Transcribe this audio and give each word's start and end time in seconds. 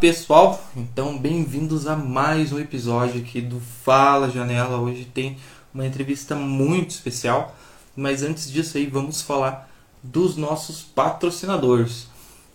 Pessoal, 0.00 0.58
então 0.74 1.18
bem-vindos 1.18 1.86
a 1.86 1.94
mais 1.94 2.54
um 2.54 2.58
episódio 2.58 3.20
aqui 3.20 3.38
do 3.38 3.60
Fala 3.60 4.30
Janela. 4.30 4.78
Hoje 4.78 5.04
tem 5.04 5.36
uma 5.74 5.84
entrevista 5.84 6.34
muito 6.34 6.92
especial, 6.92 7.54
mas 7.94 8.22
antes 8.22 8.50
disso 8.50 8.78
aí 8.78 8.86
vamos 8.86 9.20
falar 9.20 9.70
dos 10.02 10.38
nossos 10.38 10.80
patrocinadores. 10.80 12.08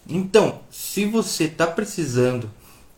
Então, 0.10 0.58
se 0.72 1.06
você 1.06 1.44
está 1.44 1.68
precisando 1.68 2.50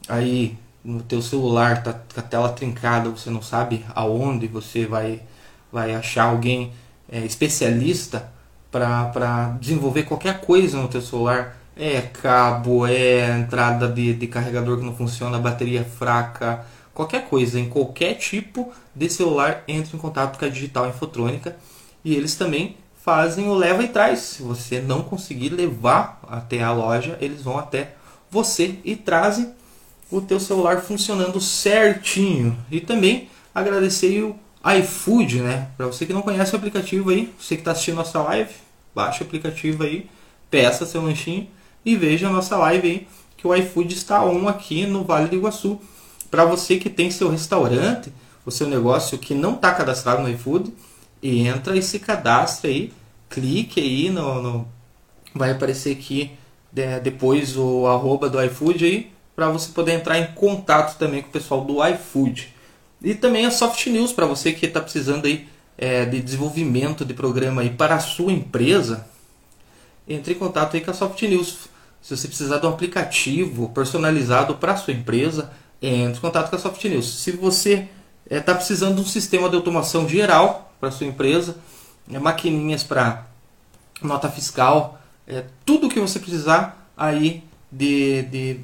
aí 0.08 0.58
no 0.82 1.02
teu 1.02 1.22
celular, 1.22 1.84
tá 1.84 1.92
com 1.92 2.18
a 2.18 2.24
tela 2.24 2.48
trincada, 2.48 3.10
você 3.10 3.30
não 3.30 3.42
sabe 3.42 3.86
aonde 3.94 4.48
você 4.48 4.86
vai, 4.86 5.24
vai 5.70 5.94
achar 5.94 6.24
alguém 6.24 6.72
é, 7.12 7.20
especialista 7.26 8.32
para 8.72 9.58
desenvolver 9.60 10.04
qualquer 10.04 10.40
coisa 10.40 10.82
no 10.82 10.88
teu 10.88 11.02
celular, 11.02 11.58
é 11.80 12.02
cabo, 12.02 12.86
é 12.86 13.38
entrada 13.38 13.88
de, 13.88 14.14
de 14.14 14.28
carregador 14.28 14.78
que 14.78 14.86
não 14.86 14.96
funciona, 14.96 15.38
bateria 15.38 15.84
fraca, 15.84 16.66
qualquer 16.94 17.26
coisa, 17.26 17.60
em 17.60 17.70
qualquer 17.70 18.16
tipo 18.16 18.72
de 18.96 19.10
celular, 19.10 19.64
entre 19.68 19.96
em 19.96 20.00
contato 20.00 20.40
com 20.40 20.46
a 20.46 20.50
Digital 20.50 20.88
Infotrônica 20.88 21.56
e 22.04 22.16
eles 22.16 22.36
também 22.36 22.78
fazem 23.04 23.48
o 23.50 23.54
leva 23.54 23.84
e 23.84 23.88
traz. 23.88 24.20
Se 24.20 24.44
você 24.44 24.80
não 24.82 25.02
conseguir 25.02 25.50
levar 25.50 26.20
até 26.28 26.64
a 26.64 26.72
loja, 26.72 27.18
eles 27.22 27.42
vão 27.42 27.58
até 27.58 27.94
você 28.32 28.80
e 28.84 28.96
trazem 28.96 29.54
o 30.10 30.22
teu 30.22 30.40
celular 30.40 30.82
funcionando 30.82 31.40
certinho. 31.40 32.58
E 32.72 32.80
também 32.80 33.30
agradecer 33.54 34.24
o 34.24 34.36
iFood, 34.80 35.42
né? 35.42 35.70
Para 35.78 35.86
você 35.88 36.06
que 36.06 36.14
não 36.14 36.22
conhece 36.22 36.54
o 36.54 36.58
aplicativo 36.58 37.10
aí, 37.10 37.34
você 37.40 37.56
que 37.56 37.62
está 37.62 37.72
assistindo 37.72 37.96
nossa 37.96 38.22
live, 38.22 38.54
baixa 38.96 39.24
o 39.24 39.28
aplicativo 39.28 39.84
aí, 39.84 40.10
peça 40.50 40.86
seu 40.86 41.02
lanchinho 41.02 41.48
e 41.88 41.96
veja 41.96 42.28
a 42.28 42.30
nossa 42.30 42.58
live 42.58 42.86
aí, 42.86 43.08
que 43.38 43.48
o 43.48 43.56
iFood 43.56 43.94
está 43.94 44.22
on 44.22 44.50
aqui 44.50 44.86
no 44.86 45.06
Vale 45.06 45.30
do 45.30 45.38
Iguaçu. 45.38 45.80
Para 46.30 46.44
você 46.44 46.76
que 46.76 46.90
tem 46.90 47.10
seu 47.10 47.30
restaurante, 47.30 48.12
o 48.46 48.52
seu 48.52 48.68
negócio 48.68 49.18
que 49.18 49.34
não 49.34 49.54
está 49.54 49.74
cadastrado 49.74 50.22
no 50.22 50.30
iFood, 50.30 50.74
entra 51.24 51.78
e 51.78 51.82
se 51.82 51.98
cadastra 52.00 52.70
aí, 52.70 52.92
clique 53.30 53.80
aí 53.80 54.10
no, 54.10 54.42
no 54.42 54.68
vai 55.34 55.52
aparecer 55.52 55.96
aqui 55.96 56.32
é, 56.76 57.00
depois 57.00 57.56
o 57.56 57.88
arroba 57.88 58.30
do 58.30 58.44
iFood 58.44 58.84
aí, 58.84 59.12
para 59.34 59.48
você 59.48 59.72
poder 59.72 59.94
entrar 59.94 60.20
em 60.20 60.28
contato 60.34 60.98
também 60.98 61.22
com 61.22 61.30
o 61.30 61.32
pessoal 61.32 61.64
do 61.64 61.82
iFood. 61.88 62.54
E 63.02 63.16
também 63.16 63.46
a 63.46 63.52
Soft 63.52 63.88
News, 63.88 64.12
para 64.12 64.26
você 64.26 64.52
que 64.52 64.66
está 64.66 64.82
precisando 64.82 65.26
aí, 65.26 65.48
é, 65.78 66.04
de 66.04 66.20
desenvolvimento 66.22 67.06
de 67.06 67.14
programa 67.14 67.62
aí 67.62 67.70
para 67.70 67.96
a 67.96 68.00
sua 68.00 68.34
empresa, 68.34 69.08
entre 70.06 70.34
em 70.34 70.38
contato 70.38 70.76
aí 70.76 70.82
com 70.82 70.92
a 70.92 70.94
Soft 70.94 71.22
News. 71.22 71.77
Se 72.02 72.16
você 72.16 72.28
precisar 72.28 72.60
de 72.60 72.66
um 72.66 72.70
aplicativo 72.70 73.70
personalizado 73.70 74.56
para 74.56 74.78
sua 74.78 74.94
empresa, 74.94 75.52
entre 75.82 76.18
em 76.18 76.22
contato 76.22 76.50
com 76.50 76.56
a 76.56 76.60
Soft 76.60 76.84
News. 76.86 77.20
Se 77.20 77.32
você 77.32 77.88
está 78.26 78.36
é, 78.36 78.40
tá 78.40 78.56
precisando 78.56 78.96
de 78.96 79.02
um 79.02 79.06
sistema 79.06 79.50
de 79.50 79.56
automação 79.56 80.08
geral 80.08 80.74
para 80.80 80.92
sua 80.92 81.08
empresa, 81.08 81.58
é, 82.12 82.20
maquininhas 82.20 82.84
para 82.84 83.26
nota 84.02 84.30
fiscal, 84.30 85.00
é, 85.28 85.46
tudo 85.66 85.90
que 85.90 86.00
você 86.00 86.20
precisar 86.20 86.90
aí 86.96 87.44
de, 87.72 88.24
de, 88.24 88.60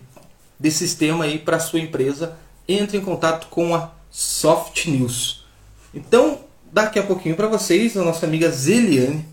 de 0.60 0.72
sistema 0.72 1.26
aí 1.26 1.38
para 1.40 1.60
sua 1.60 1.80
empresa, 1.80 2.38
entre 2.68 2.98
em 2.98 3.02
contato 3.02 3.48
com 3.48 3.76
a 3.76 3.92
Soft 4.10 4.86
News. 4.88 5.46
Então, 5.94 6.40
daqui 6.72 6.98
a 6.98 7.04
pouquinho 7.04 7.36
para 7.36 7.48
vocês, 7.48 7.98
a 7.98 8.04
nossa 8.04 8.26
amiga 8.26 8.50
Zeliane 8.50 9.26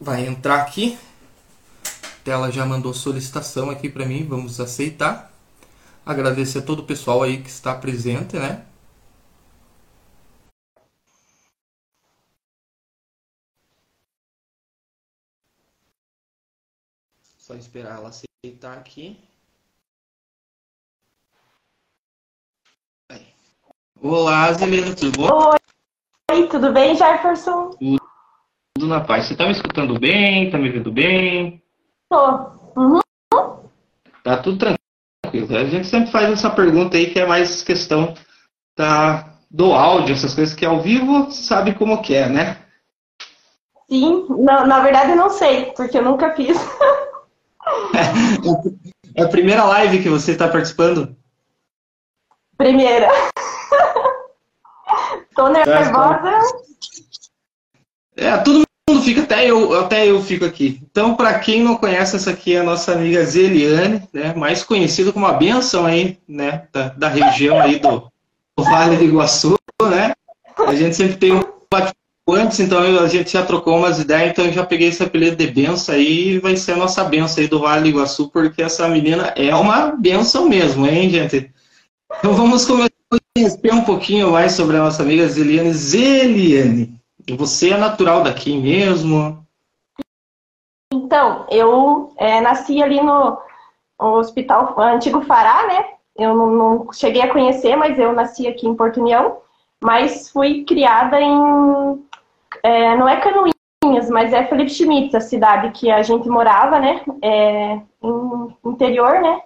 vai 0.00 0.26
entrar 0.26 0.60
aqui 0.60 0.98
ela 2.26 2.50
já 2.50 2.66
mandou 2.66 2.92
solicitação 2.92 3.70
aqui 3.70 3.88
para 3.88 4.04
mim, 4.04 4.26
vamos 4.26 4.60
aceitar. 4.60 5.32
Agradecer 6.04 6.58
a 6.58 6.62
todo 6.62 6.80
o 6.80 6.86
pessoal 6.86 7.22
aí 7.22 7.42
que 7.42 7.48
está 7.48 7.74
presente, 7.74 8.36
né? 8.36 8.66
Só 17.38 17.54
esperar 17.54 17.96
ela 17.96 18.10
aceitar 18.10 18.76
aqui. 18.76 19.18
Olá, 24.02 24.50
Zelena, 24.54 24.96
tudo 24.96 25.18
bom? 25.18 25.50
Oi, 26.32 26.48
tudo 26.48 26.72
bem, 26.72 26.96
Jefferson? 26.96 27.70
Tudo, 27.70 27.98
tudo 28.74 28.86
na 28.86 29.00
paz. 29.00 29.26
Você 29.26 29.34
está 29.34 29.44
me 29.44 29.52
escutando 29.52 29.98
bem? 29.98 30.50
Tá 30.50 30.56
me 30.56 30.70
vendo 30.70 30.90
bem? 30.90 31.62
Tô. 32.10 32.50
Uhum. 32.76 33.00
Tá 34.24 34.36
tudo 34.38 34.58
tranquilo. 34.58 35.56
A 35.56 35.64
gente 35.64 35.86
sempre 35.86 36.10
faz 36.10 36.28
essa 36.28 36.50
pergunta 36.50 36.96
aí 36.96 37.10
que 37.10 37.20
é 37.20 37.26
mais 37.26 37.62
questão 37.62 38.14
da, 38.76 39.32
do 39.48 39.72
áudio, 39.72 40.14
essas 40.14 40.34
coisas 40.34 40.54
que 40.54 40.64
é 40.64 40.68
ao 40.68 40.80
vivo 40.80 41.30
sabe 41.30 41.74
como 41.74 42.02
que 42.02 42.14
é, 42.14 42.28
né? 42.28 42.56
Sim, 43.88 44.26
na, 44.28 44.66
na 44.66 44.80
verdade 44.80 45.12
eu 45.12 45.16
não 45.16 45.30
sei, 45.30 45.66
porque 45.72 45.98
eu 45.98 46.02
nunca 46.02 46.34
fiz. 46.34 46.56
é 49.14 49.22
a 49.22 49.28
primeira 49.28 49.64
live 49.64 50.02
que 50.02 50.08
você 50.08 50.32
está 50.32 50.48
participando? 50.48 51.16
Primeira. 52.56 53.08
Tô 55.34 55.48
nervosa. 55.48 56.32
É, 58.16 58.36
tudo 58.38 58.69
fica, 59.00 59.22
até 59.22 59.50
eu, 59.50 59.78
até 59.80 60.08
eu 60.08 60.22
fico 60.22 60.44
aqui. 60.44 60.80
Então, 60.90 61.14
para 61.14 61.38
quem 61.38 61.62
não 61.62 61.76
conhece, 61.76 62.16
essa 62.16 62.30
aqui 62.30 62.54
é 62.54 62.60
a 62.60 62.64
nossa 62.64 62.92
amiga 62.92 63.24
Zeliane, 63.24 64.02
né, 64.12 64.34
mais 64.34 64.62
conhecida 64.62 65.12
como 65.12 65.26
a 65.26 65.32
benção 65.32 65.86
aí, 65.86 66.18
né, 66.28 66.64
da, 66.72 66.88
da 66.88 67.08
região 67.08 67.60
aí 67.60 67.78
do, 67.78 68.10
do, 68.56 68.64
Vale 68.64 68.96
do 68.96 69.04
Iguaçu, 69.04 69.56
né? 69.82 70.12
A 70.66 70.74
gente 70.74 70.94
sempre 70.94 71.16
tem 71.16 71.32
um 71.32 71.42
bate 71.72 71.92
antes, 72.28 72.60
então 72.60 72.78
a 72.80 73.08
gente 73.08 73.32
já 73.32 73.44
trocou 73.44 73.76
umas 73.76 73.98
ideias, 73.98 74.30
então 74.30 74.44
eu 74.44 74.52
já 74.52 74.64
peguei 74.64 74.88
esse 74.88 75.02
apelido 75.02 75.36
de 75.36 75.46
benção 75.46 75.94
aí 75.94 76.34
e 76.34 76.38
vai 76.38 76.56
ser 76.56 76.72
a 76.72 76.76
nossa 76.76 77.02
benção 77.02 77.42
aí 77.42 77.48
do 77.48 77.60
Vale 77.60 77.82
do 77.82 77.88
Iguaçu, 77.88 78.28
porque 78.28 78.62
essa 78.62 78.86
menina 78.88 79.32
é 79.36 79.54
uma 79.54 79.92
benção 79.92 80.48
mesmo, 80.48 80.86
hein, 80.86 81.10
gente? 81.10 81.50
Então 82.18 82.34
vamos 82.34 82.64
começar 82.64 82.90
a 83.12 83.18
conhecer 83.34 83.72
um 83.72 83.84
pouquinho 83.84 84.32
mais 84.32 84.52
sobre 84.52 84.76
a 84.76 84.80
nossa 84.80 85.02
amiga 85.02 85.26
Zeliane. 85.28 85.72
Zeliane, 85.72 86.99
você 87.36 87.70
é 87.70 87.76
natural 87.76 88.22
daqui 88.22 88.56
mesmo? 88.56 89.44
Então, 90.92 91.46
eu 91.50 92.12
é, 92.16 92.40
nasci 92.40 92.82
ali 92.82 93.00
no, 93.00 93.38
Hospital 94.00 94.74
Antigo 94.78 95.20
Fará, 95.22 95.66
né? 95.66 95.84
Eu 96.16 96.34
não, 96.34 96.46
não, 96.50 96.92
cheguei 96.92 97.22
a 97.22 97.32
conhecer, 97.32 97.76
mas 97.76 97.98
eu 97.98 98.12
nasci 98.12 98.46
aqui 98.46 98.66
em 98.66 98.74
Porto 98.74 99.00
União. 99.00 99.38
Mas 99.82 100.30
fui 100.30 100.64
criada 100.64 101.20
em. 101.20 102.04
É, 102.62 102.96
não 102.96 103.08
é 103.08 103.16
Canoinhas, 103.16 104.10
mas 104.10 104.32
é 104.32 104.46
Felipe 104.46 104.70
Schmitz, 104.70 105.14
a 105.14 105.20
cidade 105.20 105.70
que 105.70 105.90
a 105.90 106.02
gente 106.02 106.28
morava, 106.28 106.78
né? 106.78 107.02
É, 107.22 107.80
em 108.02 108.56
interior, 108.64 109.20
né? 109.20 109.40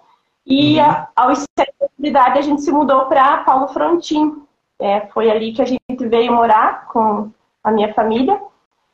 E 0.45 0.77
uhum. 0.79 0.85
a, 0.85 1.09
aos 1.15 1.45
sete 1.57 1.73
anos 1.79 1.93
de 1.97 2.07
idade 2.07 2.39
a 2.39 2.41
gente 2.41 2.61
se 2.61 2.71
mudou 2.71 3.05
para 3.05 3.37
Paulo 3.37 3.67
Frontin. 3.69 4.41
É, 4.79 5.01
foi 5.07 5.29
ali 5.29 5.53
que 5.53 5.61
a 5.61 5.65
gente 5.65 6.07
veio 6.07 6.33
morar 6.33 6.87
com 6.87 7.31
a 7.65 7.71
minha 7.71 7.93
família. 7.93 8.39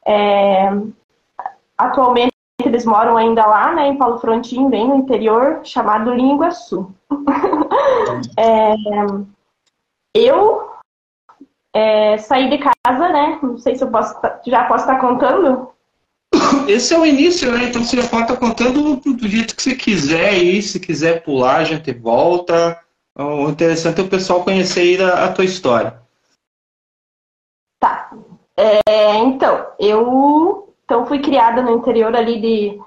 É, 0.06 0.72
atualmente 1.78 2.32
eles 2.64 2.86
moram 2.86 3.18
ainda 3.18 3.46
lá, 3.46 3.74
né, 3.74 3.88
em 3.88 3.98
Paulo 3.98 4.20
Frontin, 4.20 4.70
bem 4.70 4.88
no 4.88 4.96
interior, 4.96 5.60
chamado 5.64 6.14
Linguaçu. 6.14 6.94
é, 8.38 8.76
eu 10.16 10.70
é, 11.74 12.18
saí 12.18 12.50
de 12.50 12.58
casa, 12.60 13.10
né? 13.10 13.40
Não 13.42 13.58
sei 13.58 13.76
se 13.76 13.84
eu 13.84 13.90
posso, 13.90 14.16
já 14.46 14.66
posso 14.66 14.84
estar 14.86 15.00
contando. 15.00 15.72
Esse 16.68 16.94
é 16.94 17.00
o 17.00 17.06
início, 17.06 17.52
né? 17.52 17.66
Então 17.66 17.84
você 17.84 18.02
já 18.02 18.08
pode 18.08 18.24
estar 18.24 18.38
contando 18.38 18.96
do 18.98 19.28
jeito 19.28 19.56
que 19.56 19.62
você 19.62 19.76
quiser 19.76 20.30
aí, 20.30 20.62
se 20.62 20.80
quiser 20.80 21.24
pular, 21.24 21.58
a 21.58 21.64
gente 21.64 21.92
volta. 21.92 22.80
O 23.16 23.50
interessante 23.50 24.00
é 24.00 24.04
o 24.04 24.10
pessoal 24.10 24.44
conhecer 24.44 25.02
a, 25.02 25.26
a 25.26 25.34
tua 25.34 25.44
história. 25.44 26.02
Tá. 27.80 28.12
É, 28.58 29.18
então, 29.18 29.68
eu 29.80 30.72
então, 30.92 31.06
fui 31.06 31.20
criada 31.20 31.62
no 31.62 31.72
interior 31.72 32.14
ali 32.14 32.42
de, 32.42 32.82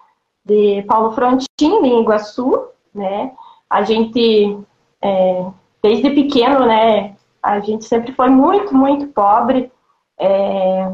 de 0.44 0.82
Paulo 0.82 1.12
Frontin, 1.12 1.46
em 1.60 2.02
Iguaçu, 2.02 2.68
né? 2.94 3.32
A 3.68 3.82
gente, 3.82 4.58
é, 5.00 5.46
desde 5.82 6.10
pequeno, 6.10 6.66
né? 6.66 7.16
A 7.42 7.60
gente 7.60 7.86
sempre 7.86 8.12
foi 8.12 8.28
muito, 8.28 8.74
muito 8.74 9.06
pobre. 9.06 9.72
É, 10.18 10.92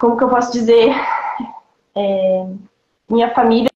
como 0.00 0.16
que 0.16 0.24
eu 0.24 0.28
posso 0.28 0.50
dizer? 0.50 0.92
É, 1.94 2.46
minha 3.08 3.32
família, 3.32 3.70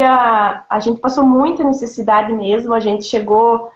a 0.00 0.78
gente 0.80 1.00
passou 1.00 1.24
muita 1.24 1.64
necessidade 1.64 2.32
mesmo. 2.32 2.72
A 2.72 2.80
gente 2.80 3.04
chegou 3.04 3.70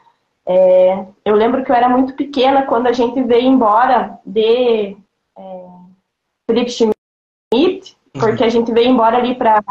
é, 0.47 1.07
eu 1.25 1.35
lembro 1.35 1.65
que 1.65 1.71
eu 1.71 1.77
era 1.77 1.89
muito 1.89 2.15
pequena 2.15 2.67
quando 2.67 2.87
a 2.87 2.93
gente 2.93 3.23
veio 3.23 3.47
embora 3.47 4.19
de 4.25 4.97
é, 5.37 5.67
Felipe 6.47 6.71
Schmidt, 6.71 7.97
porque 8.13 8.45
a 8.45 8.49
gente 8.49 8.71
veio 8.73 8.91
embora 8.91 9.17
ali 9.17 9.35
para 9.35 9.63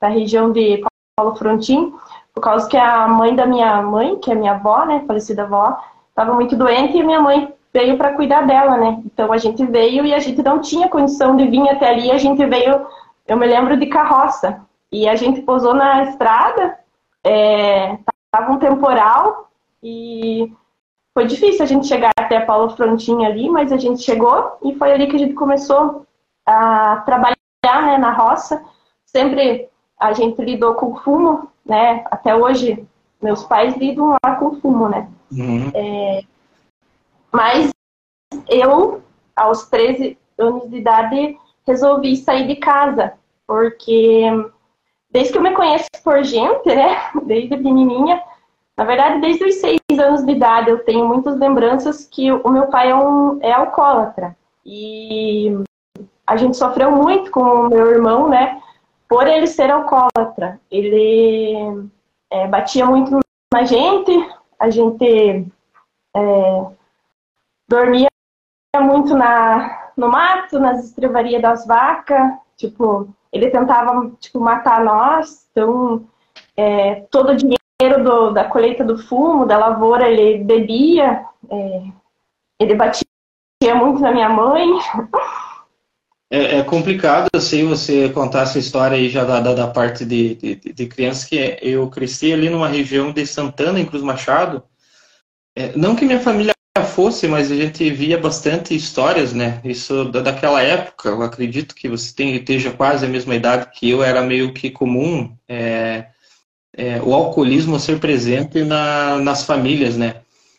a 0.00 0.08
região 0.08 0.52
de 0.52 0.82
Paulo 1.16 1.34
Frontin, 1.36 1.94
por 2.34 2.42
causa 2.42 2.68
que 2.68 2.76
a 2.76 3.08
mãe 3.08 3.34
da 3.34 3.46
minha 3.46 3.80
mãe, 3.80 4.18
que 4.18 4.30
é 4.30 4.34
minha 4.34 4.52
avó, 4.52 4.84
né, 4.84 5.02
falecida 5.06 5.44
avó, 5.44 5.82
estava 6.10 6.34
muito 6.34 6.56
doente 6.56 6.96
e 6.96 7.02
minha 7.02 7.20
mãe 7.20 7.52
veio 7.72 7.96
para 7.96 8.14
cuidar 8.14 8.46
dela, 8.46 8.76
né? 8.76 9.02
Então 9.04 9.32
a 9.32 9.38
gente 9.38 9.64
veio 9.64 10.04
e 10.04 10.14
a 10.14 10.18
gente 10.18 10.42
não 10.42 10.60
tinha 10.60 10.88
condição 10.88 11.36
de 11.36 11.46
vir 11.46 11.68
até 11.68 11.90
ali, 11.90 12.10
a 12.10 12.18
gente 12.18 12.44
veio, 12.44 12.86
eu 13.26 13.36
me 13.36 13.46
lembro 13.46 13.76
de 13.78 13.86
carroça. 13.86 14.60
E 14.92 15.08
a 15.08 15.16
gente 15.16 15.42
pousou 15.42 15.74
na 15.74 16.04
estrada, 16.04 16.78
é, 17.24 17.98
tava 18.30 18.52
um 18.52 18.58
temporal 18.58 19.46
e 19.88 20.52
foi 21.14 21.26
difícil 21.26 21.62
a 21.62 21.66
gente 21.66 21.86
chegar 21.86 22.10
até 22.18 22.40
Paulo 22.40 22.70
Frontinha 22.70 23.28
ali, 23.28 23.48
mas 23.48 23.70
a 23.70 23.76
gente 23.76 24.02
chegou 24.02 24.58
e 24.64 24.74
foi 24.74 24.90
ali 24.90 25.06
que 25.06 25.14
a 25.14 25.18
gente 25.18 25.34
começou 25.34 26.04
a 26.44 26.96
trabalhar 27.06 27.36
né, 27.64 27.96
na 27.96 28.12
roça. 28.12 28.60
Sempre 29.04 29.68
a 29.96 30.12
gente 30.12 30.42
lidou 30.42 30.74
com 30.74 30.96
fumo, 30.96 31.48
né? 31.64 32.04
Até 32.10 32.34
hoje 32.34 32.84
meus 33.22 33.44
pais 33.44 33.76
lidam 33.76 34.16
lá 34.24 34.34
com 34.34 34.60
fumo, 34.60 34.88
né? 34.88 35.08
Uhum. 35.30 35.70
É, 35.72 36.24
mas 37.30 37.70
eu, 38.48 39.02
aos 39.36 39.68
13 39.68 40.18
anos 40.36 40.68
de 40.68 40.78
idade, 40.78 41.38
resolvi 41.64 42.16
sair 42.16 42.48
de 42.48 42.56
casa, 42.56 43.14
porque 43.46 44.24
desde 45.10 45.32
que 45.32 45.38
eu 45.38 45.42
me 45.42 45.52
conheço 45.52 45.86
por 46.02 46.22
gente, 46.24 46.66
né, 46.66 47.10
desde 47.24 47.56
pequenininha, 47.56 48.20
na 48.76 48.84
verdade, 48.84 49.20
desde 49.20 49.44
os 49.44 49.54
seis 49.54 49.80
anos 49.98 50.24
de 50.24 50.32
idade, 50.32 50.70
eu 50.70 50.84
tenho 50.84 51.06
muitas 51.06 51.38
lembranças 51.38 52.04
que 52.04 52.30
o 52.30 52.48
meu 52.50 52.66
pai 52.66 52.90
é, 52.90 52.94
um, 52.94 53.38
é 53.42 53.52
alcoólatra. 53.52 54.36
E 54.64 55.56
a 56.26 56.36
gente 56.36 56.56
sofreu 56.56 56.90
muito 56.90 57.30
com 57.30 57.40
o 57.40 57.68
meu 57.68 57.90
irmão, 57.90 58.28
né, 58.28 58.60
por 59.08 59.26
ele 59.26 59.46
ser 59.46 59.70
alcoólatra. 59.70 60.60
Ele 60.70 61.88
é, 62.30 62.46
batia 62.48 62.84
muito 62.84 63.18
na 63.52 63.64
gente, 63.64 64.12
a 64.58 64.68
gente 64.68 65.46
é, 66.14 66.66
dormia 67.66 68.08
muito 68.78 69.16
na, 69.16 69.90
no 69.96 70.08
mato, 70.08 70.58
nas 70.58 70.84
estrevarias 70.84 71.40
das 71.40 71.66
vacas, 71.66 72.34
tipo, 72.56 73.08
ele 73.32 73.50
tentava, 73.50 74.10
tipo, 74.20 74.38
matar 74.38 74.84
nós, 74.84 75.48
então, 75.50 76.04
é, 76.56 77.06
todo 77.10 77.30
o 77.30 77.36
dinheiro 77.36 77.65
do, 77.82 78.30
da 78.30 78.44
colheita 78.44 78.82
do 78.82 78.96
fumo, 78.96 79.46
da 79.46 79.58
lavoura, 79.58 80.08
ele 80.08 80.42
bebia, 80.42 81.24
é, 81.50 81.82
ele 82.60 82.74
batia 82.74 83.04
muito 83.74 84.00
na 84.00 84.12
minha 84.12 84.28
mãe. 84.28 84.66
É, 86.30 86.58
é, 86.58 86.62
complicado, 86.64 87.28
eu 87.32 87.40
sei 87.40 87.64
você 87.64 88.08
contar 88.08 88.42
essa 88.42 88.58
história 88.58 88.96
aí 88.96 89.08
já 89.08 89.24
da, 89.24 89.40
da, 89.40 89.54
da 89.54 89.68
parte 89.68 90.04
de, 90.04 90.34
de, 90.34 90.54
de 90.72 90.86
criança, 90.86 91.28
que 91.28 91.58
eu 91.62 91.88
cresci 91.88 92.32
ali 92.32 92.48
numa 92.48 92.66
região 92.66 93.12
de 93.12 93.24
Santana, 93.26 93.78
em 93.78 93.86
Cruz 93.86 94.02
Machado, 94.02 94.62
é, 95.54 95.76
não 95.76 95.94
que 95.94 96.04
minha 96.04 96.20
família 96.20 96.52
fosse, 96.84 97.28
mas 97.28 97.50
a 97.50 97.54
gente 97.54 97.88
via 97.90 98.18
bastante 98.18 98.74
histórias, 98.74 99.32
né? 99.32 99.60
Isso 99.64 100.06
daquela 100.06 100.62
época, 100.62 101.10
eu 101.10 101.22
acredito 101.22 101.74
que 101.74 101.88
você 101.88 102.14
tem, 102.14 102.34
esteja 102.34 102.70
quase 102.70 103.06
a 103.06 103.08
mesma 103.08 103.34
idade 103.34 103.70
que 103.72 103.88
eu, 103.90 104.02
era 104.02 104.22
meio 104.22 104.52
que 104.52 104.70
comum 104.70 105.34
é, 105.48 106.06
é, 106.76 107.00
o 107.02 107.14
alcoolismo 107.14 107.78
ser 107.80 107.98
presente 107.98 108.62
na, 108.62 109.18
nas 109.18 109.44
famílias, 109.44 109.96
né? 109.96 110.16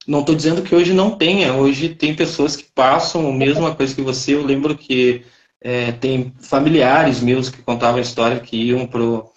Não 0.07 0.21
estou 0.21 0.35
dizendo 0.35 0.61
que 0.61 0.73
hoje 0.73 0.93
não 0.93 1.11
tenha, 1.11 1.53
hoje 1.53 1.89
tem 1.89 2.15
pessoas 2.15 2.55
que 2.55 2.63
passam 2.63 3.29
a 3.29 3.33
mesma 3.33 3.75
coisa 3.75 3.93
que 3.93 4.01
você. 4.01 4.35
Eu 4.35 4.43
lembro 4.45 4.75
que 4.75 5.23
é, 5.61 5.91
tem 5.91 6.33
familiares 6.39 7.21
meus 7.21 7.49
que 7.49 7.61
contavam 7.61 7.97
a 7.97 8.01
história 8.01 8.39
que 8.39 8.55
iam 8.55 8.87
pro, 8.87 9.29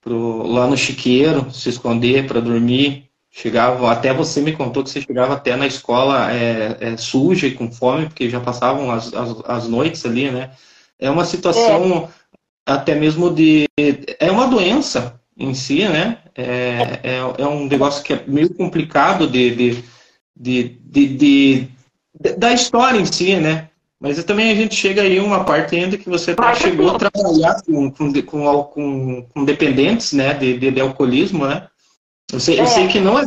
pro, 0.00 0.42
lá 0.46 0.66
no 0.66 0.76
chiqueiro 0.76 1.50
se 1.50 1.68
esconder 1.68 2.26
para 2.26 2.40
dormir 2.40 3.06
Chegava, 3.38 3.92
até 3.92 4.14
você 4.14 4.40
me 4.40 4.52
contou 4.52 4.82
que 4.82 4.88
você 4.88 5.02
chegava 5.02 5.34
até 5.34 5.54
na 5.56 5.66
escola 5.66 6.32
é, 6.32 6.74
é, 6.80 6.96
suja 6.96 7.46
e 7.46 7.54
com 7.54 7.70
fome, 7.70 8.06
porque 8.06 8.30
já 8.30 8.40
passavam 8.40 8.90
as, 8.90 9.12
as, 9.12 9.36
as 9.44 9.68
noites 9.68 10.06
ali, 10.06 10.30
né? 10.30 10.52
É 10.98 11.10
uma 11.10 11.22
situação 11.26 12.04
é. 12.04 12.08
até 12.64 12.94
mesmo 12.94 13.28
de. 13.30 13.66
É 14.18 14.30
uma 14.32 14.46
doença 14.46 15.20
em 15.38 15.54
si, 15.54 15.86
né? 15.86 16.18
É, 16.34 17.00
é, 17.02 17.18
é 17.38 17.46
um 17.46 17.66
negócio 17.66 18.02
que 18.02 18.12
é 18.12 18.24
meio 18.26 18.52
complicado 18.54 19.26
de, 19.26 19.54
de, 19.54 19.84
de, 20.34 20.80
de, 20.84 21.06
de, 21.08 21.68
da 22.36 22.52
história 22.52 22.98
em 22.98 23.04
si, 23.04 23.36
né? 23.36 23.68
Mas 24.00 24.22
também 24.24 24.50
a 24.50 24.54
gente 24.54 24.74
chega 24.74 25.02
aí 25.02 25.18
uma 25.18 25.44
parte 25.44 25.74
ainda 25.74 25.96
que 25.96 26.08
você 26.08 26.32
até 26.32 26.54
chegou 26.54 26.90
a 26.90 26.98
trabalhar 26.98 27.62
com, 27.64 27.90
com, 27.90 28.12
com, 28.22 29.26
com, 29.32 29.44
dependentes 29.44 30.12
né, 30.12 30.34
de, 30.34 30.58
de, 30.58 30.70
de 30.70 30.80
alcoolismo, 30.80 31.46
né? 31.46 31.66
Eu 32.30 32.40
sei, 32.40 32.58
é. 32.58 32.62
eu 32.62 32.66
sei 32.66 32.88
que 32.88 33.00
não 33.00 33.18
é, 33.18 33.24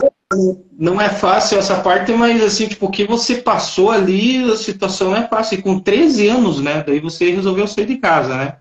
não 0.77 1.01
é 1.01 1.09
fácil 1.09 1.57
essa 1.57 1.79
parte, 1.79 2.11
mas 2.11 2.43
assim, 2.43 2.67
tipo, 2.67 2.85
o 2.85 2.91
que 2.91 3.05
você 3.05 3.37
passou 3.37 3.89
ali, 3.89 4.43
a 4.51 4.55
situação 4.55 5.09
não 5.09 5.17
é 5.17 5.27
fácil. 5.27 5.57
E 5.57 5.61
com 5.61 5.79
13 5.79 6.27
anos, 6.27 6.61
né? 6.61 6.83
Daí 6.85 6.99
você 6.99 7.31
resolveu 7.31 7.67
sair 7.67 7.87
de 7.87 7.97
casa, 7.97 8.37
né? 8.37 8.57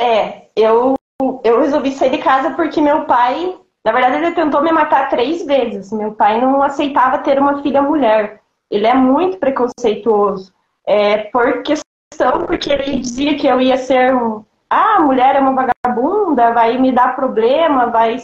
É, 0.00 0.48
eu, 0.56 0.96
eu 1.44 1.60
resolvi 1.60 1.92
sair 1.92 2.10
de 2.10 2.18
casa 2.18 2.50
porque 2.50 2.80
meu 2.80 3.04
pai, 3.04 3.56
na 3.84 3.92
verdade, 3.92 4.16
ele 4.16 4.32
tentou 4.32 4.62
me 4.62 4.72
matar 4.72 5.08
três 5.08 5.44
vezes. 5.44 5.92
Meu 5.92 6.12
pai 6.12 6.40
não 6.40 6.62
aceitava 6.62 7.18
ter 7.18 7.38
uma 7.38 7.62
filha 7.62 7.82
mulher. 7.82 8.40
Ele 8.70 8.86
é 8.86 8.94
muito 8.94 9.38
preconceituoso. 9.38 10.52
É, 10.86 11.18
por 11.24 11.62
questão, 11.62 12.46
porque 12.46 12.72
ele 12.72 13.00
dizia 13.00 13.36
que 13.36 13.46
eu 13.46 13.60
ia 13.60 13.76
ser 13.76 14.14
um. 14.14 14.44
Ah, 14.68 15.00
mulher 15.00 15.36
é 15.36 15.40
uma 15.40 15.66
vagabunda, 15.84 16.52
vai 16.52 16.78
me 16.78 16.92
dar 16.92 17.14
problema, 17.14 17.86
vai 17.86 18.16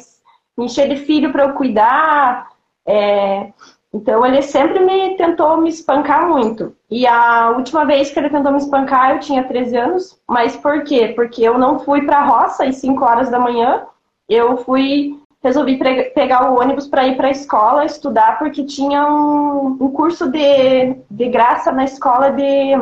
me 0.56 0.64
encher 0.64 0.88
de 0.88 0.96
filho 0.96 1.30
para 1.30 1.44
eu 1.44 1.52
cuidar. 1.52 2.48
É... 2.86 3.52
Então 3.92 4.24
ele 4.24 4.42
sempre 4.42 4.80
me 4.80 5.16
tentou 5.16 5.58
me 5.58 5.68
espancar 5.68 6.26
muito. 6.26 6.74
E 6.90 7.06
a 7.06 7.50
última 7.50 7.85
vez 7.85 8.11
que 8.11 8.19
ele 8.19 8.31
tentou 8.31 8.50
me 8.50 8.58
espancar, 8.58 9.12
eu 9.12 9.20
tinha 9.20 9.44
13 9.44 9.76
anos. 9.76 10.19
Mas 10.26 10.56
por 10.56 10.85
quê? 10.85 11.12
Porque 11.14 11.43
eu 11.43 11.58
não 11.58 11.79
fui 11.81 12.02
para 12.02 12.19
a 12.19 12.25
roça 12.25 12.64
às 12.64 12.76
5 12.76 13.05
horas 13.05 13.31
da 13.31 13.38
manhã. 13.38 13.85
Eu 14.29 14.58
fui, 14.58 15.19
resolvi 15.43 15.79
pegar 16.15 16.51
o 16.51 16.58
ônibus 16.58 16.86
para 16.86 17.06
ir 17.06 17.17
para 17.17 17.29
a 17.29 17.32
escola 17.32 17.84
estudar, 17.84 18.39
porque 18.39 18.65
tinha 18.65 19.06
um, 19.06 19.77
um 19.81 19.91
curso 19.91 20.31
de, 20.31 20.96
de 21.10 21.29
graça 21.29 21.72
na 21.72 21.84
escola 21.84 22.31
de 22.31 22.74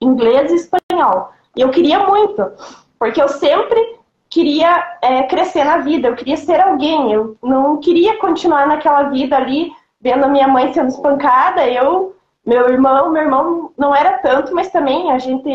inglês 0.00 0.50
e 0.50 0.56
espanhol. 0.56 1.30
E 1.54 1.60
eu 1.60 1.70
queria 1.70 2.06
muito, 2.06 2.52
porque 2.98 3.20
eu 3.20 3.28
sempre 3.28 3.96
queria 4.28 4.98
é, 5.00 5.22
crescer 5.24 5.64
na 5.64 5.78
vida, 5.78 6.08
eu 6.08 6.16
queria 6.16 6.36
ser 6.36 6.60
alguém, 6.60 7.12
eu 7.12 7.36
não 7.42 7.78
queria 7.78 8.18
continuar 8.18 8.66
naquela 8.66 9.04
vida 9.04 9.36
ali, 9.36 9.72
vendo 10.00 10.24
a 10.24 10.28
minha 10.28 10.48
mãe 10.48 10.72
sendo 10.72 10.88
espancada, 10.88 11.66
eu, 11.66 12.15
meu 12.46 12.68
irmão, 12.70 13.10
meu 13.10 13.22
irmão 13.22 13.72
não 13.76 13.92
era 13.92 14.18
tanto, 14.18 14.54
mas 14.54 14.70
também 14.70 15.10
a 15.10 15.18
gente, 15.18 15.50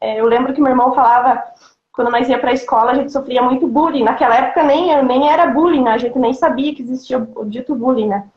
é, 0.00 0.20
eu 0.20 0.26
lembro 0.26 0.52
que 0.52 0.60
meu 0.60 0.70
irmão 0.70 0.94
falava, 0.94 1.42
quando 1.92 2.10
nós 2.10 2.28
ia 2.28 2.38
para 2.38 2.50
a 2.50 2.54
escola, 2.54 2.90
a 2.90 2.94
gente 2.94 3.10
sofria 3.10 3.40
muito 3.40 3.66
bullying, 3.66 4.04
naquela 4.04 4.36
época 4.36 4.62
nem, 4.62 5.02
nem 5.02 5.30
era 5.30 5.46
bullying, 5.46 5.82
né? 5.82 5.92
a 5.92 5.98
gente 5.98 6.18
nem 6.18 6.34
sabia 6.34 6.74
que 6.74 6.82
existia 6.82 7.18
o 7.18 7.44
dito 7.46 7.74
bullying, 7.74 8.08
né? 8.08 8.28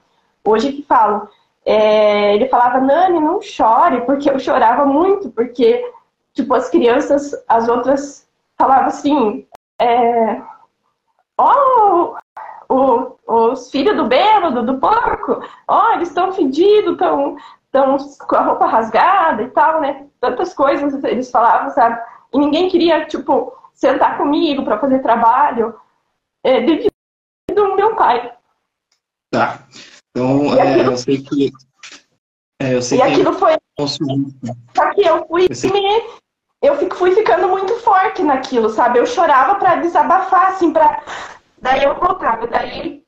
Hoje 0.46 0.72
que 0.72 0.82
falo. 0.84 1.27
É, 1.65 2.36
ele 2.36 2.48
falava, 2.48 2.79
Nani, 2.79 3.20
não 3.20 3.41
chore, 3.41 4.01
porque 4.01 4.29
eu 4.29 4.39
chorava 4.39 4.86
muito, 4.86 5.29
porque, 5.29 5.91
tipo, 6.34 6.53
as 6.53 6.70
crianças, 6.70 7.36
as 7.50 7.68
outras 7.68 8.25
falavam 8.58 8.88
assim, 8.88 9.46
é, 9.77 10.41
oh, 11.38 12.15
o, 12.70 13.15
os 13.27 13.70
filhos 13.70 13.98
do 13.98 14.06
bêbado, 14.06 14.63
do 14.63 14.77
porco, 14.77 15.44
ó, 15.68 15.89
oh, 15.89 15.94
eles 15.96 16.08
estão 16.08 16.32
fedidos, 16.32 16.94
estão 16.94 17.36
tão 17.72 17.98
com 17.98 18.36
a 18.36 18.42
roupa 18.42 18.66
rasgada 18.66 19.44
e 19.44 19.50
tal, 19.50 19.82
né? 19.82 20.08
Tantas 20.20 20.54
coisas 20.54 21.04
eles 21.04 21.30
falavam, 21.32 21.72
sabe? 21.72 22.02
E 22.34 22.38
ninguém 22.38 22.70
queria, 22.70 23.06
tipo, 23.06 23.56
sentar 23.74 24.18
comigo 24.18 24.64
para 24.64 24.80
fazer 24.80 25.00
trabalho 25.00 25.76
é, 26.44 26.62
devido 26.62 26.92
ao 27.58 27.76
meu 27.76 27.96
pai. 27.96 28.34
Tá. 29.32 29.60
Então, 30.12 30.58
é, 30.58 30.74
aquilo... 30.74 30.92
eu 30.92 30.98
sei 30.98 31.22
que. 31.22 31.52
É, 32.62 32.76
eu 32.76 32.82
sei 32.82 32.98
e 32.98 33.02
que 33.02 33.08
aquilo 33.08 33.34
foi. 33.34 33.58
Só 34.76 34.94
que 34.94 35.02
eu 35.02 35.26
fui 35.28 35.48
eu 35.50 35.56
sei... 35.56 35.72
me 35.72 36.20
eu 36.62 36.76
fui 36.90 37.16
ficando 37.16 37.48
muito 37.48 37.74
forte 37.80 38.22
naquilo, 38.22 38.70
sabe? 38.70 39.00
Eu 39.00 39.06
chorava 39.06 39.56
para 39.56 39.78
desabafar, 39.78 40.50
assim, 40.50 40.74
para 40.74 41.02
daí 41.62 41.84
eu 41.84 41.96
voltava. 41.96 42.48
Daí 42.48 43.04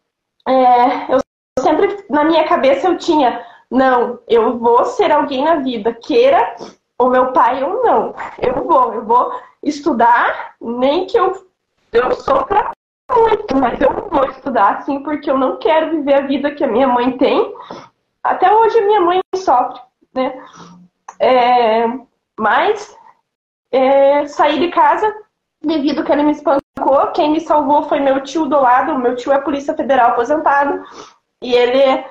é, 0.48 1.14
eu 1.14 1.20
sempre 1.60 2.06
na 2.10 2.24
minha 2.24 2.48
cabeça 2.48 2.88
eu 2.88 2.98
tinha, 2.98 3.46
não, 3.72 4.20
eu 4.28 4.60
vou 4.60 4.84
ser 4.84 5.12
alguém 5.12 5.46
na 5.46 5.56
vida, 5.56 5.94
queira 5.94 6.56
o 7.00 7.10
meu 7.10 7.32
pai 7.32 7.64
ou 7.64 7.82
não. 7.82 8.14
Eu 8.38 8.66
vou, 8.66 8.94
eu 8.94 9.06
vou 9.06 9.32
estudar, 9.64 10.56
nem 10.60 11.08
que 11.08 11.18
eu 11.18 11.50
eu 11.92 12.12
sofra 12.14 12.72
muito, 13.10 13.56
mas 13.58 13.80
eu 13.82 14.10
vou 14.10 14.26
estudar 14.26 14.78
assim 14.78 15.04
porque 15.04 15.30
eu 15.30 15.38
não 15.38 15.58
quero 15.58 15.92
viver 15.92 16.14
a 16.14 16.28
vida 16.28 16.52
que 16.52 16.64
a 16.64 16.68
minha 16.68 16.88
mãe 16.88 17.18
tem. 17.18 17.54
Até 18.24 18.54
hoje 18.54 18.80
a 18.80 18.86
minha 18.86 19.02
mãe 19.02 19.20
sofre, 19.36 19.82
né? 20.14 20.42
É, 21.20 21.86
mas 22.40 22.96
é, 23.72 24.26
saí 24.26 24.60
de 24.60 24.70
casa 24.70 25.14
devido 25.62 26.04
que 26.04 26.12
ele 26.12 26.24
me 26.24 26.32
espancou. 26.32 27.08
Quem 27.14 27.32
me 27.32 27.42
salvou 27.42 27.84
foi 27.84 28.00
meu 28.00 28.22
tio 28.24 28.46
do 28.46 28.60
lado. 28.60 28.98
Meu 28.98 29.16
tio 29.16 29.34
é 29.34 29.42
Polícia 29.42 29.76
Federal 29.76 30.12
aposentado. 30.12 30.82
E 31.42 31.54
ele 31.54 32.06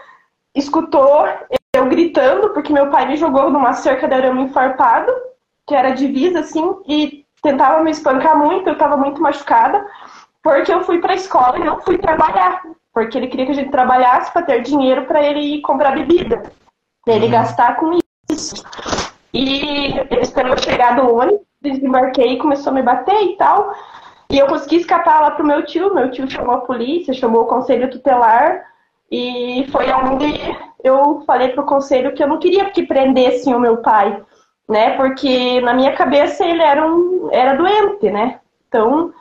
escutou 0.54 1.26
eu 1.74 1.86
gritando, 1.88 2.50
porque 2.50 2.72
meu 2.72 2.88
pai 2.90 3.06
me 3.06 3.16
jogou 3.16 3.50
numa 3.50 3.72
cerca 3.72 4.08
de 4.08 4.14
arame 4.14 4.42
enfarpado, 4.42 5.12
que 5.66 5.74
era 5.74 5.92
divisa, 5.92 6.40
assim, 6.40 6.76
e 6.86 7.24
tentava 7.42 7.82
me 7.82 7.90
espancar 7.90 8.36
muito, 8.36 8.68
eu 8.68 8.72
estava 8.72 8.96
muito 8.96 9.22
machucada, 9.22 9.86
porque 10.42 10.72
eu 10.72 10.82
fui 10.82 10.98
para 10.98 11.12
a 11.12 11.16
escola 11.16 11.58
e 11.58 11.64
não 11.64 11.80
fui 11.80 11.96
trabalhar, 11.96 12.62
porque 12.92 13.16
ele 13.16 13.28
queria 13.28 13.46
que 13.46 13.52
a 13.52 13.54
gente 13.54 13.70
trabalhasse 13.70 14.32
para 14.32 14.42
ter 14.42 14.62
dinheiro 14.62 15.04
para 15.04 15.22
ele 15.22 15.40
ir 15.40 15.60
comprar 15.60 15.92
bebida, 15.92 16.42
ele 17.06 17.26
uhum. 17.26 17.30
gastar 17.30 17.76
com 17.76 17.98
isso. 18.28 18.64
E 19.32 19.96
ele 19.96 20.20
esperou 20.20 20.58
chegar 20.58 20.96
do 20.96 21.14
ônibus, 21.14 21.46
desembarquei 21.62 22.32
e 22.32 22.38
começou 22.38 22.72
a 22.72 22.74
me 22.74 22.82
bater 22.82 23.22
e 23.22 23.36
tal. 23.36 23.72
E 24.28 24.38
eu 24.38 24.46
consegui 24.46 24.76
escapar 24.76 25.20
lá 25.20 25.30
pro 25.32 25.46
meu 25.46 25.64
tio. 25.64 25.94
Meu 25.94 26.10
tio 26.10 26.28
chamou 26.30 26.54
a 26.54 26.60
polícia, 26.60 27.14
chamou 27.14 27.42
o 27.42 27.46
conselho 27.46 27.90
tutelar. 27.90 28.69
E 29.10 29.66
foi 29.72 29.90
onde 29.92 30.40
eu 30.82 31.22
falei 31.26 31.48
pro 31.48 31.64
conselho 31.64 32.14
que 32.14 32.22
eu 32.22 32.28
não 32.28 32.38
queria 32.38 32.70
que 32.70 32.86
prendessem 32.86 33.54
o 33.54 33.60
meu 33.60 33.78
pai, 33.78 34.22
né? 34.68 34.96
Porque 34.96 35.60
na 35.60 35.74
minha 35.74 35.92
cabeça 35.92 36.44
ele 36.44 36.62
era 36.62 36.86
um 36.86 37.28
era 37.32 37.54
doente, 37.54 38.10
né? 38.10 38.40
Então 38.68 39.12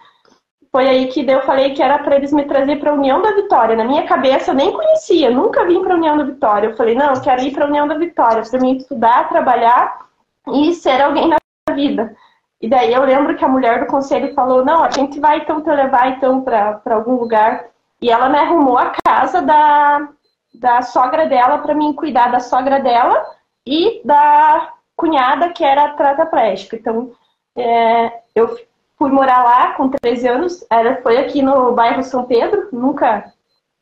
foi 0.71 0.87
aí 0.87 1.07
que 1.07 1.27
eu 1.27 1.41
falei 1.41 1.73
que 1.73 1.81
era 1.81 1.97
para 1.97 2.15
eles 2.15 2.31
me 2.31 2.45
trazer 2.45 2.79
para 2.79 2.91
a 2.91 2.93
União 2.93 3.21
da 3.21 3.33
Vitória. 3.33 3.75
Na 3.75 3.83
minha 3.83 4.05
cabeça 4.05 4.51
eu 4.51 4.55
nem 4.55 4.71
conhecia, 4.71 5.31
nunca 5.31 5.65
vim 5.65 5.81
para 5.81 5.93
a 5.93 5.97
União 5.97 6.15
da 6.17 6.23
Vitória. 6.23 6.67
Eu 6.67 6.77
falei 6.77 6.93
não, 6.93 7.13
eu 7.13 7.21
quero 7.21 7.41
ir 7.41 7.51
para 7.51 7.65
a 7.65 7.67
União 7.67 7.87
da 7.87 7.97
Vitória 7.97 8.43
para 8.43 8.59
mim 8.59 8.77
estudar, 8.77 9.27
trabalhar 9.27 10.05
e 10.53 10.73
ser 10.73 11.01
alguém 11.01 11.27
na 11.27 11.37
vida. 11.73 12.15
E 12.61 12.67
daí 12.67 12.93
eu 12.93 13.03
lembro 13.03 13.35
que 13.35 13.45
a 13.45 13.47
mulher 13.47 13.79
do 13.79 13.87
conselho 13.87 14.33
falou: 14.33 14.63
não, 14.63 14.83
a 14.83 14.91
gente 14.91 15.19
vai 15.19 15.39
então 15.39 15.61
te 15.61 15.69
levar 15.69 16.09
então 16.09 16.41
para 16.41 16.81
algum 16.85 17.15
lugar. 17.15 17.65
E 18.01 18.09
ela 18.09 18.29
me 18.29 18.37
arrumou 18.37 18.77
a 18.77 18.93
casa 19.03 19.41
da, 19.41 20.09
da 20.53 20.81
sogra 20.81 21.27
dela 21.27 21.59
para 21.59 21.75
mim 21.75 21.93
cuidar 21.93 22.31
da 22.31 22.39
sogra 22.39 22.79
dela 22.79 23.25
e 23.65 24.01
da 24.05 24.73
cunhada 24.95 25.49
que 25.49 25.63
era 25.63 25.93
tetraplégica. 25.93 26.75
Então 26.75 27.11
é, 27.55 28.21
eu 28.33 28.57
fui 28.97 29.11
morar 29.11 29.43
lá 29.43 29.73
com 29.73 29.89
13 29.89 30.27
anos. 30.27 30.65
Era, 30.69 31.01
foi 31.01 31.17
aqui 31.17 31.41
no 31.41 31.73
bairro 31.73 32.03
São 32.03 32.25
Pedro, 32.25 32.69
nunca 32.71 33.33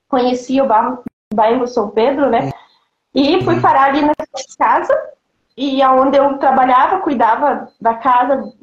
conhecia 0.08 0.64
o 0.64 0.68
bairro, 0.68 1.04
bairro 1.34 1.68
São 1.68 1.90
Pedro, 1.90 2.30
né? 2.30 2.52
E 3.14 3.44
fui 3.44 3.60
parar 3.60 3.86
ali 3.86 4.02
nessa 4.02 4.58
casa 4.58 4.94
e 5.56 5.82
aonde 5.82 6.18
eu 6.18 6.38
trabalhava, 6.38 7.00
cuidava 7.00 7.72
da 7.82 7.96
casa 7.96 8.54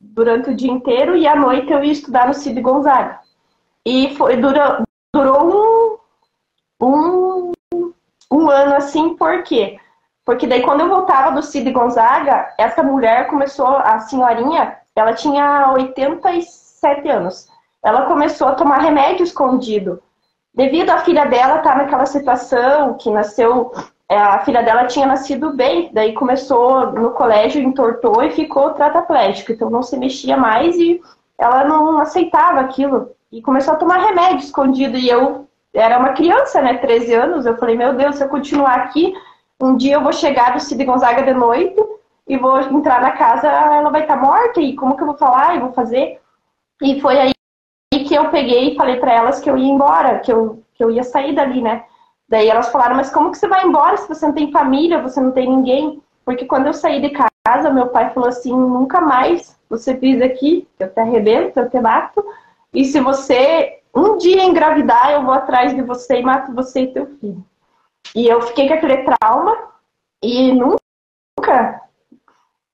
durante 0.00 0.50
o 0.50 0.54
dia 0.54 0.70
inteiro 0.70 1.16
e 1.16 1.26
à 1.26 1.34
noite 1.34 1.72
eu 1.72 1.82
ia 1.82 1.92
estudar 1.92 2.28
no 2.28 2.34
Cid 2.34 2.60
Gonzaga. 2.60 3.18
E 3.84 4.14
foi, 4.14 4.36
durou, 4.36 4.84
durou 5.14 6.00
um, 6.80 7.52
um, 7.74 7.92
um 8.30 8.50
ano 8.50 8.74
assim, 8.76 9.16
por 9.16 9.42
quê? 9.42 9.78
Porque 10.24 10.46
daí 10.46 10.62
quando 10.62 10.80
eu 10.80 10.88
voltava 10.88 11.34
do 11.34 11.42
Cid 11.42 11.70
Gonzaga, 11.70 12.52
essa 12.58 12.82
mulher 12.82 13.28
começou, 13.28 13.66
a 13.66 14.00
senhorinha, 14.00 14.76
ela 14.94 15.14
tinha 15.14 15.72
87 15.72 17.08
anos. 17.08 17.48
Ela 17.82 18.06
começou 18.06 18.48
a 18.48 18.54
tomar 18.54 18.78
remédio 18.78 19.24
escondido. 19.24 20.02
Devido 20.52 20.90
à 20.90 20.98
filha 20.98 21.24
dela 21.24 21.58
estar 21.58 21.72
tá 21.72 21.78
naquela 21.78 22.04
situação, 22.04 22.94
que 22.94 23.10
nasceu 23.10 23.72
é, 24.10 24.16
a 24.16 24.38
filha 24.40 24.62
dela 24.62 24.86
tinha 24.86 25.06
nascido 25.06 25.52
bem, 25.52 25.90
daí 25.92 26.14
começou 26.14 26.92
no 26.92 27.10
colégio, 27.10 27.62
entortou 27.62 28.22
e 28.22 28.30
ficou 28.30 28.70
tetraplégica, 28.70 29.52
então 29.52 29.68
não 29.68 29.82
se 29.82 29.98
mexia 29.98 30.34
mais 30.36 30.76
e 30.76 31.00
ela 31.38 31.64
não 31.64 31.98
aceitava 31.98 32.60
aquilo. 32.60 33.10
E 33.30 33.42
começou 33.42 33.74
a 33.74 33.76
tomar 33.76 33.98
remédio 33.98 34.38
escondido. 34.38 34.96
E 34.96 35.08
eu 35.08 35.48
era 35.74 35.98
uma 35.98 36.12
criança, 36.12 36.62
né, 36.62 36.74
13 36.78 37.14
anos, 37.14 37.46
eu 37.46 37.56
falei, 37.56 37.76
meu 37.76 37.94
Deus, 37.94 38.16
se 38.16 38.24
eu 38.24 38.28
continuar 38.28 38.74
aqui, 38.76 39.14
um 39.60 39.76
dia 39.76 39.94
eu 39.94 40.02
vou 40.02 40.12
chegar 40.12 40.52
do 40.52 40.60
Cid 40.60 40.84
Gonzaga 40.84 41.22
de 41.22 41.34
noite 41.34 41.76
e 42.26 42.36
vou 42.36 42.60
entrar 42.60 43.00
na 43.00 43.12
casa, 43.12 43.46
ela 43.48 43.90
vai 43.90 44.02
estar 44.02 44.16
tá 44.16 44.22
morta, 44.22 44.60
e 44.60 44.74
como 44.74 44.96
que 44.96 45.02
eu 45.02 45.06
vou 45.06 45.16
falar, 45.16 45.56
e 45.56 45.60
vou 45.60 45.72
fazer? 45.72 46.20
E 46.82 47.00
foi 47.00 47.18
aí 47.18 47.32
que 47.90 48.14
eu 48.14 48.30
peguei 48.30 48.72
e 48.72 48.76
falei 48.76 48.96
para 48.96 49.12
elas 49.12 49.40
que 49.40 49.50
eu 49.50 49.56
ia 49.56 49.70
embora, 49.70 50.18
que 50.20 50.32
eu, 50.32 50.62
que 50.74 50.82
eu 50.82 50.90
ia 50.90 51.02
sair 51.02 51.34
dali, 51.34 51.60
né? 51.60 51.84
Daí 52.28 52.48
elas 52.48 52.70
falaram, 52.70 52.96
mas 52.96 53.10
como 53.10 53.30
que 53.30 53.38
você 53.38 53.48
vai 53.48 53.64
embora 53.64 53.96
se 53.96 54.08
você 54.08 54.26
não 54.26 54.34
tem 54.34 54.52
família, 54.52 55.02
você 55.02 55.20
não 55.20 55.32
tem 55.32 55.48
ninguém? 55.48 56.02
Porque 56.24 56.44
quando 56.44 56.66
eu 56.66 56.74
saí 56.74 57.00
de 57.00 57.10
casa, 57.10 57.70
meu 57.70 57.88
pai 57.88 58.10
falou 58.10 58.28
assim, 58.28 58.52
nunca 58.52 59.00
mais 59.00 59.58
você 59.68 59.94
pisa 59.94 60.26
aqui, 60.26 60.68
eu 60.78 60.92
te 60.92 61.00
arrebento, 61.00 61.58
eu 61.58 61.70
te 61.70 61.80
mato. 61.80 62.24
E 62.72 62.84
se 62.84 63.00
você 63.00 63.78
um 63.94 64.16
dia 64.16 64.44
engravidar, 64.44 65.10
eu 65.10 65.24
vou 65.24 65.34
atrás 65.34 65.74
de 65.74 65.82
você 65.82 66.20
e 66.20 66.22
mato 66.22 66.54
você 66.54 66.82
e 66.82 66.92
teu 66.92 67.06
filho. 67.18 67.44
E 68.14 68.26
eu 68.26 68.40
fiquei 68.42 68.68
com 68.68 68.74
aquele 68.74 68.98
trauma 68.98 69.56
e 70.22 70.52
nunca, 70.52 71.82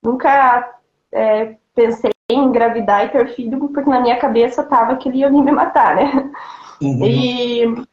nunca 0.02 0.78
é, 1.12 1.56
pensei 1.74 2.10
em 2.30 2.44
engravidar 2.44 3.04
e 3.04 3.08
ter 3.10 3.34
filho, 3.34 3.58
porque 3.58 3.88
na 3.88 4.00
minha 4.00 4.18
cabeça 4.18 4.62
tava 4.62 4.96
que 4.96 5.08
ele 5.08 5.18
ia 5.18 5.30
me 5.30 5.52
matar, 5.52 5.96
né? 5.96 6.30
Uhum. 6.80 7.06
E 7.06 7.84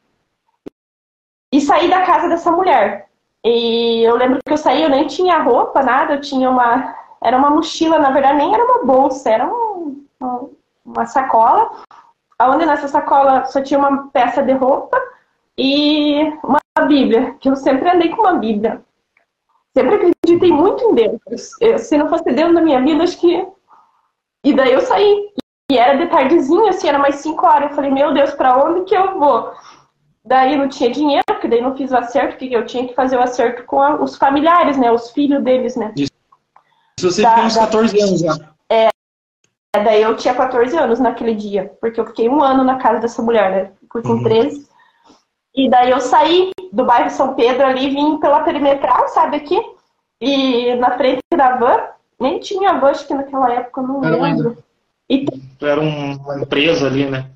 e 1.52 1.60
saí 1.60 1.90
da 1.90 2.02
casa 2.02 2.28
dessa 2.28 2.50
mulher. 2.50 3.08
E 3.44 4.02
eu 4.02 4.16
lembro 4.16 4.40
que 4.44 4.52
eu 4.52 4.56
saí, 4.56 4.82
eu 4.82 4.88
nem 4.88 5.06
tinha 5.06 5.42
roupa, 5.42 5.82
nada, 5.82 6.14
eu 6.14 6.20
tinha 6.20 6.48
uma. 6.48 6.96
Era 7.22 7.36
uma 7.36 7.50
mochila, 7.50 7.98
na 7.98 8.10
verdade, 8.10 8.38
nem 8.38 8.54
era 8.54 8.64
uma 8.64 8.84
bolsa, 8.84 9.30
era 9.30 9.46
um, 9.46 10.04
uma 10.84 11.06
sacola. 11.06 11.70
Onde 12.40 12.66
nessa 12.66 12.88
sacola 12.88 13.44
só 13.46 13.62
tinha 13.62 13.78
uma 13.78 14.08
peça 14.08 14.42
de 14.42 14.52
roupa 14.52 15.00
e 15.56 16.22
uma 16.42 16.60
Bíblia, 16.86 17.34
que 17.40 17.48
eu 17.48 17.56
sempre 17.56 17.88
andei 17.88 18.08
com 18.10 18.22
uma 18.22 18.34
Bíblia. 18.34 18.82
Sempre 19.76 19.94
acreditei 19.94 20.52
muito 20.52 20.82
em 20.84 20.94
Deus. 20.94 21.50
Eu, 21.60 21.78
se 21.78 21.96
não 21.96 22.08
fosse 22.08 22.24
Deus 22.24 22.52
na 22.52 22.60
minha 22.60 22.80
vida, 22.82 23.04
acho 23.04 23.18
que. 23.18 23.46
E 24.44 24.54
daí 24.54 24.72
eu 24.72 24.80
saí. 24.80 25.32
E 25.70 25.78
era 25.78 25.96
de 25.96 26.06
tardezinha, 26.08 26.70
assim, 26.70 26.88
era 26.88 26.98
mais 26.98 27.16
5 27.16 27.46
horas. 27.46 27.70
Eu 27.70 27.76
falei, 27.76 27.90
meu 27.90 28.12
Deus, 28.12 28.32
para 28.32 28.62
onde 28.62 28.84
que 28.84 28.94
eu 28.94 29.18
vou? 29.18 29.52
Daí 30.24 30.56
não 30.56 30.68
tinha 30.68 30.90
dinheiro, 30.90 31.24
porque 31.26 31.48
daí 31.48 31.62
não 31.62 31.76
fiz 31.76 31.90
o 31.90 31.96
acerto, 31.96 32.36
porque 32.36 32.54
eu 32.54 32.66
tinha 32.66 32.86
que 32.86 32.94
fazer 32.94 33.16
o 33.16 33.22
acerto 33.22 33.64
com 33.64 33.80
a, 33.80 33.94
os 33.94 34.16
familiares, 34.16 34.76
né? 34.76 34.92
Os 34.92 35.10
filhos 35.10 35.42
deles, 35.42 35.74
né? 35.76 35.92
Isso. 35.96 36.12
Você 37.00 37.22
da, 37.22 37.34
tinha 37.34 37.46
uns 37.46 37.56
14 37.56 37.96
da... 37.96 38.04
anos 38.04 38.20
já. 38.20 38.51
Daí 39.74 40.02
eu 40.02 40.16
tinha 40.16 40.34
14 40.34 40.76
anos 40.76 41.00
naquele 41.00 41.34
dia, 41.34 41.72
porque 41.80 41.98
eu 41.98 42.06
fiquei 42.06 42.28
um 42.28 42.42
ano 42.42 42.62
na 42.62 42.76
casa 42.76 43.00
dessa 43.00 43.22
mulher, 43.22 43.50
né? 43.50 43.72
Fui 43.90 44.02
com 44.02 44.10
uhum. 44.10 44.22
13. 44.22 44.68
E 45.54 45.68
daí 45.68 45.90
eu 45.90 46.00
saí 46.00 46.50
do 46.72 46.84
bairro 46.84 47.10
São 47.10 47.34
Pedro 47.34 47.66
ali, 47.66 47.88
vim 47.88 48.18
pela 48.18 48.40
perimetral, 48.40 49.08
sabe 49.08 49.38
aqui? 49.38 49.58
E 50.20 50.74
na 50.76 50.96
frente 50.96 51.22
da 51.34 51.56
van, 51.56 51.80
nem 52.20 52.38
tinha 52.38 52.78
van, 52.78 52.90
acho 52.90 53.06
que 53.06 53.14
naquela 53.14 53.52
época, 53.52 53.82
não 53.82 54.04
era 54.04 54.16
lembro. 54.16 54.58
E... 55.08 55.26
Era 55.60 55.80
uma 55.80 56.40
empresa 56.40 56.86
ali, 56.86 57.06
né? 57.06 57.30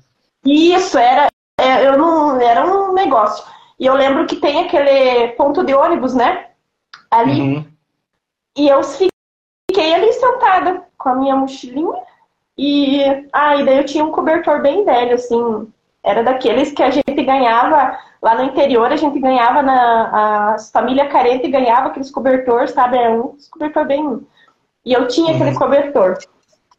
Isso, 0.45 0.97
era, 0.97 1.27
é, 1.59 1.87
eu 1.87 1.97
não. 1.97 2.39
Era 2.39 2.65
um 2.65 2.93
negócio. 2.93 3.45
E 3.79 3.85
eu 3.85 3.93
lembro 3.93 4.25
que 4.25 4.37
tem 4.37 4.65
aquele 4.65 5.29
ponto 5.29 5.63
de 5.63 5.73
ônibus, 5.73 6.13
né? 6.13 6.47
Ali. 7.11 7.41
Uhum. 7.41 7.65
E 8.57 8.67
eu 8.67 8.81
fiquei 8.83 9.93
ali 9.93 10.11
sentada 10.13 10.83
com 10.97 11.09
a 11.09 11.15
minha 11.15 11.35
mochilinha. 11.35 12.01
E, 12.57 13.03
ah, 13.31 13.55
e 13.55 13.65
daí 13.65 13.77
eu 13.77 13.85
tinha 13.85 14.03
um 14.03 14.11
cobertor 14.11 14.61
bem 14.61 14.83
velho, 14.83 15.13
assim. 15.13 15.71
Era 16.03 16.23
daqueles 16.23 16.71
que 16.71 16.81
a 16.81 16.89
gente 16.89 17.23
ganhava 17.23 17.97
lá 18.21 18.35
no 18.35 18.43
interior, 18.43 18.91
a 18.91 18.95
gente 18.95 19.19
ganhava 19.19 19.61
na. 19.61 20.53
As 20.53 20.71
família 20.71 21.07
carente 21.07 21.47
ganhava 21.47 21.89
aqueles 21.89 22.09
cobertores, 22.09 22.71
sabe? 22.71 22.97
Era 22.97 23.13
um 23.13 23.35
cobertor 23.51 23.85
bem. 23.85 24.25
E 24.85 24.93
eu 24.93 25.07
tinha 25.07 25.27
uhum. 25.27 25.35
aquele 25.35 25.55
cobertor. 25.55 26.17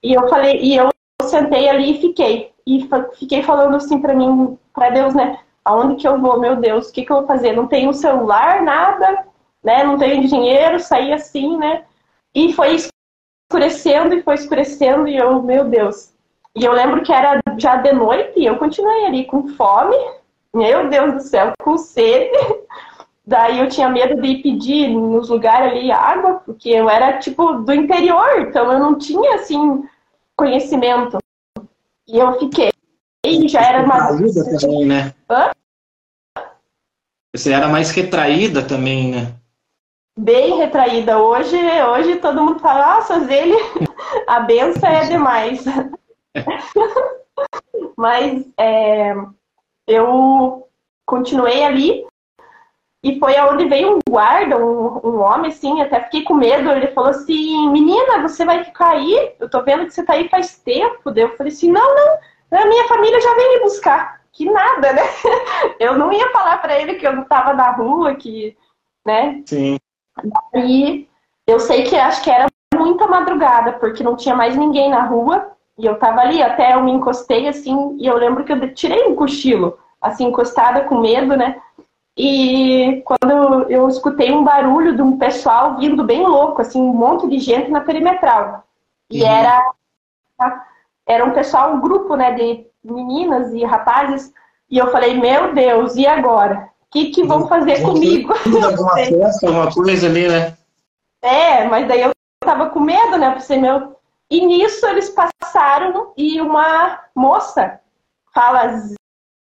E 0.03 0.15
eu 0.15 0.29
falei, 0.29 0.61
e 0.61 0.77
eu 0.77 0.89
sentei 1.23 1.69
ali 1.69 1.93
e 1.93 2.01
fiquei. 2.01 2.53
E 2.67 2.89
fiquei 3.19 3.43
falando 3.43 3.77
assim 3.77 4.01
para 4.01 4.15
mim, 4.15 4.59
para 4.75 4.91
Deus, 4.91 5.15
né? 5.15 5.39
Aonde 5.65 5.97
que 5.97 6.09
eu 6.09 6.19
vou, 6.19 6.41
meu 6.41 6.57
Deus? 6.57 6.89
O 6.89 6.93
que, 6.93 7.05
que 7.05 7.13
eu 7.13 7.19
vou 7.19 7.27
fazer? 7.27 7.53
Não 7.53 7.67
tenho 7.67 7.93
celular, 7.93 8.63
nada, 8.63 9.27
né? 9.63 9.85
Não 9.85 9.99
tenho 9.99 10.27
dinheiro, 10.27 10.81
saí 10.81 11.13
assim, 11.13 11.57
né? 11.57 11.85
E 12.35 12.53
foi 12.53 12.77
escurecendo 13.59 14.15
e 14.15 14.23
foi 14.23 14.35
escurecendo 14.35 15.09
e 15.09 15.17
eu, 15.17 15.43
meu 15.43 15.65
Deus. 15.65 16.13
E 16.55 16.65
eu 16.65 16.73
lembro 16.73 17.03
que 17.03 17.13
era 17.13 17.41
já 17.59 17.77
de 17.77 17.93
noite 17.93 18.39
e 18.39 18.47
eu 18.47 18.57
continuei 18.57 19.07
ali 19.07 19.25
com 19.25 19.49
fome, 19.49 19.97
meu 20.55 20.89
Deus 20.89 21.15
do 21.15 21.21
céu, 21.21 21.53
com 21.63 21.77
sede. 21.77 22.31
Daí 23.27 23.59
eu 23.59 23.69
tinha 23.69 23.91
medo 23.91 24.21
de 24.23 24.37
pedir 24.37 24.89
nos 24.89 25.29
lugares 25.29 25.73
ali 25.73 25.93
água, 25.93 26.41
porque 26.47 26.71
eu 26.71 26.89
era 26.89 27.19
tipo 27.19 27.59
do 27.59 27.75
interior, 27.75 28.41
então 28.41 28.73
eu 28.73 28.79
não 28.79 28.97
tinha 28.97 29.35
assim 29.35 29.85
conhecimento. 30.35 31.19
E 32.07 32.19
eu 32.19 32.39
fiquei 32.39 32.71
e 33.27 33.47
já 33.47 33.61
era 33.61 33.85
uma. 33.85 34.17
também, 34.59 34.87
né? 34.87 35.13
Hã? 35.29 35.51
Você 37.37 37.53
era 37.53 37.69
mais 37.69 37.91
retraída 37.91 38.63
também, 38.63 39.11
né? 39.11 39.35
Bem 40.19 40.57
retraída. 40.57 41.21
Hoje, 41.21 41.57
hoje 41.57 42.17
todo 42.17 42.43
mundo 42.43 42.59
fala, 42.59 42.97
nossa, 42.97 43.15
ele, 43.33 43.55
a 44.27 44.41
benção 44.41 44.91
é 44.91 45.05
demais. 45.05 45.65
Mas 47.97 48.45
é, 48.59 49.15
eu 49.87 50.69
continuei 51.07 51.63
ali 51.63 52.05
e 53.01 53.17
foi 53.21 53.37
aonde 53.37 53.67
veio 53.67 53.95
um 53.95 54.01
guarda, 54.11 54.59
um, 54.59 54.99
um, 55.07 55.21
homem, 55.21 55.53
assim, 55.53 55.81
até 55.81 56.01
fiquei 56.01 56.25
com 56.25 56.35
medo. 56.35 56.69
Ele 56.73 56.89
falou 56.89 57.11
assim: 57.11 57.71
Menina, 57.71 58.21
você 58.21 58.45
vai 58.45 58.65
ficar 58.65 58.91
aí? 58.91 59.37
Eu 59.39 59.49
tô 59.49 59.63
vendo 59.63 59.87
que 59.87 59.95
você 59.95 60.05
tá 60.05 60.15
aí 60.15 60.29
faz 60.29 60.59
tempo. 60.59 61.13
eu 61.15 61.37
falei 61.37 61.53
assim: 61.53 61.71
Não, 61.71 61.95
não, 61.95 62.61
a 62.61 62.67
minha 62.67 62.89
família 62.89 63.21
já 63.21 63.35
veio 63.37 63.55
me 63.55 63.61
buscar. 63.61 64.21
Que 64.33 64.45
nada, 64.47 64.93
né? 64.93 65.03
Eu 65.79 65.97
não 65.97 66.13
ia 66.13 66.31
falar 66.31 66.59
para 66.59 66.81
ele 66.81 66.95
que 66.95 67.07
eu 67.07 67.13
não 67.13 67.25
tava 67.25 67.55
na 67.55 67.73
rua, 67.73 68.15
que, 68.15 68.57
né? 69.05 69.43
Sim. 69.47 69.79
E 70.55 71.09
eu 71.47 71.61
sei 71.61 71.85
que 71.85 71.97
acho 71.97 72.23
que 72.23 72.31
era 72.31 72.47
muita 72.75 73.07
madrugada, 73.07 73.73
porque 73.75 74.03
não 74.03 74.17
tinha 74.17 74.35
mais 74.35 74.57
ninguém 74.57 74.91
na 74.91 75.05
rua. 75.05 75.53
E 75.79 75.87
eu 75.87 75.99
tava 75.99 76.21
ali, 76.21 76.43
até 76.43 76.75
eu 76.75 76.83
me 76.83 76.91
encostei 76.91 77.47
assim, 77.47 77.97
e 77.99 78.07
eu 78.07 78.17
lembro 78.17 78.45
que 78.45 78.53
eu 78.53 78.75
tirei 78.75 79.07
um 79.07 79.15
cochilo, 79.15 79.79
assim, 80.03 80.27
encostada 80.27 80.85
com 80.85 81.01
medo, 81.01 81.37
né? 81.37 81.61
E 82.17 83.01
quando 83.05 83.71
eu 83.71 83.89
escutei 83.89 84.33
um 84.33 84.43
barulho 84.43 84.97
de 84.97 85.03
um 85.03 85.17
pessoal 85.17 85.77
vindo 85.77 86.03
bem 86.03 86.27
louco, 86.27 86.61
assim, 86.61 86.81
um 86.81 86.93
monte 86.93 87.29
de 87.29 87.39
gente 87.39 87.71
na 87.71 87.81
perimetral. 87.81 88.65
E 89.09 89.23
uhum. 89.23 89.29
era, 89.29 89.73
era 91.07 91.25
um 91.25 91.31
pessoal, 91.31 91.73
um 91.73 91.81
grupo, 91.81 92.17
né, 92.17 92.33
de 92.33 92.67
meninas 92.83 93.55
e 93.55 93.65
rapazes. 93.65 94.33
E 94.69 94.79
eu 94.79 94.91
falei, 94.91 95.19
meu 95.19 95.55
Deus, 95.55 95.95
e 95.95 96.09
agora? 96.09 96.69
O 96.89 96.91
que, 96.91 97.11
que 97.11 97.23
vão 97.23 97.47
fazer 97.47 97.83
comigo? 97.83 98.33
Alguma 98.33 98.95
festa, 99.05 99.47
alguma 99.47 99.71
coisa 99.73 100.07
ali, 100.07 100.27
né? 100.27 100.57
É, 101.21 101.65
mas 101.65 101.87
daí 101.87 102.01
eu 102.01 102.13
tava 102.41 102.71
com 102.71 102.81
medo, 102.81 103.19
né? 103.19 103.33
Pensei, 103.33 103.59
meu. 103.59 103.97
E 104.31 104.45
nisso 104.45 104.87
eles 104.87 105.11
passaram 105.11 106.13
e 106.17 106.41
uma 106.41 106.99
moça 107.15 107.81
fala 108.35 108.73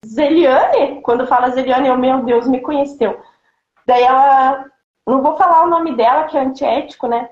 Zeliane, 0.05 1.01
quando 1.01 1.27
fala 1.27 1.49
Zeliane, 1.51 1.87
eu, 1.87 1.97
meu 1.97 2.23
Deus, 2.23 2.47
me 2.47 2.61
conheceu. 2.61 3.21
Daí 3.85 4.03
ela, 4.03 4.65
não 5.05 5.21
vou 5.21 5.37
falar 5.37 5.63
o 5.63 5.69
nome 5.69 5.95
dela, 5.95 6.25
que 6.25 6.37
é 6.37 6.41
antiético, 6.41 7.07
né? 7.07 7.29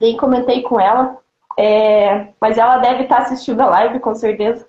Daí 0.00 0.16
comentei 0.16 0.62
com 0.62 0.80
ela, 0.80 1.18
é, 1.58 2.28
mas 2.40 2.58
ela 2.58 2.78
deve 2.78 3.04
estar 3.04 3.18
assistindo 3.18 3.60
a 3.60 3.66
live, 3.66 4.00
com 4.00 4.14
certeza. 4.14 4.68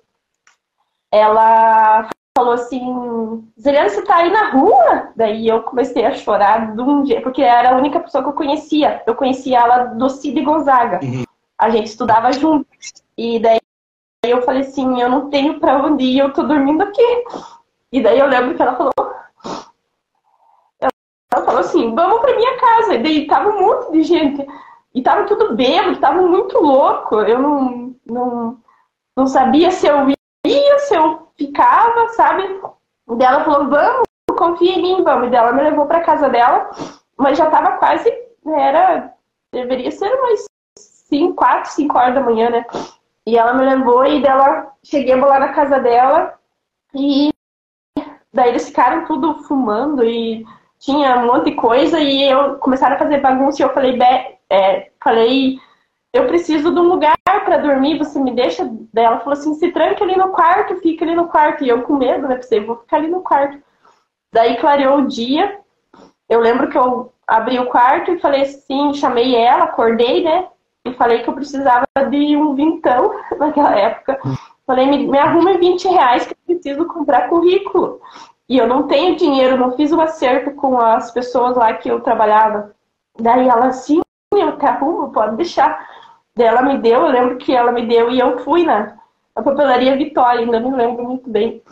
Ela 1.10 2.08
falou 2.36 2.54
assim, 2.54 3.48
Zeliane, 3.60 3.90
você 3.90 4.02
tá 4.02 4.16
aí 4.16 4.30
na 4.30 4.50
rua? 4.50 5.08
Daí 5.14 5.48
eu 5.48 5.62
comecei 5.62 6.04
a 6.04 6.14
chorar 6.14 6.74
de 6.74 6.82
um 6.82 7.02
dia, 7.02 7.20
porque 7.22 7.42
era 7.42 7.70
a 7.70 7.76
única 7.76 8.00
pessoa 8.00 8.22
que 8.22 8.30
eu 8.30 8.34
conhecia. 8.34 9.02
Eu 9.06 9.14
conhecia 9.14 9.58
ela 9.60 9.84
do 9.84 10.10
Cid 10.10 10.40
Gonzaga. 10.42 11.00
Uhum. 11.02 11.24
A 11.56 11.70
gente 11.70 11.86
estudava 11.86 12.32
junto. 12.32 12.66
E 13.16 13.38
daí 13.38 13.60
Aí 14.24 14.30
eu 14.30 14.40
falei 14.40 14.62
assim, 14.62 15.02
eu 15.02 15.10
não 15.10 15.28
tenho 15.28 15.60
pra 15.60 15.76
onde 15.84 16.02
ir, 16.02 16.18
eu 16.20 16.32
tô 16.32 16.44
dormindo 16.44 16.82
aqui. 16.82 17.24
E 17.92 18.02
daí 18.02 18.18
eu 18.18 18.26
lembro 18.26 18.54
que 18.54 18.62
ela 18.62 18.74
falou. 18.74 18.92
Ela 20.80 21.44
falou 21.44 21.60
assim, 21.60 21.94
vamos 21.94 22.20
pra 22.20 22.34
minha 22.34 22.58
casa. 22.58 22.94
E 22.94 23.02
daí 23.02 23.26
tava 23.26 23.50
um 23.50 23.60
monte 23.60 23.92
de 23.92 24.02
gente. 24.02 24.46
E 24.94 25.02
tava 25.02 25.26
tudo 25.26 25.54
bêbado, 25.54 26.00
tava 26.00 26.22
muito 26.22 26.58
louco. 26.58 27.16
Eu 27.16 27.38
não, 27.38 27.94
não, 28.06 28.58
não 29.14 29.26
sabia 29.26 29.70
se 29.70 29.86
eu 29.86 30.08
ia, 30.08 30.78
se 30.78 30.94
eu 30.94 31.23
ficava, 31.36 32.08
sabe? 32.10 32.42
E 32.44 33.16
daí 33.16 33.28
ela 33.28 33.44
falou, 33.44 33.68
vamos, 33.68 34.06
confia 34.36 34.72
em 34.72 34.82
mim, 34.82 35.04
vamos. 35.04 35.28
E 35.28 35.30
daí 35.30 35.40
ela 35.40 35.52
me 35.52 35.62
levou 35.62 35.86
pra 35.86 36.00
casa 36.00 36.28
dela, 36.28 36.70
mas 37.16 37.38
já 37.38 37.50
tava 37.50 37.72
quase, 37.78 38.12
era, 38.46 39.12
deveria 39.52 39.90
ser 39.90 40.12
umas 40.12 40.44
5, 40.78 41.34
4, 41.34 41.70
5 41.70 41.98
horas 41.98 42.14
da 42.14 42.20
manhã, 42.20 42.50
né? 42.50 42.64
E 43.26 43.38
ela 43.38 43.54
me 43.54 43.64
levou 43.64 44.04
e 44.04 44.20
dela 44.20 44.72
cheguei 44.82 45.14
lá 45.14 45.40
na 45.40 45.52
casa 45.52 45.78
dela 45.78 46.34
e 46.94 47.30
daí 48.32 48.50
eles 48.50 48.68
ficaram 48.68 49.06
tudo 49.06 49.42
fumando 49.44 50.04
e 50.04 50.44
tinha 50.78 51.16
um 51.16 51.26
monte 51.26 51.46
de 51.46 51.56
coisa 51.56 51.98
e 51.98 52.30
eu 52.30 52.56
começaram 52.56 52.96
a 52.96 52.98
fazer 52.98 53.20
bagunça 53.20 53.62
e 53.62 53.64
eu 53.64 53.72
falei, 53.72 53.98
é, 54.50 54.90
falei, 55.02 55.58
eu 56.14 56.26
preciso 56.26 56.72
de 56.72 56.80
um 56.80 56.84
lugar 56.84 57.18
para 57.24 57.58
dormir, 57.58 57.98
você 57.98 58.18
me 58.18 58.30
deixa? 58.30 58.64
Daí 58.92 59.04
ela 59.04 59.18
falou 59.18 59.34
assim, 59.34 59.54
se 59.54 59.70
tranca 59.72 60.02
ali 60.02 60.16
no 60.16 60.28
quarto, 60.28 60.76
fica 60.76 61.04
ali 61.04 61.14
no 61.14 61.28
quarto. 61.28 61.64
E 61.64 61.68
eu 61.68 61.82
com 61.82 61.96
medo, 61.96 62.26
né? 62.26 62.36
Pensei, 62.36 62.60
vou 62.60 62.76
ficar 62.76 62.96
ali 62.96 63.08
no 63.08 63.20
quarto. 63.20 63.58
Daí 64.32 64.56
clareou 64.56 65.00
o 65.00 65.06
dia. 65.06 65.60
Eu 66.28 66.40
lembro 66.40 66.70
que 66.70 66.78
eu 66.78 67.12
abri 67.26 67.58
o 67.58 67.66
quarto 67.66 68.12
e 68.12 68.18
falei 68.18 68.42
assim, 68.42 68.94
chamei 68.94 69.34
ela, 69.34 69.64
acordei, 69.64 70.24
né? 70.24 70.48
e 70.84 70.92
falei 70.94 71.22
que 71.22 71.28
eu 71.28 71.34
precisava 71.34 71.86
de 72.10 72.36
um 72.36 72.54
vintão 72.54 73.14
naquela 73.38 73.74
época. 73.74 74.20
Falei, 74.66 74.86
me, 74.86 75.06
me 75.06 75.18
arrume 75.18 75.56
20 75.58 75.88
reais 75.88 76.26
que 76.26 76.32
eu 76.32 76.36
preciso 76.46 76.86
comprar 76.86 77.28
currículo. 77.28 78.00
E 78.48 78.58
eu 78.58 78.66
não 78.66 78.86
tenho 78.86 79.16
dinheiro, 79.16 79.56
não 79.56 79.72
fiz 79.76 79.90
o 79.90 79.96
um 79.96 80.00
acerto 80.02 80.52
com 80.52 80.78
as 80.78 81.10
pessoas 81.10 81.56
lá 81.56 81.72
que 81.72 81.88
eu 81.88 82.00
trabalhava. 82.00 82.74
Daí 83.18 83.48
ela, 83.48 83.72
sim, 83.72 84.02
eu 84.34 84.58
te 84.58 84.66
arrumo, 84.66 85.10
pode 85.10 85.36
deixar. 85.36 85.88
Daí 86.36 86.46
ela 86.46 86.62
me 86.62 86.78
deu, 86.78 87.02
eu 87.02 87.08
lembro 87.08 87.38
que 87.38 87.54
ela 87.54 87.70
me 87.70 87.86
deu 87.86 88.10
e 88.10 88.18
eu 88.18 88.38
fui 88.40 88.64
na, 88.64 88.96
papelaria 89.34 89.96
Vitória, 89.96 90.40
ainda 90.40 90.60
me 90.60 90.74
lembro 90.74 91.04
muito 91.04 91.30
bem. 91.30 91.62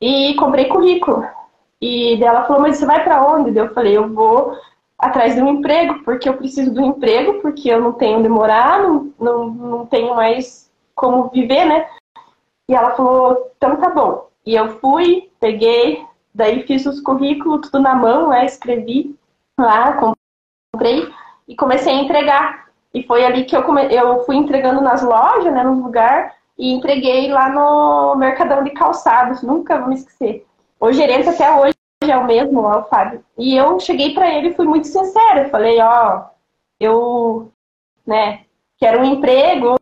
E 0.00 0.34
comprei 0.36 0.66
currículo. 0.66 1.26
E 1.80 2.16
daí 2.18 2.28
ela 2.28 2.44
falou, 2.44 2.62
mas 2.62 2.76
você 2.76 2.86
vai 2.86 3.02
para 3.02 3.26
onde? 3.26 3.50
Daí 3.50 3.64
eu 3.64 3.74
falei, 3.74 3.96
eu 3.96 4.08
vou 4.12 4.56
atrás 4.98 5.34
de 5.34 5.42
um 5.42 5.48
emprego, 5.48 6.02
porque 6.04 6.28
eu 6.28 6.36
preciso 6.36 6.72
do 6.72 6.80
emprego, 6.80 7.40
porque 7.40 7.68
eu 7.68 7.80
não 7.80 7.92
tenho 7.92 8.18
onde 8.18 8.28
morar, 8.28 8.82
não, 8.82 9.12
não, 9.18 9.50
não 9.50 9.86
tenho 9.86 10.14
mais 10.14 10.70
como 10.94 11.28
viver, 11.30 11.64
né? 11.66 11.88
E 12.68 12.74
ela 12.74 12.94
falou, 12.94 13.52
então 13.56 13.76
tá 13.76 13.90
bom. 13.90 14.28
E 14.46 14.54
eu 14.54 14.78
fui, 14.78 15.30
peguei, 15.40 16.04
daí 16.34 16.62
fiz 16.66 16.86
os 16.86 17.00
currículos, 17.00 17.68
tudo 17.68 17.82
na 17.82 17.94
mão, 17.94 18.28
né? 18.28 18.44
Escrevi 18.44 19.14
lá, 19.58 20.14
comprei 20.72 21.12
e 21.48 21.56
comecei 21.56 21.92
a 21.92 22.02
entregar. 22.02 22.63
E 22.94 23.02
foi 23.02 23.24
ali 23.24 23.44
que 23.44 23.56
eu, 23.56 23.64
come... 23.64 23.92
eu 23.92 24.24
fui 24.24 24.36
entregando 24.36 24.80
nas 24.80 25.02
lojas, 25.02 25.52
né, 25.52 25.64
no 25.64 25.82
lugar, 25.82 26.32
e 26.56 26.72
entreguei 26.72 27.28
lá 27.28 27.48
no 27.48 28.14
Mercadão 28.14 28.62
de 28.62 28.70
Calçados, 28.70 29.42
nunca 29.42 29.80
vou 29.80 29.88
me 29.88 29.96
esquecer. 29.96 30.46
O 30.78 30.92
gerente 30.92 31.28
até 31.28 31.52
hoje 31.52 31.74
é 32.00 32.16
o 32.16 32.24
mesmo, 32.24 32.60
ó, 32.60 32.80
o 32.80 32.84
Fábio. 32.84 33.24
E 33.36 33.56
eu 33.56 33.80
cheguei 33.80 34.14
para 34.14 34.32
ele 34.32 34.48
e 34.48 34.54
fui 34.54 34.66
muito 34.66 34.86
sincera. 34.86 35.42
Eu 35.42 35.50
falei, 35.50 35.80
ó, 35.80 36.22
eu, 36.78 37.50
né, 38.06 38.42
quero 38.78 39.00
um 39.00 39.04
emprego, 39.04 39.76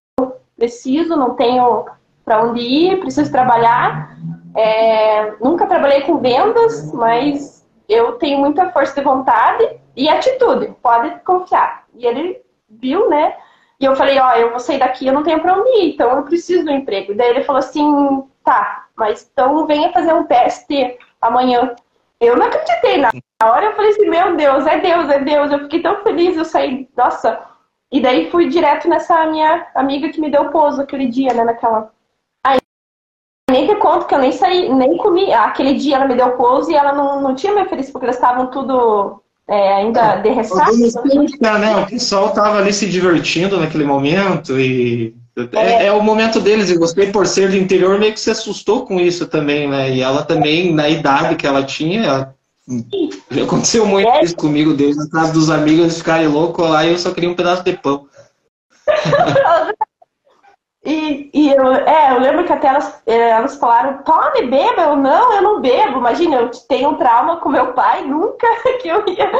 preciso, 0.56 1.14
não 1.16 1.34
tenho 1.34 1.84
para 2.24 2.42
onde 2.42 2.60
ir, 2.60 3.00
preciso 3.00 3.30
trabalhar. 3.30 4.16
É, 4.56 5.32
nunca 5.40 5.66
trabalhei 5.66 6.02
com 6.02 6.18
vendas, 6.18 6.90
mas 6.92 7.66
eu 7.88 8.12
tenho 8.12 8.38
muita 8.38 8.70
força 8.70 8.94
de 8.94 9.02
vontade 9.02 9.68
e 9.94 10.08
atitude, 10.08 10.74
pode 10.82 11.20
confiar. 11.24 11.84
E 11.94 12.06
ele 12.06 12.40
viu, 12.80 13.08
né? 13.08 13.36
E 13.82 13.84
eu 13.84 13.96
falei, 13.96 14.18
ó, 14.18 14.32
eu 14.34 14.50
vou 14.50 14.60
sair 14.60 14.78
daqui, 14.78 15.06
eu 15.06 15.12
não 15.12 15.24
tenho 15.24 15.40
para 15.40 15.58
onde 15.58 15.68
ir, 15.80 15.94
então 15.94 16.16
eu 16.16 16.22
preciso 16.22 16.64
do 16.64 16.70
emprego. 16.70 17.12
E 17.12 17.14
daí 17.16 17.30
ele 17.30 17.42
falou 17.42 17.58
assim, 17.58 18.22
tá, 18.44 18.86
mas 18.96 19.28
então 19.32 19.66
venha 19.66 19.92
fazer 19.92 20.12
um 20.14 20.24
teste 20.24 20.96
amanhã. 21.20 21.74
Eu 22.20 22.36
não 22.36 22.46
acreditei 22.46 22.98
na 22.98 23.10
hora, 23.42 23.66
eu 23.66 23.74
falei 23.74 23.90
assim, 23.90 24.08
meu 24.08 24.36
Deus, 24.36 24.66
é 24.66 24.78
Deus, 24.78 25.08
é 25.10 25.18
Deus. 25.18 25.50
Eu 25.50 25.58
fiquei 25.60 25.82
tão 25.82 26.00
feliz, 26.04 26.36
eu 26.36 26.44
saí, 26.44 26.88
nossa. 26.96 27.44
E 27.90 28.00
daí 28.00 28.30
fui 28.30 28.48
direto 28.48 28.88
nessa 28.88 29.26
minha 29.26 29.66
amiga 29.74 30.08
que 30.10 30.20
me 30.20 30.30
deu 30.30 30.48
pouso 30.50 30.80
aquele 30.80 31.08
dia, 31.08 31.34
né, 31.34 31.42
naquela... 31.42 31.92
Aí, 32.44 32.58
nem 33.50 33.66
te 33.66 33.74
conto 33.76 34.06
que 34.06 34.14
eu 34.14 34.20
nem 34.20 34.30
saí, 34.30 34.72
nem 34.72 34.96
comi. 34.96 35.32
Aquele 35.32 35.74
dia 35.74 35.96
ela 35.96 36.06
me 36.06 36.14
deu 36.14 36.36
pouso 36.36 36.70
e 36.70 36.76
ela 36.76 36.92
não, 36.92 37.20
não 37.20 37.34
tinha 37.34 37.52
me 37.52 37.62
oferecido, 37.62 37.94
porque 37.94 38.06
elas 38.06 38.16
estavam 38.16 38.46
tudo 38.46 39.20
é, 39.48 39.74
ainda 39.74 40.16
de 40.16 40.30
ressaca. 40.30 40.72
Né? 41.58 41.76
O 41.76 41.86
pessoal 41.86 42.30
tava 42.30 42.58
ali 42.58 42.72
se 42.72 42.86
divertindo 42.86 43.58
naquele 43.58 43.84
momento 43.84 44.58
e 44.58 45.14
é, 45.54 45.86
é, 45.86 45.92
o 45.92 46.02
momento 46.02 46.40
deles, 46.40 46.68
e 46.68 46.76
você, 46.76 47.06
por 47.06 47.26
ser 47.26 47.50
do 47.50 47.56
interior, 47.56 47.98
meio 47.98 48.12
que 48.12 48.20
se 48.20 48.30
assustou 48.30 48.84
com 48.84 49.00
isso 49.00 49.26
também, 49.26 49.68
né? 49.68 49.90
E 49.90 50.02
ela 50.02 50.22
também, 50.22 50.74
na 50.74 50.90
idade 50.90 51.36
que 51.36 51.46
ela 51.46 51.64
tinha, 51.64 52.02
ela... 52.04 52.34
aconteceu 53.42 53.86
muito 53.86 54.08
é. 54.08 54.24
isso 54.24 54.36
comigo, 54.36 54.74
desde 54.74 54.98
na 54.98 55.08
casa 55.08 55.32
dos 55.32 55.48
amigos, 55.48 55.84
eles 55.84 55.98
ficarem 55.98 56.28
loucos 56.28 56.68
lá 56.68 56.84
e 56.84 56.92
eu 56.92 56.98
só 56.98 57.12
queria 57.12 57.30
um 57.30 57.34
pedaço 57.34 57.64
de 57.64 57.72
pão. 57.72 58.06
e, 60.84 61.30
e 61.32 61.50
eu, 61.50 61.72
é, 61.74 62.12
eu 62.12 62.20
lembro 62.20 62.44
que 62.44 62.52
até 62.52 62.68
elas, 62.68 63.02
é, 63.06 63.30
elas 63.30 63.56
falaram, 63.56 64.02
tome, 64.02 64.46
beba. 64.46 64.82
Eu, 64.82 64.96
não, 64.96 65.32
eu 65.34 65.42
não 65.42 65.60
bebo. 65.60 65.98
Imagina, 65.98 66.36
eu 66.36 66.50
tenho 66.68 66.90
um 66.90 66.96
trauma 66.96 67.36
com 67.38 67.48
meu 67.48 67.72
pai, 67.72 68.02
nunca 68.06 68.46
que 68.80 68.88
eu 68.88 69.04
ia. 69.08 69.30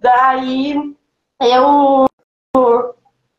Daí 0.00 0.94
eu 1.40 2.06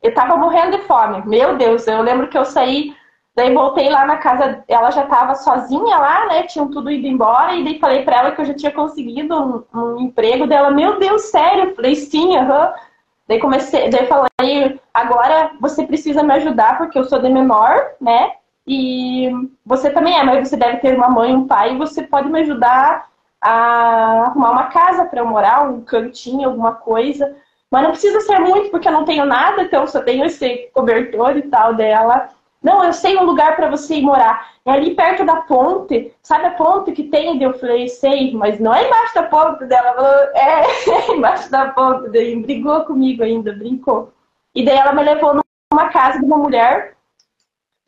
eu 0.01 0.13
tava 0.13 0.35
morrendo 0.37 0.77
de 0.77 0.83
fome. 0.83 1.23
Meu 1.27 1.57
Deus, 1.57 1.87
eu 1.87 2.01
lembro 2.01 2.27
que 2.27 2.37
eu 2.37 2.43
saí, 2.45 2.95
daí 3.35 3.53
voltei 3.53 3.89
lá 3.89 4.05
na 4.05 4.17
casa, 4.17 4.63
ela 4.67 4.89
já 4.91 5.05
tava 5.05 5.35
sozinha 5.35 5.97
lá, 5.97 6.25
né? 6.27 6.43
Tinham 6.43 6.69
tudo 6.69 6.89
ido 6.91 7.07
embora, 7.07 7.55
e 7.55 7.63
daí 7.63 7.79
falei 7.79 8.03
pra 8.03 8.17
ela 8.17 8.31
que 8.31 8.41
eu 8.41 8.45
já 8.45 8.53
tinha 8.53 8.71
conseguido 8.71 9.35
um, 9.35 9.63
um 9.79 9.99
emprego 10.01 10.47
dela. 10.47 10.71
Meu 10.71 10.99
Deus, 10.99 11.23
sério? 11.23 11.75
Falei, 11.75 11.95
sim, 11.95 12.35
aham. 12.35 12.67
Uhum. 12.67 12.90
Daí 13.27 13.39
comecei, 13.39 13.89
daí 13.89 14.07
falei, 14.07 14.79
agora 14.93 15.51
você 15.60 15.86
precisa 15.86 16.23
me 16.23 16.34
ajudar 16.34 16.77
porque 16.77 16.97
eu 16.97 17.05
sou 17.05 17.21
de 17.21 17.29
menor, 17.29 17.91
né? 17.99 18.34
e 18.65 19.29
você 19.65 19.89
também 19.89 20.17
é, 20.17 20.23
mas 20.23 20.47
você 20.47 20.55
deve 20.55 20.77
ter 20.77 20.95
uma 20.95 21.10
mãe, 21.10 21.36
um 21.36 21.47
pai, 21.47 21.73
e 21.73 21.77
você 21.77 22.03
pode 22.03 22.29
me 22.29 22.39
ajudar 22.41 23.10
a 23.41 24.27
arrumar 24.27 24.51
uma 24.51 24.65
casa 24.65 25.05
para 25.05 25.21
eu 25.21 25.25
morar, 25.25 25.67
um 25.69 25.81
cantinho, 25.81 26.47
alguma 26.47 26.73
coisa. 26.73 27.36
Mas 27.71 27.84
não 27.84 27.91
precisa 27.91 28.21
ser 28.21 28.39
muito, 28.39 28.69
porque 28.69 28.88
eu 28.88 28.91
não 28.91 29.05
tenho 29.05 29.25
nada, 29.25 29.63
então 29.63 29.88
só 29.88 30.01
tenho 30.01 30.25
esse 30.25 30.69
cobertor 30.73 31.38
e 31.38 31.43
tal 31.43 31.73
dela. 31.73 32.29
Não, 32.62 32.84
eu 32.84 32.93
sei 32.93 33.17
um 33.17 33.24
lugar 33.24 33.56
para 33.56 33.69
você 33.69 33.95
ir 33.95 34.04
morar. 34.04 34.52
É 34.63 34.71
ali 34.71 34.93
perto 34.93 35.26
da 35.26 35.38
ponte. 35.38 36.13
Sabe 36.21 36.45
a 36.45 36.52
ponte 36.52 36.91
que 36.91 37.04
tem? 37.04 37.41
Eu 37.41 37.58
falei, 37.58 37.88
sei, 37.88 38.34
mas 38.34 38.60
não 38.60 38.74
é 38.74 38.86
embaixo 38.86 39.15
da 39.15 39.24
ponte 39.24 39.65
dela. 39.65 39.88
Ela 39.88 39.95
falou, 39.95 40.12
é, 40.36 40.65
é 41.12 41.15
embaixo 41.15 41.50
da 41.50 41.69
ponte. 41.71 42.10
Daí 42.10 42.36
brigou 42.36 42.86
comigo 42.86 43.24
ainda, 43.24 43.52
brincou. 43.54 44.13
E 44.54 44.63
daí 44.63 44.78
ela 44.78 44.93
me 44.93 45.02
levou 45.02 45.41
numa 45.71 45.89
casa 45.89 46.19
de 46.19 46.26
uma 46.26 46.38
mulher, 46.38 46.95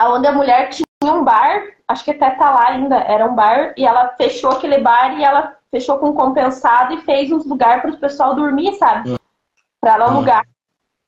onde 0.02 0.28
a 0.28 0.32
mulher 0.32 0.70
tinha 0.70 1.14
um 1.14 1.24
bar, 1.24 1.68
acho 1.88 2.04
que 2.04 2.12
até 2.12 2.32
tá 2.32 2.50
lá 2.50 2.70
ainda, 2.70 2.96
era 2.96 3.26
um 3.26 3.36
bar, 3.36 3.74
e 3.78 3.86
ela 3.86 4.10
fechou 4.18 4.52
aquele 4.52 4.78
bar 4.78 5.20
e 5.20 5.24
ela 5.24 5.58
fechou 5.70 5.98
com 6.00 6.14
compensado 6.14 6.94
e 6.94 7.02
fez 7.02 7.32
uns 7.32 7.46
lugares 7.46 7.82
para 7.82 7.92
o 7.92 7.98
pessoal 7.98 8.36
dormir, 8.36 8.74
sabe? 8.76 9.18
Para 9.82 9.96
ela 9.96 10.06
alugar. 10.06 10.48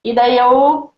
E 0.03 0.13
daí 0.13 0.37
eu 0.37 0.91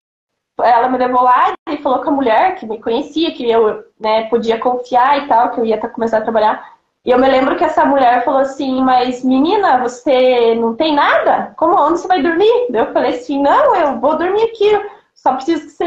ela 0.59 0.89
me 0.89 0.97
levou 0.97 1.23
lá 1.23 1.53
e 1.69 1.77
falou 1.77 2.01
com 2.01 2.09
a 2.09 2.13
mulher 2.13 2.55
que 2.55 2.65
me 2.65 2.81
conhecia, 2.81 3.33
que 3.33 3.49
eu 3.49 3.83
né, 3.99 4.23
podia 4.29 4.59
confiar 4.59 5.23
e 5.23 5.27
tal, 5.27 5.51
que 5.51 5.59
eu 5.59 5.65
ia 5.65 5.77
começar 5.77 6.19
a 6.19 6.21
trabalhar. 6.21 6.77
E 7.05 7.11
eu 7.11 7.19
me 7.19 7.27
lembro 7.29 7.55
que 7.55 7.63
essa 7.63 7.85
mulher 7.85 8.25
falou 8.25 8.41
assim, 8.41 8.81
mas 8.81 9.23
menina, 9.23 9.77
você 9.77 10.55
não 10.55 10.75
tem 10.75 10.93
nada? 10.93 11.53
Como 11.55 11.79
onde 11.79 11.99
você 11.99 12.07
vai 12.07 12.21
dormir? 12.21 12.67
Eu 12.73 12.91
falei 12.91 13.15
assim, 13.15 13.41
não, 13.41 13.75
eu 13.75 13.99
vou 13.99 14.17
dormir 14.17 14.43
aqui. 14.43 14.69
Só 15.13 15.33
preciso 15.33 15.63
que 15.63 15.69
você. 15.71 15.85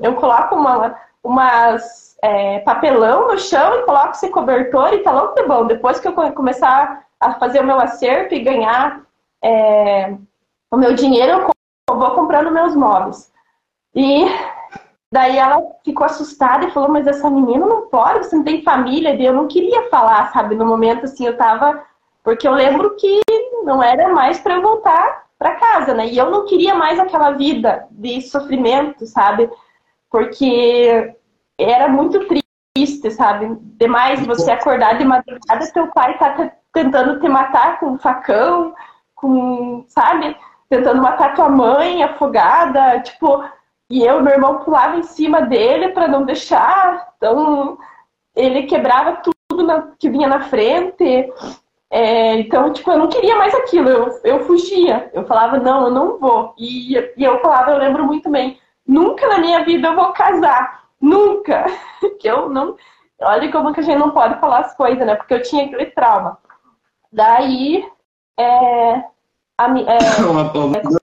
Eu 0.00 0.14
coloco 0.14 0.54
uma, 0.54 0.94
umas 1.24 2.16
é, 2.22 2.60
papelão 2.60 3.28
no 3.28 3.38
chão 3.38 3.80
e 3.80 3.82
coloco 3.82 4.10
esse 4.10 4.28
cobertor 4.28 4.92
e 4.94 4.98
tá 4.98 5.10
logo 5.10 5.34
de 5.34 5.42
bom. 5.42 5.66
Depois 5.66 5.98
que 5.98 6.06
eu 6.06 6.12
começar 6.12 7.04
a 7.18 7.34
fazer 7.34 7.60
o 7.60 7.66
meu 7.66 7.80
acerto 7.80 8.34
e 8.34 8.40
ganhar 8.40 9.02
é, 9.42 10.14
o 10.70 10.76
meu 10.76 10.94
dinheiro, 10.94 11.50
eu 11.88 11.98
vou 11.98 12.10
comprando 12.12 12.50
meus 12.50 12.76
móveis. 12.76 13.30
E 13.94 14.24
daí 15.12 15.36
ela 15.36 15.62
ficou 15.84 16.06
assustada 16.06 16.66
e 16.66 16.70
falou, 16.70 16.88
mas 16.88 17.06
essa 17.06 17.28
menina 17.28 17.66
não 17.66 17.88
pode, 17.88 18.26
você 18.26 18.36
não 18.36 18.44
tem 18.44 18.62
família. 18.62 19.14
E 19.14 19.24
eu 19.24 19.32
não 19.32 19.48
queria 19.48 19.88
falar, 19.88 20.32
sabe? 20.32 20.54
No 20.54 20.66
momento 20.66 21.04
assim, 21.04 21.26
eu 21.26 21.36
tava. 21.36 21.82
Porque 22.22 22.46
eu 22.46 22.52
lembro 22.52 22.96
que 22.96 23.20
não 23.64 23.82
era 23.82 24.08
mais 24.08 24.38
para 24.38 24.54
eu 24.54 24.62
voltar 24.62 25.24
para 25.38 25.56
casa, 25.56 25.94
né? 25.94 26.06
E 26.06 26.18
eu 26.18 26.30
não 26.30 26.44
queria 26.44 26.74
mais 26.74 26.98
aquela 26.98 27.30
vida 27.32 27.86
de 27.90 28.20
sofrimento, 28.20 29.06
sabe? 29.06 29.50
Porque 30.10 31.14
era 31.58 31.88
muito 31.88 32.26
triste, 32.26 33.10
sabe? 33.10 33.56
Demais 33.78 34.24
você 34.26 34.50
acordar 34.50 34.98
de 34.98 35.04
madrugada, 35.04 35.72
teu 35.72 35.86
pai 35.88 36.18
tá 36.18 36.52
tentando 36.72 37.20
te 37.20 37.28
matar 37.28 37.80
com 37.80 37.92
um 37.92 37.98
facão, 37.98 38.74
com, 39.14 39.84
sabe? 39.88 40.36
Tentando 40.68 41.02
matar 41.02 41.34
tua 41.34 41.48
mãe 41.48 42.02
afogada, 42.02 43.00
tipo, 43.00 43.42
e 43.90 44.04
eu, 44.04 44.22
meu 44.22 44.32
irmão, 44.32 44.60
pulava 44.60 44.96
em 44.96 45.02
cima 45.02 45.42
dele 45.42 45.88
para 45.88 46.06
não 46.06 46.24
deixar. 46.24 47.12
Então, 47.16 47.76
ele 48.36 48.62
quebrava 48.62 49.20
tudo 49.48 49.64
na, 49.64 49.88
que 49.98 50.08
vinha 50.08 50.28
na 50.28 50.42
frente. 50.42 51.28
É, 51.90 52.36
então, 52.36 52.72
tipo, 52.72 52.88
eu 52.92 52.98
não 52.98 53.08
queria 53.08 53.34
mais 53.34 53.52
aquilo. 53.52 53.88
Eu, 53.88 54.20
eu 54.22 54.46
fugia. 54.46 55.10
Eu 55.12 55.24
falava, 55.26 55.58
não, 55.58 55.86
eu 55.86 55.90
não 55.90 56.18
vou. 56.18 56.54
E, 56.56 56.94
e 57.16 57.24
eu 57.24 57.40
falava, 57.40 57.72
eu 57.72 57.78
lembro 57.78 58.04
muito 58.04 58.30
bem, 58.30 58.60
nunca 58.86 59.26
na 59.26 59.38
minha 59.38 59.64
vida 59.64 59.88
eu 59.88 59.96
vou 59.96 60.12
casar. 60.12 60.84
Nunca. 61.00 61.64
que 62.20 62.28
eu 62.30 62.48
não. 62.48 62.76
Olha 63.20 63.50
como 63.50 63.74
que 63.74 63.80
a 63.80 63.82
gente 63.82 63.98
não 63.98 64.12
pode 64.12 64.38
falar 64.38 64.60
as 64.60 64.76
coisas, 64.76 65.04
né? 65.04 65.16
Porque 65.16 65.34
eu 65.34 65.42
tinha 65.42 65.64
aquele 65.64 65.86
trauma. 65.86 66.38
Daí, 67.12 67.84
é, 68.38 69.04
a, 69.58 69.66
é, 69.66 69.98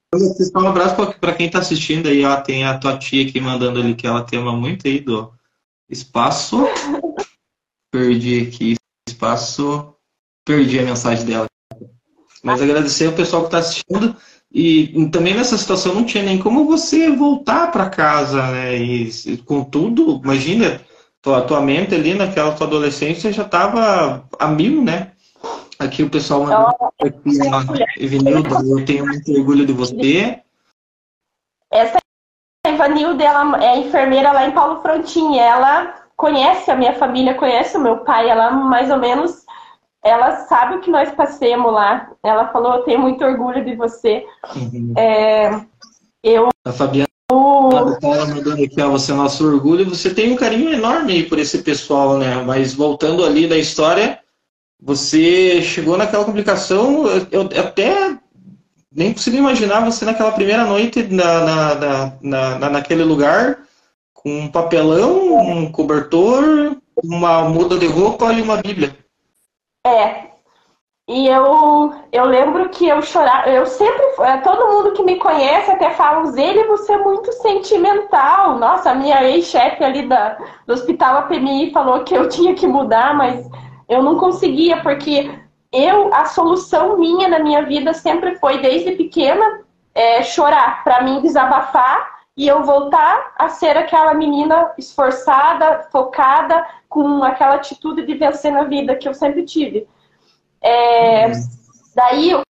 um 0.55 0.67
abraço 0.67 0.95
para 1.19 1.33
quem 1.33 1.47
está 1.47 1.59
assistindo 1.59 2.07
aí, 2.07 2.23
ó, 2.25 2.35
tem 2.37 2.65
a 2.65 2.77
tua 2.77 2.97
tia 2.97 3.27
aqui 3.27 3.39
mandando 3.39 3.79
ali 3.79 3.95
que 3.95 4.07
ela 4.07 4.23
te 4.23 4.35
ama 4.35 4.53
muito 4.53 4.87
aí 4.87 4.99
do 4.99 5.31
espaço. 5.89 6.65
Perdi 7.91 8.47
aqui 8.47 8.75
espaço. 9.07 9.93
Perdi 10.45 10.79
a 10.79 10.83
mensagem 10.83 11.25
dela. 11.25 11.47
Mas 12.43 12.61
agradecer 12.61 13.07
ao 13.07 13.13
pessoal 13.13 13.43
que 13.43 13.47
está 13.47 13.57
assistindo. 13.59 14.15
E 14.51 15.09
também 15.09 15.35
nessa 15.35 15.57
situação 15.57 15.93
não 15.93 16.05
tinha 16.05 16.23
nem 16.23 16.39
como 16.39 16.65
você 16.65 17.11
voltar 17.11 17.71
para 17.71 17.89
casa, 17.89 18.41
né? 18.51 18.77
E 18.77 19.37
com 19.45 19.63
tudo, 19.63 20.21
imagina, 20.23 20.81
tua, 21.21 21.41
tua 21.41 21.61
mente 21.61 21.93
ali 21.93 22.13
naquela 22.13 22.53
tua 22.53 22.65
adolescência 22.65 23.33
já 23.33 23.43
estava 23.43 24.27
a 24.39 24.47
mil, 24.47 24.81
né? 24.81 25.11
Aqui 25.79 26.03
o 26.03 26.09
pessoal 26.09 26.43
mandou 26.43 26.91
aqui, 26.99 27.39
ó, 27.53 28.01
Evanilda, 28.01 28.55
eu 28.67 28.83
tenho 28.85 29.05
muito 29.05 29.31
orgulho 29.31 29.65
de 29.65 29.73
você. 29.73 30.41
Essa 31.71 31.99
Evanilda, 32.65 33.23
ela 33.23 33.63
é 33.63 33.77
enfermeira 33.77 34.31
lá 34.31 34.47
em 34.47 34.51
Paulo 34.51 34.81
Frontin. 34.81 35.37
Ela 35.37 36.03
conhece 36.15 36.71
a 36.71 36.75
minha 36.75 36.93
família, 36.93 37.35
conhece 37.35 37.77
o 37.77 37.81
meu 37.81 37.97
pai. 37.97 38.27
Ela 38.27 38.49
mais 38.51 38.89
ou 38.89 38.97
menos, 38.97 39.45
ela 40.03 40.47
sabe 40.47 40.75
o 40.75 40.81
que 40.81 40.89
nós 40.89 41.11
passemos 41.11 41.71
lá. 41.71 42.11
Ela 42.23 42.47
falou, 42.47 42.75
eu 42.75 42.83
tenho 42.83 42.99
muito 42.99 43.23
orgulho 43.23 43.63
de 43.63 43.75
você. 43.75 44.25
Uhum. 44.55 44.93
É, 44.97 45.61
eu... 46.23 46.49
A 46.65 46.71
Fabiana 46.71 47.07
ela 47.29 48.25
mandando 48.25 48.63
aqui, 48.63 48.81
ó, 48.81 48.89
você 48.89 49.11
é 49.11 49.15
nosso 49.15 49.45
orgulho. 49.45 49.87
Você 49.89 50.13
tem 50.13 50.31
um 50.31 50.35
carinho 50.35 50.71
enorme 50.73 51.23
por 51.23 51.37
esse 51.37 51.59
pessoal, 51.59 52.17
né? 52.17 52.41
Mas 52.43 52.73
voltando 52.73 53.25
ali 53.25 53.47
da 53.47 53.57
história 53.57 54.19
você 54.79 55.61
chegou 55.61 55.97
naquela 55.97 56.25
complicação, 56.25 57.05
eu 57.31 57.49
até 57.59 58.17
nem 58.93 59.13
consigo 59.13 59.37
imaginar 59.37 59.85
você 59.85 60.05
naquela 60.05 60.31
primeira 60.31 60.65
noite 60.65 61.03
na, 61.03 61.41
na, 61.41 61.75
na, 62.21 62.59
na, 62.59 62.69
naquele 62.69 63.03
lugar, 63.03 63.59
com 64.13 64.29
um 64.29 64.51
papelão, 64.51 65.35
um 65.35 65.71
cobertor, 65.71 66.77
uma 67.03 67.43
muda 67.43 67.77
de 67.77 67.87
roupa 67.87 68.33
e 68.33 68.41
uma 68.41 68.57
Bíblia. 68.57 68.95
É. 69.85 70.27
E 71.09 71.25
eu, 71.27 71.93
eu 72.11 72.25
lembro 72.25 72.67
que 72.67 72.85
eu 72.85 73.01
chorava, 73.01 73.49
eu 73.49 73.65
sempre, 73.65 74.03
é, 74.19 74.37
todo 74.39 74.67
mundo 74.67 74.91
que 74.91 75.03
me 75.03 75.15
conhece 75.15 75.71
até 75.71 75.91
fala, 75.91 76.25
Zele, 76.31 76.65
você 76.65 76.93
é 76.93 76.97
muito 76.97 77.31
sentimental. 77.31 78.59
Nossa, 78.59 78.91
a 78.91 78.95
minha 78.95 79.23
ex-chefe 79.23 79.81
ali 79.85 80.05
da, 80.05 80.37
do 80.65 80.73
Hospital 80.73 81.19
APMI 81.19 81.71
falou 81.71 82.03
que 82.03 82.13
eu 82.13 82.27
tinha 82.27 82.53
que 82.55 82.67
mudar, 82.67 83.15
mas 83.15 83.47
eu 83.87 84.03
não 84.03 84.17
conseguia, 84.17 84.81
porque 84.81 85.29
eu, 85.71 86.13
a 86.13 86.25
solução 86.25 86.97
minha 86.97 87.27
na 87.27 87.39
minha 87.39 87.63
vida 87.63 87.93
sempre 87.93 88.35
foi, 88.35 88.59
desde 88.61 88.91
pequena, 88.93 89.61
é, 89.93 90.23
chorar, 90.23 90.83
para 90.83 91.01
mim 91.01 91.21
desabafar 91.21 92.17
e 92.35 92.47
eu 92.47 92.63
voltar 92.63 93.33
a 93.35 93.49
ser 93.49 93.75
aquela 93.75 94.13
menina 94.13 94.71
esforçada, 94.77 95.87
focada, 95.91 96.65
com 96.87 97.23
aquela 97.23 97.55
atitude 97.55 98.05
de 98.05 98.13
vencer 98.13 98.51
na 98.51 98.63
vida 98.63 98.95
que 98.95 99.09
eu 99.09 99.13
sempre 99.13 99.43
tive. 99.43 99.87
É, 100.61 101.31
daí, 101.95 102.35
o 102.35 102.41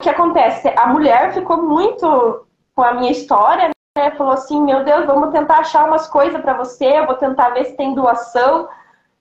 que 0.00 0.08
acontece? 0.08 0.68
A 0.76 0.86
mulher 0.86 1.34
ficou 1.34 1.62
muito 1.62 2.46
com 2.74 2.82
a 2.82 2.94
minha 2.94 3.10
história, 3.10 3.70
né? 3.96 4.10
Falou 4.12 4.32
assim: 4.32 4.62
Meu 4.62 4.84
Deus, 4.84 5.06
vamos 5.06 5.30
tentar 5.30 5.58
achar 5.58 5.86
umas 5.86 6.06
coisas 6.06 6.40
para 6.40 6.54
você, 6.54 6.98
eu 6.98 7.06
vou 7.06 7.16
tentar 7.16 7.50
ver 7.50 7.66
se 7.66 7.76
tem 7.76 7.94
doação 7.94 8.68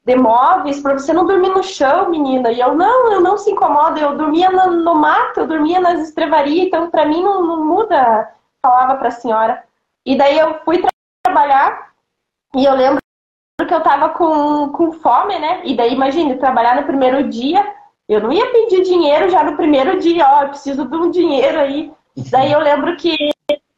de 0.06 0.16
móveis 0.16 0.82
para 0.82 0.94
você 0.94 1.14
não 1.14 1.26
dormir 1.26 1.50
no 1.50 1.64
chão, 1.64 2.10
menina. 2.10 2.52
E 2.52 2.60
eu, 2.60 2.76
não, 2.76 3.12
eu 3.12 3.22
não 3.22 3.38
se 3.38 3.52
incomoda, 3.52 4.00
eu 4.00 4.18
dormia 4.18 4.50
no, 4.50 4.72
no 4.72 4.96
mato, 4.96 5.40
eu 5.40 5.48
dormia 5.48 5.80
nas 5.80 6.02
estrevarias, 6.02 6.68
então 6.68 6.90
para 6.90 7.06
mim 7.06 7.24
não, 7.24 7.46
não, 7.46 7.66
muda, 7.66 8.32
falava 8.62 8.96
para 8.96 9.08
a 9.08 9.12
senhora. 9.12 9.64
E 10.06 10.18
daí 10.18 10.38
eu 10.38 10.60
fui 10.66 10.80
tra 10.80 10.90
trabalhar 11.24 11.94
e 12.56 12.66
eu 12.66 12.74
lembro 12.74 13.00
que 13.66 13.74
eu 13.74 13.82
tava 13.82 14.10
com, 14.10 14.70
com 14.70 14.92
fome, 14.92 15.40
né? 15.40 15.62
E 15.64 15.76
daí, 15.76 15.94
imagine, 15.94 16.36
trabalhar 16.36 16.76
no 16.76 16.84
primeiro 16.84 17.30
dia, 17.30 17.66
eu 18.10 18.20
não 18.20 18.32
ia 18.34 18.52
pedir 18.52 18.84
dinheiro 18.84 19.30
já 19.30 19.42
no 19.42 19.56
primeiro 19.56 20.00
dia, 20.00 20.28
ó, 20.30 20.42
eu 20.44 20.50
preciso 20.50 20.86
de 20.86 20.96
um 20.98 21.10
dinheiro 21.10 21.60
aí. 21.60 21.94
Daí 22.30 22.52
eu 22.52 22.60
lembro 22.60 22.98
que 22.98 23.32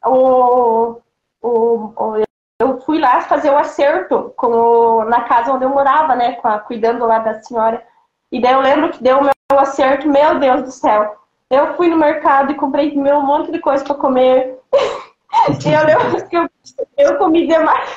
o, 0.04 0.96
o, 1.40 1.92
o 1.96 2.25
eu 2.58 2.80
fui 2.80 2.98
lá 2.98 3.20
fazer 3.22 3.50
o 3.50 3.58
acerto 3.58 4.32
com 4.36 4.46
o, 4.48 5.04
na 5.04 5.22
casa 5.22 5.52
onde 5.52 5.64
eu 5.64 5.70
morava, 5.70 6.14
né? 6.14 6.38
A, 6.42 6.58
cuidando 6.58 7.04
lá 7.04 7.18
da 7.18 7.42
senhora. 7.42 7.84
E 8.32 8.40
daí 8.40 8.54
eu 8.54 8.60
lembro 8.60 8.90
que 8.90 9.02
deu 9.02 9.18
o 9.18 9.22
meu 9.22 9.60
acerto, 9.60 10.08
meu 10.08 10.38
Deus 10.38 10.62
do 10.62 10.70
céu. 10.70 11.16
Eu 11.50 11.74
fui 11.74 11.88
no 11.88 11.96
mercado 11.96 12.50
e 12.50 12.56
comprei 12.56 12.94
meu 12.96 13.18
um 13.18 13.26
monte 13.26 13.52
de 13.52 13.58
coisa 13.58 13.84
para 13.84 13.94
comer. 13.94 14.58
e 14.72 15.72
eu 15.72 15.84
lembro 15.84 16.28
que 16.28 16.36
eu, 16.36 16.48
eu 16.96 17.18
comi 17.18 17.46
demais. 17.46 17.90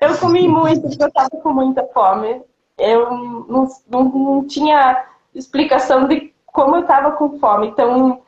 eu 0.00 0.16
comi 0.18 0.48
muito, 0.48 0.88
porque 0.88 1.04
eu 1.04 1.12
tava 1.12 1.30
com 1.30 1.52
muita 1.52 1.86
fome. 1.88 2.42
Eu 2.78 3.10
não, 3.10 3.68
não, 3.88 4.04
não 4.04 4.46
tinha 4.46 5.06
explicação 5.34 6.08
de 6.08 6.34
como 6.46 6.76
eu 6.76 6.86
tava 6.86 7.12
com 7.12 7.38
fome. 7.38 7.68
Então, 7.68 8.22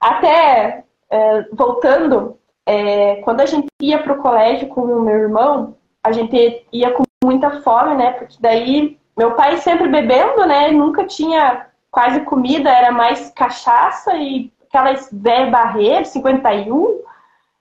até 0.00 0.84
é, 1.08 1.42
voltando, 1.52 2.38
é, 2.66 3.16
quando 3.16 3.40
a 3.40 3.46
gente 3.46 3.66
ia 3.80 3.98
para 3.98 4.12
o 4.12 4.22
colégio 4.22 4.68
com 4.68 4.82
o 4.82 5.02
meu 5.02 5.16
irmão, 5.16 5.76
a 6.04 6.12
gente 6.12 6.66
ia 6.72 6.90
com 6.92 7.02
muita 7.24 7.62
fome, 7.62 7.94
né? 7.94 8.12
Porque 8.12 8.36
daí 8.40 8.98
meu 9.16 9.32
pai 9.32 9.56
sempre 9.58 9.88
bebendo, 9.88 10.46
né? 10.46 10.70
Nunca 10.70 11.04
tinha 11.04 11.66
quase 11.90 12.20
comida, 12.20 12.70
era 12.70 12.90
mais 12.90 13.30
cachaça 13.30 14.14
e 14.16 14.52
aquelas 14.66 15.08
velhas 15.12 15.50
barreiras, 15.50 16.08
51. 16.08 17.00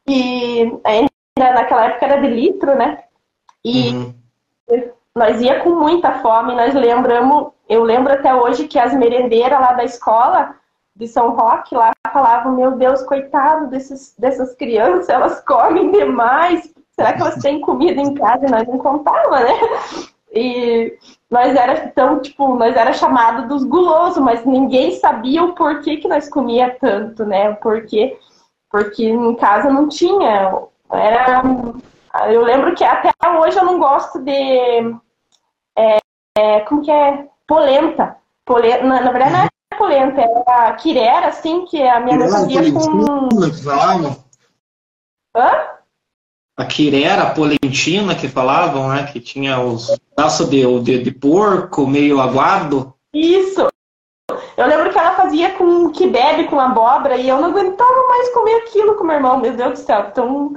E 0.07 0.79
ainda 0.83 1.11
naquela 1.37 1.85
época 1.85 2.05
era 2.05 2.21
de 2.21 2.27
litro, 2.27 2.75
né? 2.75 3.03
E 3.63 3.89
uhum. 3.89 4.13
nós 5.15 5.41
ia 5.41 5.59
com 5.59 5.71
muita 5.71 6.19
fome, 6.19 6.55
nós 6.55 6.73
lembramos, 6.73 7.51
eu 7.69 7.83
lembro 7.83 8.13
até 8.13 8.33
hoje 8.33 8.67
que 8.67 8.79
as 8.79 8.93
merendeiras 8.93 9.59
lá 9.59 9.73
da 9.73 9.83
escola 9.83 10.55
de 11.01 11.07
São 11.07 11.31
Roque 11.31 11.73
lá 11.73 11.91
falavam, 12.13 12.55
meu 12.55 12.73
Deus, 12.73 13.01
coitado 13.01 13.65
desses, 13.67 14.15
dessas 14.19 14.53
crianças, 14.53 15.09
elas 15.09 15.41
comem 15.41 15.89
demais, 15.91 16.71
será 16.91 17.13
que 17.13 17.21
elas 17.21 17.41
têm 17.41 17.59
comida 17.59 17.99
em 17.99 18.13
casa? 18.13 18.47
Nós 18.47 18.67
não 18.67 18.77
contava, 18.77 19.39
né? 19.39 19.53
E 20.31 20.95
nós 21.29 21.55
era 21.55 21.89
tão, 21.89 22.21
tipo, 22.21 22.55
nós 22.55 22.75
era 22.75 22.93
chamado 22.93 23.47
dos 23.47 23.63
gulosos, 23.63 24.23
mas 24.23 24.45
ninguém 24.45 24.91
sabia 24.91 25.43
o 25.43 25.55
porquê 25.55 25.97
que 25.97 26.07
nós 26.07 26.29
comia 26.29 26.77
tanto, 26.79 27.25
né? 27.25 27.53
Porque, 27.55 28.19
porque 28.69 29.03
em 29.03 29.35
casa 29.35 29.71
não 29.71 29.89
tinha. 29.89 30.53
Era, 30.91 31.41
eu 32.31 32.43
lembro 32.43 32.75
que 32.75 32.83
até 32.83 33.11
hoje 33.39 33.57
eu 33.57 33.65
não 33.65 33.79
gosto 33.79 34.19
de. 34.19 34.95
É, 35.75 35.97
é, 36.37 36.59
como 36.61 36.83
que 36.83 36.91
é? 36.91 37.27
Polenta. 37.47 38.17
polenta 38.45 38.83
na, 38.83 39.01
na 39.01 39.11
verdade, 39.11 39.33
não 39.33 39.39
é 39.41 39.49
polenta, 39.81 40.21
era 40.21 40.67
a 40.67 40.73
quirera, 40.73 41.27
assim, 41.27 41.65
que 41.65 41.81
a 41.81 41.99
minha 41.99 42.17
mãe 42.17 42.29
fazia 42.29 42.71
com. 42.71 43.29
Hã? 45.35 45.51
A 46.57 46.65
quirera, 46.65 47.23
a 47.23 47.31
polentina 47.31 48.13
que 48.13 48.27
falavam, 48.27 48.89
né? 48.89 49.09
Que 49.11 49.19
tinha 49.19 49.59
os 49.59 49.97
braços 50.15 50.47
de, 50.49 50.63
de, 50.81 51.01
de 51.01 51.11
porco 51.11 51.87
meio 51.87 52.21
aguado. 52.21 52.93
Isso! 53.11 53.67
Eu 54.55 54.67
lembro 54.67 54.91
que 54.91 54.99
ela 54.99 55.15
fazia 55.15 55.51
com 55.53 55.89
que 55.89 56.07
bebe 56.07 56.43
com 56.43 56.59
abóbora 56.59 57.15
e 57.17 57.27
eu 57.27 57.41
não 57.41 57.49
aguentava 57.49 58.07
mais 58.07 58.31
comer 58.33 58.55
aquilo 58.57 58.95
com 58.95 59.03
meu 59.03 59.15
irmão, 59.15 59.39
meu 59.39 59.53
Deus 59.53 59.71
do 59.71 59.85
céu. 59.85 60.07
Então, 60.11 60.55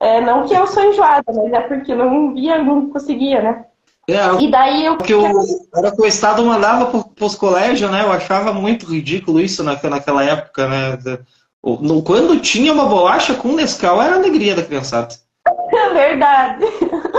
é, 0.00 0.20
não 0.20 0.46
que 0.46 0.54
eu 0.54 0.66
sou 0.66 0.82
enjoada, 0.82 1.32
mas 1.32 1.52
é 1.52 1.60
porque 1.60 1.94
não 1.94 2.34
via, 2.34 2.62
não 2.62 2.90
conseguia, 2.90 3.40
né? 3.40 3.66
É, 4.08 4.42
e 4.42 4.50
daí 4.50 4.86
eu. 4.86 4.96
Porque 4.96 5.12
eu, 5.12 5.22
era 5.76 5.94
que 5.94 6.00
o 6.00 6.06
Estado 6.06 6.42
mandava 6.42 6.86
para 6.86 7.26
os 7.26 7.34
colégios, 7.34 7.90
né? 7.90 8.02
Eu 8.02 8.10
achava 8.10 8.54
muito 8.54 8.86
ridículo 8.86 9.38
isso 9.38 9.62
na, 9.62 9.78
naquela 9.82 10.24
época, 10.24 10.66
né? 10.66 10.98
Quando 11.60 12.40
tinha 12.40 12.72
uma 12.72 12.86
bolacha 12.86 13.34
com 13.34 13.52
Nescau, 13.52 14.00
era 14.00 14.14
a 14.14 14.18
alegria 14.18 14.54
da 14.54 14.62
criançada. 14.62 15.14
Verdade. 15.92 16.64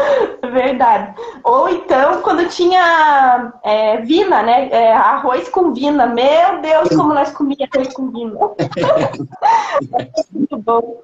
Verdade. 0.52 1.14
Ou 1.44 1.70
então, 1.70 2.24
quando 2.24 2.50
tinha 2.50 3.54
é, 3.64 3.98
vina, 3.98 4.42
né? 4.42 4.70
É, 4.72 4.92
arroz 4.92 5.48
com 5.48 5.72
vina. 5.72 6.08
Meu 6.08 6.60
Deus, 6.60 6.90
como 6.90 7.14
nós 7.14 7.32
comíamos 7.32 7.70
arroz 7.72 7.94
com 7.94 8.10
vina. 8.10 8.34
muito 10.34 10.58
bom. 10.58 11.02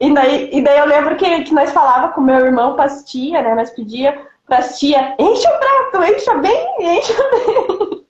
E 0.00 0.12
daí, 0.12 0.50
e 0.52 0.62
daí 0.62 0.78
eu 0.78 0.86
lembro 0.86 1.16
que, 1.16 1.44
que 1.44 1.54
nós 1.54 1.70
falava 1.70 2.08
com 2.08 2.20
meu 2.20 2.44
irmão 2.44 2.74
pastia, 2.74 3.40
né? 3.40 3.54
Nós 3.54 3.70
pedia 3.70 4.18
para 4.48 4.58
as 4.58 4.78
tia, 4.78 5.14
enche 5.18 5.46
o 5.46 5.58
prato, 5.58 6.04
encha 6.04 6.34
bem, 6.36 6.76
encha 6.80 7.14
bem. 7.30 8.06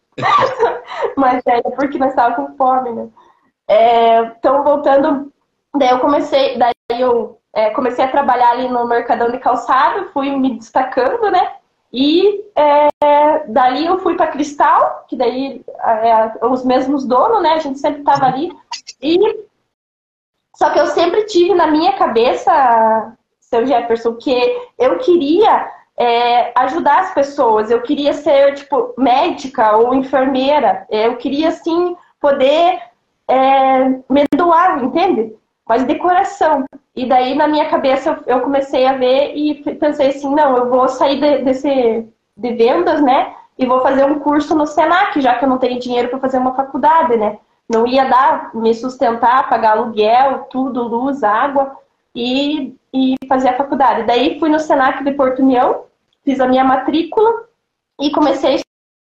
Mas 1.16 1.42
é 1.46 1.60
porque 1.62 1.98
nós 1.98 2.10
estávamos 2.10 2.50
com 2.50 2.56
fome, 2.56 2.92
né? 2.92 3.08
É, 3.68 4.20
então, 4.20 4.64
voltando, 4.64 5.32
daí 5.76 5.90
eu 5.90 6.00
comecei, 6.00 6.56
daí 6.56 6.72
eu 6.90 7.38
é, 7.52 7.70
comecei 7.70 8.04
a 8.04 8.10
trabalhar 8.10 8.50
ali 8.50 8.68
no 8.68 8.86
Mercadão 8.86 9.30
de 9.30 9.38
Calçado, 9.38 10.10
fui 10.12 10.30
me 10.30 10.56
destacando, 10.56 11.30
né? 11.30 11.54
E 11.92 12.44
é, 12.54 12.88
dali 13.48 13.86
eu 13.86 13.98
fui 13.98 14.14
para 14.14 14.28
Cristal, 14.28 15.04
que 15.08 15.16
daí 15.16 15.62
é, 15.82 16.46
os 16.46 16.64
mesmos 16.64 17.04
donos, 17.04 17.42
né? 17.42 17.54
A 17.54 17.58
gente 17.58 17.78
sempre 17.78 18.00
estava 18.00 18.26
ali. 18.26 18.50
E 19.02 19.18
só 20.56 20.70
que 20.70 20.78
eu 20.78 20.86
sempre 20.88 21.24
tive 21.24 21.54
na 21.54 21.66
minha 21.66 21.92
cabeça, 21.94 23.16
seu 23.40 23.66
Jefferson, 23.66 24.14
que 24.16 24.34
eu 24.78 24.98
queria 24.98 25.77
é, 25.98 26.52
ajudar 26.54 27.00
as 27.00 27.14
pessoas. 27.14 27.70
Eu 27.70 27.82
queria 27.82 28.12
ser, 28.12 28.54
tipo, 28.54 28.94
médica 28.96 29.76
ou 29.76 29.92
enfermeira. 29.92 30.86
Eu 30.88 31.16
queria, 31.16 31.48
assim, 31.48 31.96
poder 32.20 32.80
é, 33.26 33.88
me 34.08 34.24
doar, 34.34 34.82
entende? 34.82 35.34
Mas 35.66 35.84
de 35.86 35.96
coração. 35.96 36.64
E 36.94 37.04
daí, 37.06 37.34
na 37.34 37.48
minha 37.48 37.68
cabeça, 37.68 38.18
eu, 38.26 38.40
comecei 38.40 38.86
a 38.86 38.94
ver 38.94 39.34
e 39.36 39.62
pensei 39.74 40.08
assim, 40.08 40.32
não, 40.34 40.56
eu 40.56 40.70
vou 40.70 40.88
sair 40.88 41.20
de, 41.20 41.44
desse, 41.44 42.06
de 42.36 42.52
vendas, 42.54 43.02
né? 43.02 43.34
E 43.58 43.66
vou 43.66 43.80
fazer 43.80 44.04
um 44.04 44.20
curso 44.20 44.54
no 44.54 44.66
Senac, 44.66 45.20
já 45.20 45.34
que 45.34 45.44
eu 45.44 45.48
não 45.48 45.58
tenho 45.58 45.80
dinheiro 45.80 46.08
para 46.08 46.20
fazer 46.20 46.38
uma 46.38 46.54
faculdade, 46.54 47.16
né? 47.16 47.38
Não 47.68 47.86
ia 47.86 48.04
dar, 48.04 48.50
me 48.54 48.72
sustentar, 48.72 49.48
pagar 49.48 49.72
aluguel, 49.72 50.46
tudo, 50.50 50.88
luz, 50.88 51.22
água 51.22 51.76
e, 52.14 52.74
e 52.94 53.14
fazer 53.28 53.48
a 53.48 53.56
faculdade. 53.56 54.04
Daí 54.04 54.38
fui 54.38 54.48
no 54.48 54.58
Senac 54.58 55.04
de 55.04 55.12
Porto 55.12 55.42
União, 55.42 55.84
fiz 56.28 56.38
a 56.40 56.46
minha 56.46 56.62
matrícula 56.62 57.48
e 57.98 58.10
comecei 58.10 58.56
a 58.56 58.60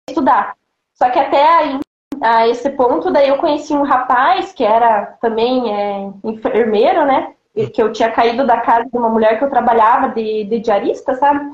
estudar. 0.09 0.55
Só 0.95 1.11
que 1.11 1.19
até 1.19 1.45
aí, 1.45 1.81
a 2.23 2.47
esse 2.47 2.71
ponto, 2.71 3.11
daí 3.11 3.27
eu 3.27 3.39
conheci 3.39 3.73
um 3.73 3.83
rapaz 3.83 4.53
que 4.53 4.63
era 4.63 5.07
também 5.21 5.75
é, 5.75 6.09
enfermeiro, 6.23 7.05
né? 7.05 7.35
Que 7.75 7.83
eu 7.83 7.91
tinha 7.91 8.13
caído 8.13 8.47
da 8.47 8.61
casa 8.61 8.89
de 8.89 8.97
uma 8.97 9.09
mulher 9.09 9.39
que 9.39 9.45
eu 9.45 9.51
trabalhava 9.51 10.11
de, 10.11 10.45
de 10.45 10.61
diarista, 10.61 11.17
sabe? 11.17 11.51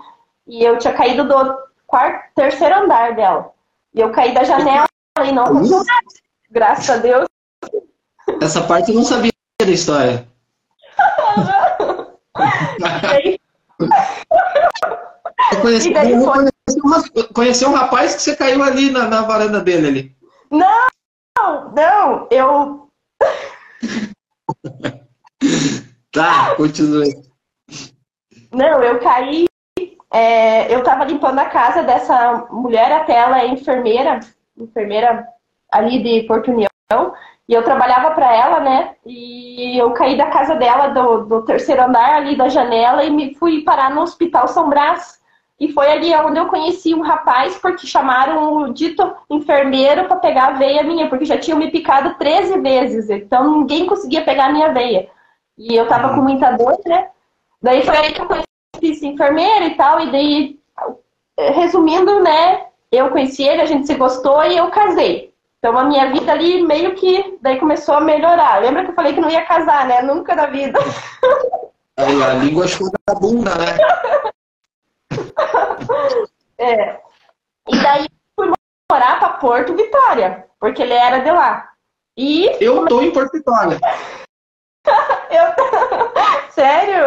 E 0.47 0.63
eu 0.63 0.77
tinha 0.77 0.93
caído 0.93 1.27
do 1.27 1.59
quarto, 1.87 2.35
terceiro 2.35 2.81
andar 2.81 3.15
dela. 3.15 3.51
E 3.95 4.01
eu 4.01 4.11
caí 4.11 4.35
da 4.35 4.45
janela 4.45 4.87
e 5.25 5.33
não 5.33 5.45
aconteceu 5.45 5.79
nada. 5.79 6.07
Graças 6.51 6.91
a 6.91 6.99
Deus. 6.99 7.27
Essa 8.43 8.61
parte 8.67 8.91
eu 8.91 8.97
não 8.97 9.05
sabia 9.05 9.33
da 9.59 9.71
história. 9.71 10.29
Conheceu, 17.35 17.69
um 17.69 17.75
rapaz 17.75 18.15
que 18.15 18.23
você 18.23 18.37
caiu 18.37 18.63
ali 18.63 18.91
na, 18.91 19.07
na 19.09 19.23
varanda 19.23 19.61
dele 19.61 19.89
ali. 19.89 20.17
Não, 20.51 20.89
não, 21.75 22.29
eu. 22.31 22.89
tá, 26.13 26.55
continue. 26.57 27.23
Não, 28.53 28.83
eu 28.83 29.01
caí. 29.01 29.47
É, 30.13 30.75
eu 30.75 30.83
tava 30.83 31.05
limpando 31.05 31.39
a 31.39 31.47
casa 31.47 31.83
dessa 31.83 32.47
mulher, 32.51 32.93
até 32.93 33.17
ela 33.17 33.41
é 33.41 33.49
enfermeira, 33.49 34.21
enfermeira 34.59 35.27
ali 35.71 36.03
de 36.03 36.27
Porto 36.27 36.51
União, 36.51 36.69
e 37.49 37.55
eu 37.55 37.65
trabalhava 37.65 38.11
para 38.11 38.35
ela, 38.35 38.61
né? 38.61 38.95
E 39.07 39.79
eu 39.79 39.91
caí 39.93 40.17
da 40.17 40.27
casa 40.27 40.55
dela, 40.55 40.89
do, 40.89 41.25
do 41.25 41.45
terceiro 41.45 41.83
andar, 41.83 42.15
ali 42.15 42.37
da 42.37 42.49
janela, 42.49 43.05
e 43.05 43.11
me 43.11 43.35
fui 43.35 43.63
parar 43.63 43.91
no 43.91 44.03
Hospital 44.03 44.47
São 44.49 44.69
Brás. 44.69 45.22
E 45.63 45.73
foi 45.73 45.89
ali 45.93 46.13
onde 46.17 46.41
eu 46.41 46.47
conheci 46.47 46.93
um 46.93 47.03
rapaz, 47.03 47.57
porque 47.59 47.87
chamaram 47.87 48.57
o 48.57 48.73
dito 48.75 49.15
enfermeiro 49.31 50.09
para 50.09 50.17
pegar 50.17 50.47
a 50.47 50.53
veia 50.55 50.83
minha, 50.83 51.09
porque 51.09 51.25
já 51.25 51.39
tinham 51.39 51.57
me 51.57 51.71
picado 51.71 52.17
13 52.19 52.59
vezes, 52.59 53.09
então 53.09 53.61
ninguém 53.61 53.87
conseguia 53.87 54.25
pegar 54.25 54.47
a 54.47 54.53
minha 54.53 54.73
veia. 54.73 55.09
E 55.57 55.73
eu 55.77 55.87
tava 55.87 56.17
com 56.17 56.21
muita 56.21 56.51
dor, 56.57 56.77
né? 56.85 57.11
Daí 57.63 57.81
foi 57.83 57.97
aí 57.97 58.13
que 58.13 58.21
eu 58.21 58.27
conheci 58.27 58.49
esse 58.83 59.07
enfermeiro 59.07 59.67
e 59.67 59.77
tal, 59.77 60.01
e 60.01 60.11
daí, 60.11 60.59
resumindo, 61.55 62.19
né? 62.19 62.65
Eu 62.91 63.11
conheci 63.11 63.45
ele, 63.45 63.63
a 63.63 63.67
gente 63.67 63.87
se 63.87 63.95
gostou 63.95 64.45
e 64.45 64.57
eu 64.57 64.69
casei. 64.69 65.33
Então 65.61 65.79
a 65.79 65.85
minha 65.85 66.11
vida 66.11 66.33
ali 66.33 66.61
meio 66.61 66.97
que 66.97 67.39
daí 67.41 67.61
começou 67.61 67.95
a 67.95 68.01
melhorar. 68.01 68.61
Lembra 68.61 68.83
que 68.83 68.91
eu 68.91 68.97
falei 68.97 69.13
que 69.13 69.21
não 69.21 69.31
ia 69.31 69.47
casar, 69.47 69.87
né? 69.87 70.03
Nunca 70.03 70.35
na 70.35 70.47
vida. 70.47 70.77
Aí 71.97 72.21
a 72.21 72.35
língua 72.35 72.67
ficou 72.67 72.91
na 73.07 73.15
bunda, 73.15 73.55
né? 73.55 73.77
é. 76.59 77.01
E 77.69 77.83
daí 77.83 78.07
fui 78.37 78.51
morar 78.91 79.19
para 79.19 79.35
Porto 79.35 79.75
Vitória, 79.75 80.47
porque 80.59 80.83
ele 80.83 80.95
era 80.95 81.19
de 81.21 81.31
lá. 81.31 81.71
E 82.17 82.47
eu 82.61 82.87
tô 82.87 83.03
em 83.03 83.13
Porto 83.13 83.33
Vitória. 83.33 83.81
eu... 85.31 85.53
Sério? 86.53 87.07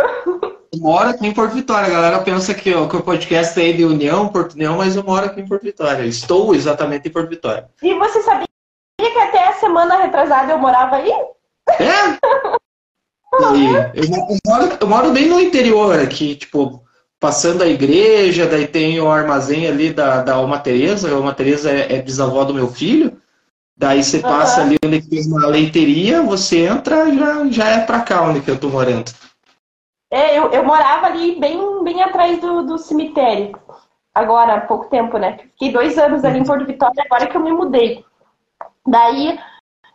Eu 0.73 0.79
moro 0.79 1.09
aqui 1.09 1.27
em 1.27 1.33
Porto 1.33 1.53
Vitória. 1.53 1.88
A 1.88 1.91
galera 1.91 2.19
pensa 2.19 2.53
que, 2.53 2.73
ó, 2.73 2.88
que 2.88 2.95
o 2.95 3.03
podcast 3.03 3.61
é 3.61 3.71
de 3.71 3.85
União, 3.85 4.27
Porto 4.29 4.53
União, 4.53 4.77
mas 4.77 4.95
eu 4.95 5.03
moro 5.03 5.25
aqui 5.25 5.41
em 5.41 5.47
Porto 5.47 5.63
Vitória. 5.63 6.03
Estou 6.03 6.55
exatamente 6.55 7.07
em 7.07 7.11
Porto 7.11 7.29
Vitória. 7.29 7.69
E 7.81 7.93
você 7.93 8.21
sabia 8.23 8.47
que 8.99 9.19
até 9.19 9.47
a 9.47 9.53
semana 9.53 9.97
retrasada 9.97 10.51
eu 10.51 10.57
morava 10.57 10.95
aí? 10.95 11.11
É? 11.11 12.17
eu, 13.39 14.03
eu, 14.03 14.38
moro, 14.47 14.77
eu 14.81 14.88
moro 14.88 15.11
bem 15.11 15.27
no 15.27 15.39
interior 15.39 15.99
aqui, 15.99 16.35
tipo, 16.35 16.85
passando 17.19 17.63
a 17.63 17.67
igreja, 17.67 18.47
daí 18.47 18.67
tem 18.67 18.99
o 18.99 19.10
armazém 19.10 19.67
ali 19.67 19.91
da, 19.91 20.21
da 20.21 20.36
Alma 20.36 20.60
Teresa, 20.60 21.10
a 21.10 21.15
Alma 21.15 21.34
Teresa 21.34 21.71
é, 21.71 21.95
é 21.95 22.01
bisavó 22.01 22.43
do 22.43 22.54
meu 22.54 22.67
filho, 22.67 23.19
daí 23.75 24.04
você 24.04 24.19
passa 24.19 24.62
uhum. 24.62 24.67
ali 24.67 24.78
onde 24.86 25.01
tem 25.01 25.25
uma 25.28 25.47
leiteria, 25.47 26.21
você 26.21 26.67
entra, 26.67 27.12
já, 27.13 27.47
já 27.49 27.67
é 27.69 27.80
pra 27.80 28.01
cá 28.01 28.21
onde 28.21 28.41
que 28.41 28.51
eu 28.51 28.60
tô 28.60 28.69
morando. 28.69 29.12
É, 30.12 30.38
eu, 30.38 30.51
eu 30.51 30.63
morava 30.63 31.08
ali 31.08 31.39
bem, 31.39 31.84
bem 31.84 32.01
atrás 32.01 32.39
do, 32.39 32.63
do 32.63 32.78
cemitério. 32.78 33.60
agora 34.13 34.56
há 34.56 34.62
pouco 34.62 34.86
tempo, 34.86 35.17
né? 35.17 35.39
Fiquei 35.51 35.71
dois 35.71 35.97
anos 35.97 36.23
ali 36.23 36.39
em 36.39 36.45
Porto 36.45 36.65
Vitória, 36.65 37.04
agora 37.06 37.28
que 37.28 37.36
eu 37.36 37.41
me 37.41 37.51
mudei. 37.51 38.06
Daí 38.88 39.38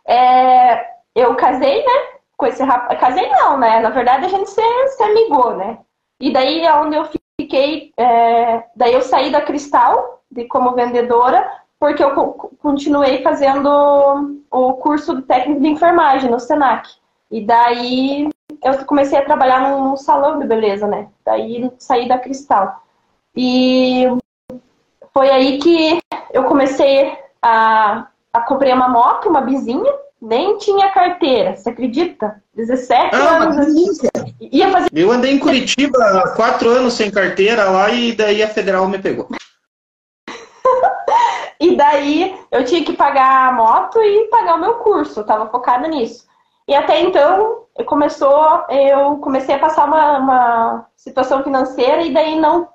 é, 0.05 0.85
eu 1.15 1.33
casei, 1.35 1.83
né? 1.83 2.19
Com 2.35 2.45
esse 2.45 2.61
rapaz. 2.61 2.99
Casei 2.99 3.27
não, 3.29 3.57
né? 3.57 3.79
Na 3.79 3.89
verdade 3.89 4.25
a 4.25 4.29
gente 4.29 4.49
se, 4.49 4.61
se 4.89 5.03
amigou, 5.03 5.55
né? 5.55 5.79
E 6.21 6.31
daí 6.31 6.61
é 6.61 6.73
onde 6.75 6.95
eu 6.95 7.09
fiquei. 7.39 7.91
É, 7.97 8.63
daí 8.75 8.93
eu 8.93 9.01
saí 9.01 9.31
da 9.31 9.41
Cristal 9.41 10.21
de, 10.29 10.45
como 10.45 10.75
vendedora, 10.75 11.49
porque 11.79 12.03
eu 12.03 12.13
continuei 12.61 13.23
fazendo 13.23 14.39
o 14.51 14.73
curso 14.73 15.15
de 15.15 15.23
técnico 15.23 15.61
de 15.61 15.67
enfermagem 15.67 16.29
no 16.29 16.39
Senac. 16.39 16.87
E 17.31 17.43
daí 17.43 18.29
eu 18.63 18.85
comecei 18.85 19.17
a 19.17 19.25
trabalhar 19.25 19.61
num 19.61 19.97
salão 19.97 20.37
de 20.39 20.45
beleza, 20.45 20.85
né? 20.87 21.09
Daí 21.25 21.71
saí 21.79 22.07
da 22.07 22.19
Cristal. 22.19 22.83
E 23.35 24.05
foi 25.11 25.29
aí 25.29 25.57
que 25.57 25.99
eu 26.31 26.43
comecei 26.43 27.17
a, 27.41 28.07
a 28.31 28.73
uma 28.75 28.89
moto, 28.89 29.27
uma 29.27 29.41
bizinha, 29.41 29.91
nem 30.21 30.57
tinha 30.57 30.91
carteira, 30.91 31.55
você 31.55 31.69
acredita? 31.69 32.40
17 32.55 33.15
ah, 33.15 33.17
anos. 33.17 33.67
Ia 34.39 34.69
fazer... 34.71 34.89
Eu 34.93 35.11
andei 35.11 35.33
em 35.33 35.39
Curitiba 35.39 35.97
há 35.97 36.29
quatro 36.35 36.69
anos 36.69 36.93
sem 36.93 37.09
carteira 37.09 37.69
lá 37.69 37.89
e 37.89 38.13
daí 38.13 38.43
a 38.43 38.47
federal 38.47 38.87
me 38.87 38.99
pegou. 38.99 39.27
e 41.59 41.75
daí 41.75 42.35
eu 42.51 42.65
tinha 42.65 42.83
que 42.83 42.93
pagar 42.93 43.49
a 43.49 43.51
moto 43.53 43.99
e 44.01 44.27
pagar 44.29 44.55
o 44.55 44.61
meu 44.61 44.75
curso, 44.75 45.21
eu 45.21 45.25
tava 45.25 45.49
focada 45.49 45.87
nisso. 45.87 46.27
E 46.67 46.75
até 46.75 47.01
então 47.01 47.65
começou, 47.85 48.65
eu 48.69 49.17
comecei 49.17 49.55
a 49.55 49.59
passar 49.59 49.85
uma, 49.85 50.17
uma 50.17 50.85
situação 50.95 51.43
financeira 51.43 52.01
e 52.01 52.13
daí 52.13 52.39
não 52.39 52.67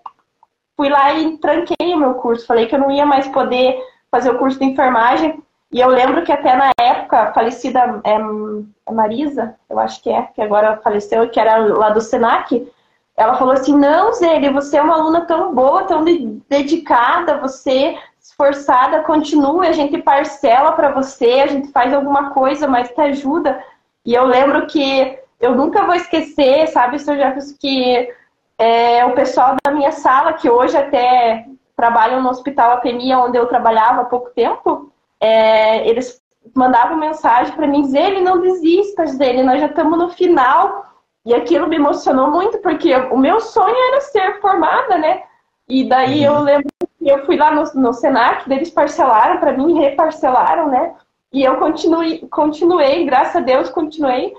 fui 0.76 0.88
lá 0.88 1.12
e 1.14 1.38
tranquei 1.38 1.94
o 1.94 1.98
meu 1.98 2.14
curso. 2.14 2.46
Falei 2.46 2.66
que 2.66 2.74
eu 2.74 2.78
não 2.78 2.90
ia 2.90 3.06
mais 3.06 3.28
poder 3.28 3.78
fazer 4.10 4.30
o 4.30 4.38
curso 4.38 4.58
de 4.58 4.64
enfermagem. 4.64 5.42
E 5.72 5.80
eu 5.80 5.88
lembro 5.88 6.22
que 6.22 6.32
até 6.32 6.54
na 6.54 6.70
época, 6.78 7.18
a 7.18 7.32
falecida 7.32 8.00
é, 8.04 8.14
é 8.14 8.92
Marisa, 8.92 9.56
eu 9.68 9.78
acho 9.78 10.02
que 10.02 10.10
é, 10.10 10.22
que 10.22 10.40
agora 10.40 10.80
faleceu, 10.82 11.28
que 11.28 11.40
era 11.40 11.56
lá 11.56 11.90
do 11.90 12.00
Senac, 12.00 12.70
ela 13.16 13.34
falou 13.36 13.54
assim, 13.54 13.76
não, 13.76 14.12
Zé, 14.12 14.50
você 14.50 14.76
é 14.76 14.82
uma 14.82 14.94
aluna 14.94 15.22
tão 15.22 15.54
boa, 15.54 15.84
tão 15.84 16.04
dedicada, 16.48 17.38
você 17.38 17.96
esforçada, 18.20 19.02
continue, 19.02 19.66
a 19.66 19.72
gente 19.72 19.98
parcela 19.98 20.72
para 20.72 20.90
você, 20.90 21.40
a 21.40 21.46
gente 21.46 21.72
faz 21.72 21.94
alguma 21.94 22.30
coisa, 22.30 22.68
mas 22.68 22.90
te 22.90 23.00
ajuda. 23.00 23.62
E 24.04 24.14
eu 24.14 24.26
lembro 24.26 24.66
que 24.66 25.18
eu 25.40 25.54
nunca 25.54 25.84
vou 25.84 25.94
esquecer, 25.94 26.66
sabe, 26.68 26.98
Sr. 26.98 27.16
Jefferson, 27.16 27.56
que 27.58 28.12
é, 28.58 29.04
o 29.04 29.14
pessoal 29.14 29.56
da 29.64 29.70
minha 29.70 29.92
sala, 29.92 30.34
que 30.34 30.50
hoje 30.50 30.76
até 30.76 31.46
trabalham 31.74 32.22
no 32.22 32.30
Hospital 32.30 32.72
Apemia, 32.72 33.18
onde 33.18 33.38
eu 33.38 33.46
trabalhava 33.46 34.02
há 34.02 34.04
pouco 34.04 34.30
tempo, 34.30 34.92
é, 35.20 35.88
eles 35.88 36.20
mandavam 36.54 36.96
mensagem 36.96 37.54
para 37.54 37.66
mim 37.66 37.82
dizer, 37.82 38.10
ele 38.10 38.20
não 38.20 38.40
desista 38.40 39.04
dele, 39.04 39.42
nós 39.42 39.60
já 39.60 39.66
estamos 39.66 39.98
no 39.98 40.10
final. 40.10 40.86
E 41.24 41.34
aquilo 41.34 41.68
me 41.68 41.76
emocionou 41.76 42.30
muito, 42.30 42.58
porque 42.58 42.94
o 42.94 43.16
meu 43.16 43.40
sonho 43.40 43.74
era 43.88 44.00
ser 44.00 44.40
formada, 44.40 44.96
né? 44.96 45.24
E 45.68 45.88
daí 45.88 46.20
uhum. 46.20 46.36
eu 46.36 46.40
lembro 46.40 46.68
que 46.80 47.08
eu 47.08 47.26
fui 47.26 47.36
lá 47.36 47.50
no, 47.50 47.64
no 47.74 47.92
Senac, 47.92 48.50
eles 48.50 48.70
parcelaram 48.70 49.40
para 49.40 49.52
mim, 49.52 49.78
reparcelaram, 49.78 50.68
né? 50.68 50.94
E 51.32 51.42
eu 51.42 51.56
continuei, 51.56 52.20
continuei, 52.28 53.04
graças 53.04 53.36
a 53.36 53.40
Deus, 53.40 53.68
continuei. 53.70 54.32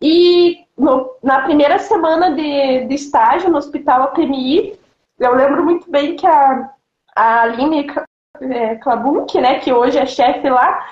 E 0.00 0.64
no, 0.76 1.14
na 1.22 1.42
primeira 1.42 1.78
semana 1.78 2.34
de, 2.34 2.86
de 2.86 2.94
estágio 2.94 3.48
no 3.48 3.58
Hospital 3.58 4.02
APMI, 4.02 4.76
eu 5.20 5.34
lembro 5.36 5.64
muito 5.64 5.88
bem 5.88 6.16
que 6.16 6.26
a, 6.26 6.70
a 7.14 7.42
Aline 7.42 7.86
é, 8.50 9.40
né, 9.40 9.58
que 9.60 9.72
hoje 9.72 9.98
é 9.98 10.06
chefe 10.06 10.48
lá, 10.48 10.86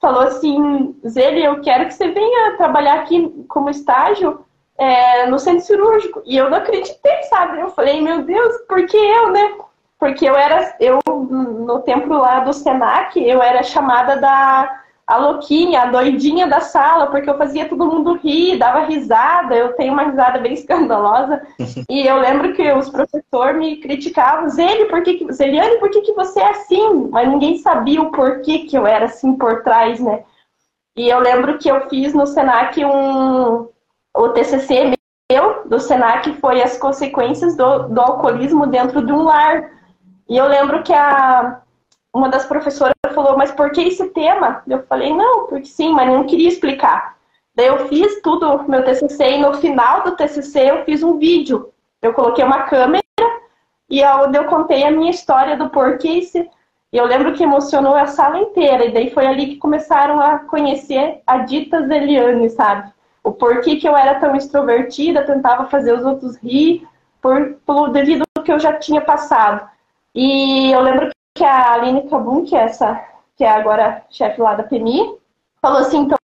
falou 0.00 0.22
assim, 0.22 0.94
Zeli, 1.06 1.44
eu 1.44 1.60
quero 1.60 1.86
que 1.86 1.94
você 1.94 2.08
venha 2.08 2.56
trabalhar 2.56 3.00
aqui 3.00 3.44
como 3.48 3.70
estágio 3.70 4.44
é, 4.76 5.26
no 5.26 5.38
centro 5.38 5.64
cirúrgico. 5.64 6.22
E 6.26 6.36
eu 6.36 6.50
não 6.50 6.58
acreditei, 6.58 7.22
sabe? 7.24 7.60
Eu 7.60 7.70
falei, 7.70 8.00
meu 8.00 8.22
Deus, 8.22 8.56
por 8.68 8.84
que 8.86 8.96
eu, 8.96 9.30
né? 9.30 9.56
Porque 9.98 10.28
eu 10.28 10.36
era, 10.36 10.76
eu, 10.80 10.98
no 11.06 11.80
tempo 11.80 12.12
lá 12.12 12.40
do 12.40 12.52
Senac, 12.52 13.18
eu 13.18 13.42
era 13.42 13.62
chamada 13.62 14.16
da 14.16 14.83
a 15.06 15.18
louquinha, 15.18 15.82
a 15.82 15.86
doidinha 15.86 16.46
da 16.46 16.60
sala, 16.60 17.08
porque 17.08 17.28
eu 17.28 17.36
fazia 17.36 17.68
todo 17.68 17.86
mundo 17.86 18.14
rir, 18.14 18.58
dava 18.58 18.86
risada, 18.86 19.54
eu 19.54 19.74
tenho 19.74 19.92
uma 19.92 20.04
risada 20.04 20.38
bem 20.38 20.54
escandalosa. 20.54 21.42
e 21.90 22.06
eu 22.06 22.18
lembro 22.18 22.54
que 22.54 22.72
os 22.72 22.88
professores 22.88 23.58
me 23.58 23.76
criticavam, 23.76 24.48
Zeli, 24.48 24.86
por 24.86 25.02
que, 25.02 25.26
Zeliane, 25.32 25.78
por 25.78 25.90
que, 25.90 26.00
que 26.00 26.12
você 26.12 26.40
é 26.40 26.50
assim? 26.50 27.08
Mas 27.10 27.28
ninguém 27.28 27.58
sabia 27.58 28.00
o 28.00 28.10
porquê 28.10 28.60
que 28.60 28.76
eu 28.76 28.86
era 28.86 29.04
assim 29.06 29.34
por 29.34 29.62
trás, 29.62 30.00
né? 30.00 30.24
E 30.96 31.08
eu 31.08 31.18
lembro 31.18 31.58
que 31.58 31.68
eu 31.68 31.88
fiz 31.88 32.14
no 32.14 32.26
Senac 32.26 32.82
um. 32.84 33.68
O 34.16 34.28
TCC 34.28 34.94
meu 35.30 35.66
do 35.66 35.80
Senac 35.80 36.32
foi 36.34 36.62
as 36.62 36.78
consequências 36.78 37.56
do, 37.56 37.88
do 37.88 38.00
alcoolismo 38.00 38.66
dentro 38.66 39.04
de 39.04 39.12
um 39.12 39.24
lar. 39.24 39.70
E 40.28 40.36
eu 40.36 40.46
lembro 40.46 40.82
que 40.82 40.92
a, 40.92 41.60
uma 42.14 42.28
das 42.28 42.46
professoras 42.46 42.93
falou, 43.12 43.36
mas 43.36 43.50
por 43.50 43.70
que 43.70 43.82
esse 43.82 44.08
tema? 44.10 44.62
Eu 44.66 44.82
falei, 44.84 45.12
não, 45.12 45.46
porque 45.46 45.66
sim, 45.66 45.92
mas 45.92 46.08
não 46.08 46.24
queria 46.24 46.48
explicar. 46.48 47.16
Daí 47.54 47.66
eu 47.66 47.88
fiz 47.88 48.20
tudo, 48.22 48.64
meu 48.68 48.84
TCC, 48.84 49.32
e 49.32 49.38
no 49.38 49.54
final 49.54 50.02
do 50.02 50.16
TCC 50.16 50.70
eu 50.70 50.84
fiz 50.84 51.02
um 51.02 51.18
vídeo. 51.18 51.70
Eu 52.02 52.12
coloquei 52.12 52.44
uma 52.44 52.64
câmera 52.64 53.02
e 53.88 54.04
onde 54.04 54.36
eu 54.36 54.44
contei 54.44 54.84
a 54.84 54.90
minha 54.90 55.10
história 55.10 55.56
do 55.56 55.70
porquê. 55.70 56.20
E 56.92 56.96
eu 56.96 57.04
lembro 57.04 57.32
que 57.32 57.42
emocionou 57.42 57.94
a 57.94 58.06
sala 58.06 58.38
inteira. 58.38 58.84
E 58.84 58.92
daí 58.92 59.10
foi 59.10 59.26
ali 59.26 59.46
que 59.46 59.56
começaram 59.56 60.20
a 60.20 60.40
conhecer 60.40 61.20
a 61.26 61.38
dita 61.38 61.86
Zeliane, 61.86 62.50
sabe? 62.50 62.92
O 63.22 63.32
porquê 63.32 63.76
que 63.76 63.88
eu 63.88 63.96
era 63.96 64.18
tão 64.20 64.34
extrovertida, 64.34 65.24
tentava 65.24 65.66
fazer 65.66 65.92
os 65.92 66.04
outros 66.04 66.36
rir, 66.36 66.86
por, 67.22 67.54
pelo 67.66 67.88
devido 67.88 68.24
ao 68.36 68.44
que 68.44 68.52
eu 68.52 68.58
já 68.58 68.74
tinha 68.74 69.00
passado. 69.00 69.66
E 70.14 70.70
eu 70.72 70.80
lembro 70.80 71.08
que 71.34 71.44
a 71.44 71.72
Aline 71.72 72.08
Cabum, 72.08 72.44
que 72.44 72.54
é 72.54 72.60
essa, 72.60 73.04
que 73.36 73.44
é 73.44 73.50
agora 73.50 74.04
chefe 74.08 74.40
lá 74.40 74.54
da 74.54 74.62
PMI, 74.62 75.18
falou 75.60 75.80
assim, 75.80 75.98
então 75.98 76.16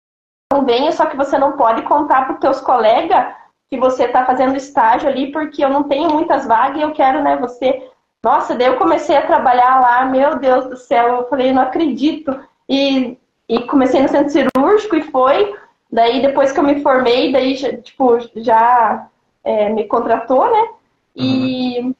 venha, 0.64 0.92
só 0.92 1.08
que 1.08 1.18
você 1.18 1.38
não 1.38 1.54
pode 1.54 1.82
contar 1.84 2.26
para 2.26 2.34
os 2.36 2.40
teus 2.40 2.62
colegas 2.62 3.34
que 3.70 3.80
você 3.80 4.06
está 4.06 4.26
fazendo 4.26 4.56
estágio 4.56 5.10
ali, 5.10 5.32
porque 5.32 5.64
eu 5.64 5.70
não 5.70 5.84
tenho 5.84 6.10
muitas 6.12 6.46
vagas 6.46 6.78
e 6.78 6.82
eu 6.82 6.92
quero, 6.92 7.22
né, 7.22 7.36
você... 7.38 7.90
Nossa, 8.22 8.54
daí 8.54 8.68
eu 8.68 8.78
comecei 8.78 9.16
a 9.16 9.26
trabalhar 9.26 9.80
lá, 9.80 10.06
meu 10.06 10.38
Deus 10.38 10.66
do 10.66 10.76
céu, 10.76 11.08
eu 11.08 11.30
falei, 11.30 11.54
não 11.54 11.62
acredito. 11.62 12.38
E, 12.68 13.18
e 13.48 13.62
comecei 13.62 14.02
no 14.02 14.10
centro 14.10 14.30
cirúrgico 14.30 14.96
e 14.98 15.04
foi. 15.04 15.56
Daí 15.90 16.22
depois 16.22 16.52
que 16.52 16.60
eu 16.60 16.64
me 16.64 16.82
formei, 16.82 17.32
daí, 17.32 17.56
tipo, 17.82 18.20
já 18.36 19.08
é, 19.42 19.70
me 19.70 19.86
contratou, 19.86 20.52
né? 20.52 20.68
E 21.16 21.80
uhum. 21.80 21.96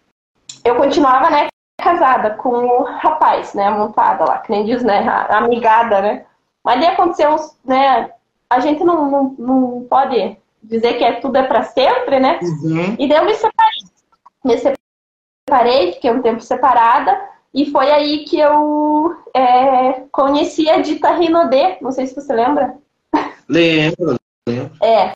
eu 0.66 0.76
continuava, 0.76 1.30
né, 1.30 1.48
casada 1.80 2.32
com 2.32 2.50
o 2.50 2.84
rapaz, 2.84 3.54
né? 3.54 3.70
Montada 3.70 4.26
lá, 4.26 4.38
que 4.40 4.52
nem 4.52 4.66
diz, 4.66 4.84
né? 4.84 5.08
A 5.08 5.38
amigada, 5.38 6.02
né? 6.02 6.26
Mas 6.64 6.80
daí 6.80 6.90
aconteceu, 6.90 7.36
né? 7.66 8.12
A 8.50 8.60
gente 8.60 8.84
não, 8.84 9.10
não, 9.10 9.36
não 9.38 9.88
pode 9.90 10.38
dizer 10.62 10.94
que 10.98 11.04
é, 11.04 11.14
tudo 11.14 11.38
é 11.38 11.44
para 11.44 11.64
sempre, 11.64 12.20
né? 12.20 12.40
Uhum. 12.42 12.96
E 13.00 13.08
daí 13.08 13.18
eu 13.18 13.26
me 13.26 13.34
separei. 13.34 13.80
Me 14.44 14.58
separei, 14.58 15.94
fiquei 15.94 16.12
um 16.12 16.22
tempo 16.22 16.42
separada. 16.42 17.20
E 17.54 17.66
foi 17.72 17.92
aí 17.92 18.26
que 18.26 18.40
eu 18.40 19.16
é, 19.34 20.04
conheci 20.12 20.70
a 20.70 20.82
dita 20.82 21.12
Rinodê. 21.12 21.78
Não 21.82 21.92
sei 21.92 22.06
se 22.06 22.16
você 22.16 22.34
lembra. 22.34 22.78
Lembro, 23.48 24.18
lembro. 24.48 24.72
É. 24.82 25.14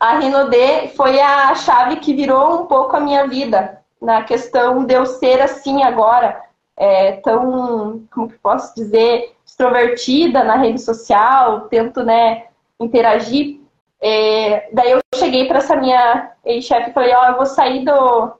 A 0.00 0.18
Rinodê 0.18 0.88
foi 0.88 1.20
a 1.20 1.54
chave 1.54 1.96
que 1.96 2.12
virou 2.12 2.62
um 2.62 2.66
pouco 2.66 2.96
a 2.96 3.00
minha 3.00 3.26
vida 3.26 3.80
na 4.00 4.22
questão 4.22 4.84
de 4.84 4.94
eu 4.94 5.06
ser 5.06 5.40
assim 5.40 5.82
agora, 5.82 6.40
é, 6.76 7.12
tão, 7.12 8.06
como 8.12 8.28
que 8.28 8.38
posso 8.38 8.74
dizer, 8.74 9.34
extrovertida 9.44 10.44
na 10.44 10.56
rede 10.56 10.80
social, 10.80 11.62
tento, 11.62 12.02
né, 12.02 12.46
interagir. 12.78 13.60
É, 14.00 14.68
daí 14.72 14.90
eu 14.90 15.00
cheguei 15.14 15.46
para 15.48 15.58
essa 15.58 15.76
minha 15.76 16.32
ex-chefe 16.44 16.90
e 16.90 16.92
falei, 16.92 17.14
ó, 17.14 17.22
oh, 17.22 17.26
eu 17.26 17.36
vou 17.36 17.46
sair 17.46 17.84
do, 17.84 18.32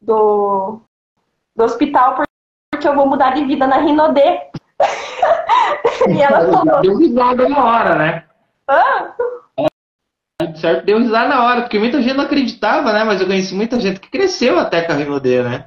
do, 0.00 0.80
do 1.54 1.64
hospital 1.64 2.16
porque 2.70 2.88
eu 2.88 2.94
vou 2.94 3.06
mudar 3.06 3.30
de 3.34 3.44
vida 3.44 3.66
na 3.66 3.78
Rinodê. 3.78 4.40
e 6.08 6.20
ela 6.20 6.52
falou... 6.52 6.80
Deu 6.82 6.98
risada 6.98 7.48
na 7.48 7.64
hora, 7.64 7.94
né? 7.94 8.24
Hã? 8.68 9.12
Certo, 10.64 10.86
deu 10.86 10.98
risada 10.98 11.28
na 11.28 11.44
hora, 11.44 11.60
porque 11.62 11.78
muita 11.78 12.00
gente 12.00 12.16
não 12.16 12.24
acreditava, 12.24 12.90
né? 12.92 13.04
Mas 13.04 13.20
eu 13.20 13.26
conheci 13.26 13.54
muita 13.54 13.78
gente 13.78 14.00
que 14.00 14.10
cresceu 14.10 14.58
até 14.58 14.82
com 14.82 14.92
a 14.92 14.96
né? 15.42 15.66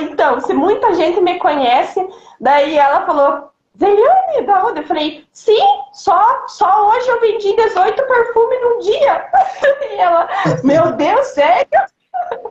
Então, 0.00 0.40
se 0.40 0.54
muita 0.54 0.94
gente 0.94 1.20
me 1.20 1.38
conhece, 1.38 2.00
daí 2.40 2.76
ela 2.76 3.04
falou, 3.04 3.50
Zeliane, 3.78 4.46
da 4.46 4.64
onde? 4.64 4.80
Eu 4.80 4.86
falei, 4.86 5.26
sim, 5.32 5.66
só, 5.92 6.44
só 6.48 6.88
hoje 6.88 7.08
eu 7.08 7.20
vendi 7.20 7.54
18 7.54 8.02
perfumes 8.02 8.60
num 8.62 8.78
dia. 8.80 9.24
E 9.90 9.96
ela, 9.96 10.28
meu 10.64 10.92
Deus, 10.92 11.26
sério? 11.28 11.68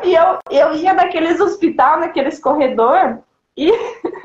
E 0.04 0.14
eu, 0.14 0.38
eu 0.50 0.72
ia 0.74 0.92
naqueles 0.92 1.38
hospital, 1.38 2.00
naqueles 2.00 2.40
corredor 2.40 3.18
e, 3.56 3.70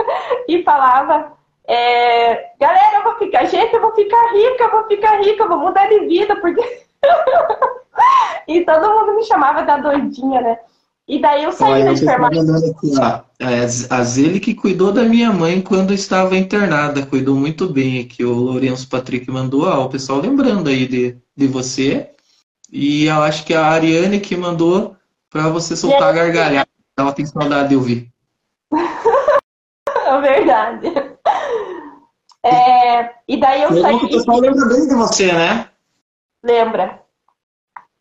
e 0.47 0.63
falava, 0.63 1.36
é, 1.67 2.51
galera, 2.59 2.97
eu 2.97 3.03
vou 3.03 3.15
ficar, 3.17 3.45
gente, 3.45 3.73
eu 3.73 3.81
vou 3.81 3.93
ficar 3.93 4.33
rica, 4.33 4.63
eu 4.63 4.71
vou 4.71 4.87
ficar 4.87 5.19
rica, 5.21 5.43
eu 5.43 5.49
vou 5.49 5.59
mudar 5.59 5.87
de 5.87 5.99
vida, 6.07 6.35
porque. 6.37 6.61
e 8.47 8.63
todo 8.63 8.89
mundo 8.89 9.15
me 9.15 9.23
chamava 9.23 9.63
da 9.63 9.77
doidinha, 9.77 10.41
né? 10.41 10.57
E 11.07 11.19
daí 11.19 11.43
eu 11.43 11.51
saí 11.53 11.83
da 11.83 11.93
enfermagem. 11.93 12.43
É, 13.39 13.63
a 13.89 14.03
Zele 14.03 14.39
que 14.41 14.53
cuidou 14.53 14.91
da 14.91 15.03
minha 15.03 15.31
mãe 15.31 15.61
quando 15.61 15.93
estava 15.93 16.35
internada, 16.35 17.05
cuidou 17.05 17.35
muito 17.35 17.67
bem 17.67 18.01
aqui. 18.01 18.25
O 18.25 18.33
Lourenço 18.33 18.89
Patrick 18.89 19.29
mandou, 19.31 19.67
ó, 19.67 19.85
o 19.85 19.89
pessoal 19.89 20.19
lembrando 20.19 20.69
aí 20.69 20.85
de, 20.85 21.17
de 21.35 21.47
você. 21.47 22.11
E 22.69 23.05
eu 23.05 23.21
acho 23.23 23.45
que 23.45 23.53
a 23.53 23.67
Ariane 23.67 24.19
que 24.19 24.35
mandou 24.35 24.97
para 25.29 25.47
você 25.47 25.77
soltar 25.77 26.09
a 26.09 26.11
gargalhada. 26.11 26.67
Ela 26.97 27.13
tem 27.13 27.25
saudade 27.25 27.69
de 27.69 27.75
ouvir. 27.75 28.09
É 30.07 30.21
verdade. 30.21 31.16
É, 32.47 33.13
e 33.27 33.37
daí 33.37 33.61
eu, 33.61 33.71
eu 33.71 33.81
saí. 33.81 33.95
O 33.95 34.09
pessoal 34.09 34.39
lembra 34.39 34.65
bem 34.65 34.87
de 34.87 34.95
você, 34.95 35.31
né? 35.33 35.69
Lembra. 36.43 37.01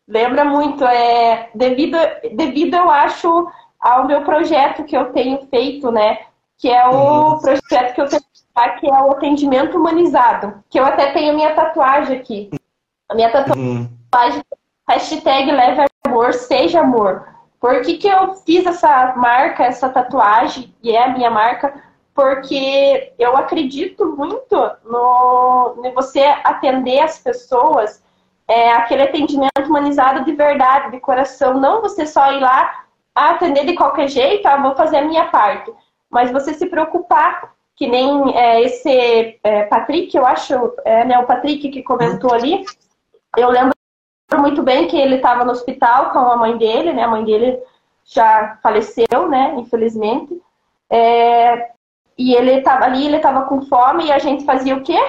Lembra 0.07 0.45
muito. 0.45 0.85
É, 0.85 1.49
devido, 1.53 1.97
devido, 2.35 2.75
eu 2.75 2.89
acho, 2.89 3.47
ao 3.79 4.07
meu 4.07 4.21
projeto 4.21 4.83
que 4.83 4.95
eu 4.95 5.11
tenho 5.11 5.47
feito, 5.47 5.91
né? 5.91 6.19
Que 6.57 6.69
é 6.69 6.87
o 6.87 7.33
uhum. 7.33 7.39
projeto 7.39 7.93
que 7.93 8.01
eu 8.01 8.07
tenho 8.07 8.21
que 8.79 8.87
é 8.87 8.91
o 8.91 9.11
atendimento 9.11 9.77
humanizado. 9.77 10.63
Que 10.69 10.79
eu 10.79 10.85
até 10.85 11.11
tenho 11.11 11.35
minha 11.35 11.53
tatuagem 11.53 12.17
aqui. 12.17 12.49
A 13.07 13.13
minha 13.13 13.31
tatuagem, 13.31 13.61
uhum. 13.61 14.43
hashtag 14.89 15.51
leve 15.51 15.85
amor, 16.05 16.33
seja 16.33 16.79
amor. 16.79 17.27
Por 17.59 17.81
que, 17.81 17.97
que 17.97 18.07
eu 18.07 18.35
fiz 18.35 18.65
essa 18.65 19.15
marca, 19.15 19.63
essa 19.63 19.89
tatuagem, 19.89 20.73
e 20.81 20.91
é 20.91 21.03
a 21.03 21.13
minha 21.13 21.29
marca? 21.29 21.73
Porque 22.17 23.13
eu 23.19 23.37
acredito 23.37 24.03
muito 24.17 24.55
no, 24.83 25.75
no 25.75 25.93
você 25.93 26.21
atender 26.43 26.99
as 26.99 27.19
pessoas 27.19 28.03
é, 28.47 28.71
aquele 28.71 29.03
atendimento 29.03 29.67
humanizado 29.67 30.25
de 30.25 30.31
verdade, 30.31 30.89
de 30.89 30.99
coração. 30.99 31.59
Não 31.59 31.79
você 31.79 32.07
só 32.07 32.31
ir 32.31 32.39
lá 32.39 32.85
atender 33.13 33.67
de 33.67 33.75
qualquer 33.75 34.07
jeito, 34.07 34.47
ah, 34.47 34.57
vou 34.57 34.73
fazer 34.73 34.97
a 34.97 35.05
minha 35.05 35.25
parte. 35.25 35.71
Mas 36.09 36.31
você 36.31 36.55
se 36.55 36.65
preocupar, 36.65 37.53
que 37.75 37.85
nem 37.85 38.35
é, 38.35 38.63
esse 38.63 39.39
é, 39.43 39.63
Patrick, 39.65 40.17
eu 40.17 40.25
acho, 40.25 40.73
é, 40.85 41.05
né, 41.05 41.19
o 41.19 41.27
Patrick 41.27 41.69
que 41.69 41.83
comentou 41.83 42.33
ali, 42.33 42.65
eu 43.37 43.49
lembro 43.49 43.75
muito 44.39 44.63
bem 44.63 44.87
que 44.87 44.97
ele 44.97 45.17
estava 45.17 45.45
no 45.45 45.51
hospital 45.51 46.09
com 46.09 46.17
a 46.17 46.35
mãe 46.35 46.57
dele, 46.57 46.93
né? 46.93 47.03
A 47.03 47.07
mãe 47.07 47.23
dele 47.23 47.61
já 48.05 48.57
faleceu, 48.63 49.29
né? 49.29 49.53
Infelizmente. 49.57 50.41
É, 50.89 51.76
e 52.17 52.33
ele 52.33 52.51
estava 52.53 52.85
ali, 52.85 53.05
ele 53.05 53.17
estava 53.17 53.43
com 53.43 53.61
fome 53.63 54.05
e 54.07 54.11
a 54.11 54.17
gente 54.17 54.45
fazia 54.45 54.75
o 54.75 54.81
quê? 54.81 54.99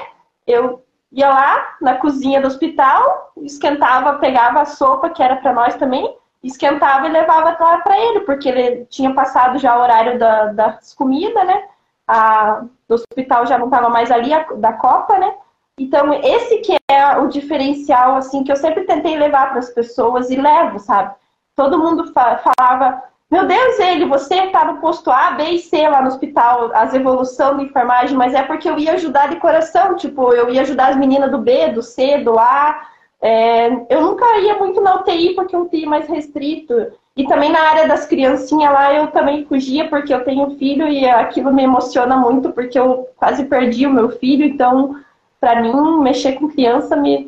Eu 0.47 0.85
ia 1.11 1.29
lá 1.29 1.77
na 1.81 1.95
cozinha 1.97 2.41
do 2.41 2.47
hospital, 2.47 3.33
esquentava, 3.39 4.19
pegava 4.19 4.61
a 4.61 4.67
sopa, 4.67 5.09
que 5.09 5.23
era 5.23 5.37
para 5.37 5.53
nós 5.53 5.75
também, 5.77 6.15
esquentava 6.43 7.07
e 7.07 7.11
levava 7.11 7.57
lá 7.59 7.79
para 7.79 7.99
ele, 7.99 8.21
porque 8.21 8.49
ele 8.49 8.85
tinha 8.87 9.15
passado 9.15 9.59
já 9.59 9.77
o 9.77 9.81
horário 9.81 10.19
da, 10.19 10.47
das 10.53 10.95
comidas, 10.95 11.47
né? 11.47 11.65
A, 12.07 12.65
do 12.87 12.95
hospital 12.95 13.47
já 13.47 13.59
não 13.59 13.67
estava 13.67 13.89
mais 13.89 14.11
ali, 14.11 14.33
a, 14.33 14.45
da 14.55 14.73
Copa, 14.75 15.19
né? 15.19 15.35
Então, 15.79 16.13
esse 16.13 16.59
que 16.59 16.77
é 16.91 17.17
o 17.19 17.29
diferencial, 17.29 18.17
assim, 18.17 18.43
que 18.43 18.51
eu 18.51 18.57
sempre 18.57 18.85
tentei 18.85 19.17
levar 19.17 19.51
para 19.51 19.61
as 19.61 19.71
pessoas 19.71 20.29
e 20.29 20.37
levo, 20.37 20.79
sabe? 20.79 21.15
Todo 21.55 21.79
mundo 21.79 22.13
fa 22.13 22.39
falava, 22.39 23.03
meu 23.31 23.47
Deus, 23.47 23.79
ele, 23.79 24.07
você 24.07 24.35
está 24.37 24.65
no 24.65 24.81
posto 24.81 25.11
A, 25.11 25.33
B 25.33 25.45
e 25.51 25.59
C 25.59 25.87
lá 25.87 26.01
no 26.01 26.09
hospital, 26.09 26.71
as 26.75 26.95
evolução 26.95 27.57
da 27.57 27.63
enfermagem, 27.63 28.17
mas 28.17 28.33
é 28.33 28.43
porque 28.43 28.69
eu 28.69 28.79
ia 28.79 28.93
ajudar 28.95 29.29
de 29.29 29.37
coração, 29.37 29.97
tipo, 29.97 30.33
eu 30.33 30.49
ia 30.49 30.63
ajudar 30.63 30.89
as 30.89 30.97
meninas 30.97 31.31
do 31.31 31.39
B, 31.39 31.69
do 31.69 31.83
C, 31.83 32.19
do 32.19 32.39
A. 32.39 32.89
É, 33.21 33.67
eu 33.91 34.01
nunca 34.01 34.25
ia 34.39 34.57
muito 34.57 34.81
na 34.81 34.97
UTI 34.97 35.35
porque 35.35 35.55
é 35.55 35.59
um 35.59 35.63
UTI 35.63 35.85
mais 35.85 36.09
restrito. 36.09 36.75
E 37.15 37.27
também 37.27 37.51
na 37.51 37.61
área 37.61 37.87
das 37.87 38.07
criancinhas 38.07 38.73
lá 38.73 38.95
eu 38.95 39.09
também 39.09 39.45
fugia 39.45 39.89
porque 39.89 40.15
eu 40.15 40.25
tenho 40.25 40.57
filho 40.57 40.87
e 40.89 41.05
aquilo 41.07 41.53
me 41.53 41.65
emociona 41.65 42.17
muito 42.17 42.53
porque 42.53 42.79
eu 42.79 43.09
quase 43.17 43.45
perdi 43.45 43.87
o 43.87 43.93
meu 43.93 44.09
filho, 44.09 44.45
então 44.45 44.97
para 45.41 45.61
mim 45.61 46.01
mexer 46.01 46.35
com 46.35 46.49
criança 46.49 46.97
me, 46.97 47.27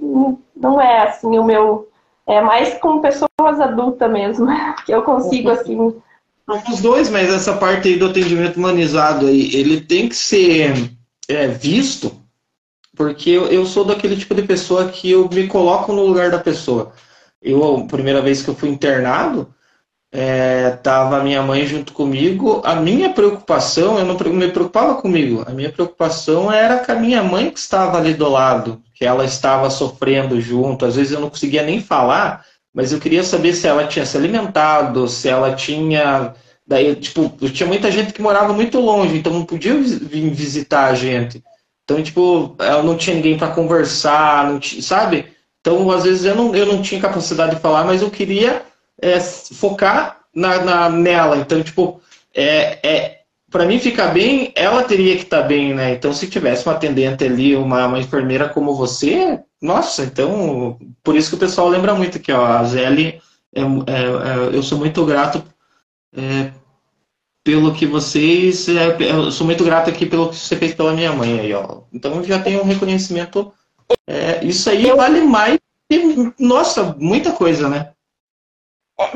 não 0.57 0.81
é 0.81 1.03
assim 1.03 1.39
o 1.39 1.45
meu 1.45 1.90
é 2.27 2.41
mais 2.41 2.75
com 2.79 3.01
pessoas 3.01 3.29
adultas 3.61 4.11
mesmo, 4.11 4.47
que 4.85 4.93
eu 4.93 5.03
consigo, 5.03 5.51
assim. 5.51 5.95
Os 6.69 6.81
dois, 6.81 7.09
mas 7.09 7.33
essa 7.33 7.57
parte 7.57 7.89
aí 7.89 7.97
do 7.97 8.07
atendimento 8.07 8.57
humanizado 8.57 9.27
aí, 9.27 9.55
ele 9.55 9.81
tem 9.81 10.09
que 10.09 10.17
ser 10.17 10.91
é, 11.29 11.47
visto, 11.47 12.13
porque 12.97 13.31
eu, 13.31 13.47
eu 13.47 13.65
sou 13.65 13.85
daquele 13.85 14.17
tipo 14.17 14.35
de 14.35 14.43
pessoa 14.43 14.89
que 14.89 15.11
eu 15.11 15.29
me 15.29 15.47
coloco 15.47 15.93
no 15.93 16.05
lugar 16.05 16.31
da 16.31 16.39
pessoa. 16.39 16.93
Eu, 17.41 17.77
a 17.77 17.85
primeira 17.87 18.21
vez 18.21 18.43
que 18.43 18.51
eu 18.51 18.55
fui 18.55 18.69
internado, 18.69 19.55
é, 20.13 20.79
a 20.85 21.21
minha 21.23 21.43
mãe 21.43 21.67
junto 21.67 21.93
comigo. 21.93 22.61
A 22.65 22.75
minha 22.75 23.11
preocupação, 23.11 23.99
eu 23.99 24.05
não 24.05 24.17
me 24.33 24.49
preocupava 24.49 25.01
comigo, 25.01 25.45
a 25.47 25.51
minha 25.51 25.71
preocupação 25.71 26.53
era 26.53 26.79
com 26.79 26.93
a 26.93 26.97
minha 26.97 27.23
mãe 27.23 27.51
que 27.51 27.59
estava 27.59 27.99
ali 27.99 28.15
do 28.15 28.29
lado, 28.29 28.83
que 28.95 29.05
ela 29.05 29.25
estava 29.25 29.71
sofrendo 29.71 30.41
junto. 30.41 30.85
Às 30.85 30.97
vezes 30.97 31.13
eu 31.13 31.21
não 31.21 31.31
conseguia 31.31 31.63
nem 31.63 31.81
falar, 31.81 32.45
mas 32.75 32.93
eu 32.93 33.01
queria 33.01 33.23
saber 33.23 33.53
se 33.53 33.67
ela 33.67 33.87
tinha 33.87 34.05
se 34.05 34.17
alimentado, 34.17 35.07
se 35.09 35.29
ela 35.29 35.55
tinha. 35.55 36.35
Daí, 36.67 36.95
tipo, 36.95 37.29
tinha 37.49 37.67
muita 37.67 37.91
gente 37.91 38.13
que 38.13 38.23
morava 38.23 38.53
muito 38.53 38.79
longe, 38.79 39.17
então 39.17 39.33
não 39.33 39.45
podia 39.45 39.75
vir 39.75 40.31
visitar 40.31 40.87
a 40.87 40.95
gente. 40.95 41.43
Então, 41.83 42.01
tipo, 42.01 42.55
ela 42.61 42.83
não 42.85 42.97
tinha 42.97 43.17
ninguém 43.17 43.37
para 43.37 43.49
conversar, 43.49 44.49
não 44.49 44.63
sabe? 44.63 45.27
Então, 45.61 45.91
às 45.91 46.05
vezes 46.05 46.25
eu 46.25 46.37
não, 46.37 46.55
eu 46.55 46.65
não 46.65 46.81
tinha 46.81 47.01
capacidade 47.01 47.57
de 47.57 47.61
falar, 47.61 47.85
mas 47.85 48.03
eu 48.03 48.11
queria 48.11 48.63
é, 49.03 49.21
focar 49.21 50.21
na, 50.35 50.63
na, 50.63 50.89
nela. 50.91 51.37
Então, 51.39 51.63
tipo, 51.63 52.01
é, 52.35 52.79
é, 52.87 53.21
para 53.51 53.67
mim 53.67 53.79
ficar 53.79 54.09
bem, 54.09 54.53
ela 54.55 54.85
teria 54.85 55.17
que 55.17 55.25
estar 55.25 55.43
tá 55.43 55.49
bem, 55.49 55.75
né? 55.75 55.93
Então, 55.93 56.13
se 56.13 56.29
tivesse 56.29 56.67
uma 56.67 56.75
atendente 56.75 57.25
ali, 57.25 57.57
uma, 57.57 57.87
uma 57.87 57.99
enfermeira 57.99 58.49
como 58.49 58.75
você, 58.75 59.41
nossa, 59.61 60.05
então, 60.05 60.79
por 61.03 61.17
isso 61.17 61.31
que 61.31 61.37
o 61.37 61.39
pessoal 61.39 61.69
lembra 61.69 61.95
muito 61.95 62.19
aqui, 62.19 62.33
ó, 62.33 62.45
a 62.45 62.65
Zeli, 62.65 63.21
é, 63.55 63.61
é, 63.61 63.65
é, 63.65 64.57
eu 64.57 64.63
sou 64.63 64.79
muito 64.79 65.05
grato 65.05 65.43
é, 66.17 66.53
pelo 67.43 67.75
que 67.75 67.87
vocês, 67.87 68.69
é, 68.69 68.97
eu 69.01 69.33
sou 69.33 69.45
muito 69.45 69.65
grato 69.65 69.91
aqui 69.91 70.07
pelo 70.07 70.29
que 70.29 70.37
você 70.37 70.57
fez 70.57 70.73
pela 70.73 70.95
minha 70.95 71.13
mãe 71.13 71.41
aí, 71.41 71.53
ó. 71.53 71.83
Então, 71.93 72.23
já 72.23 72.39
tenho 72.39 72.61
um 72.61 72.67
reconhecimento, 72.67 73.53
isso 74.43 74.71
aí 74.71 74.87
vale 74.93 75.23
mais, 75.23 75.59
nossa, 76.39 76.95
muita 76.99 77.33
coisa, 77.33 77.69
né? 77.69 77.91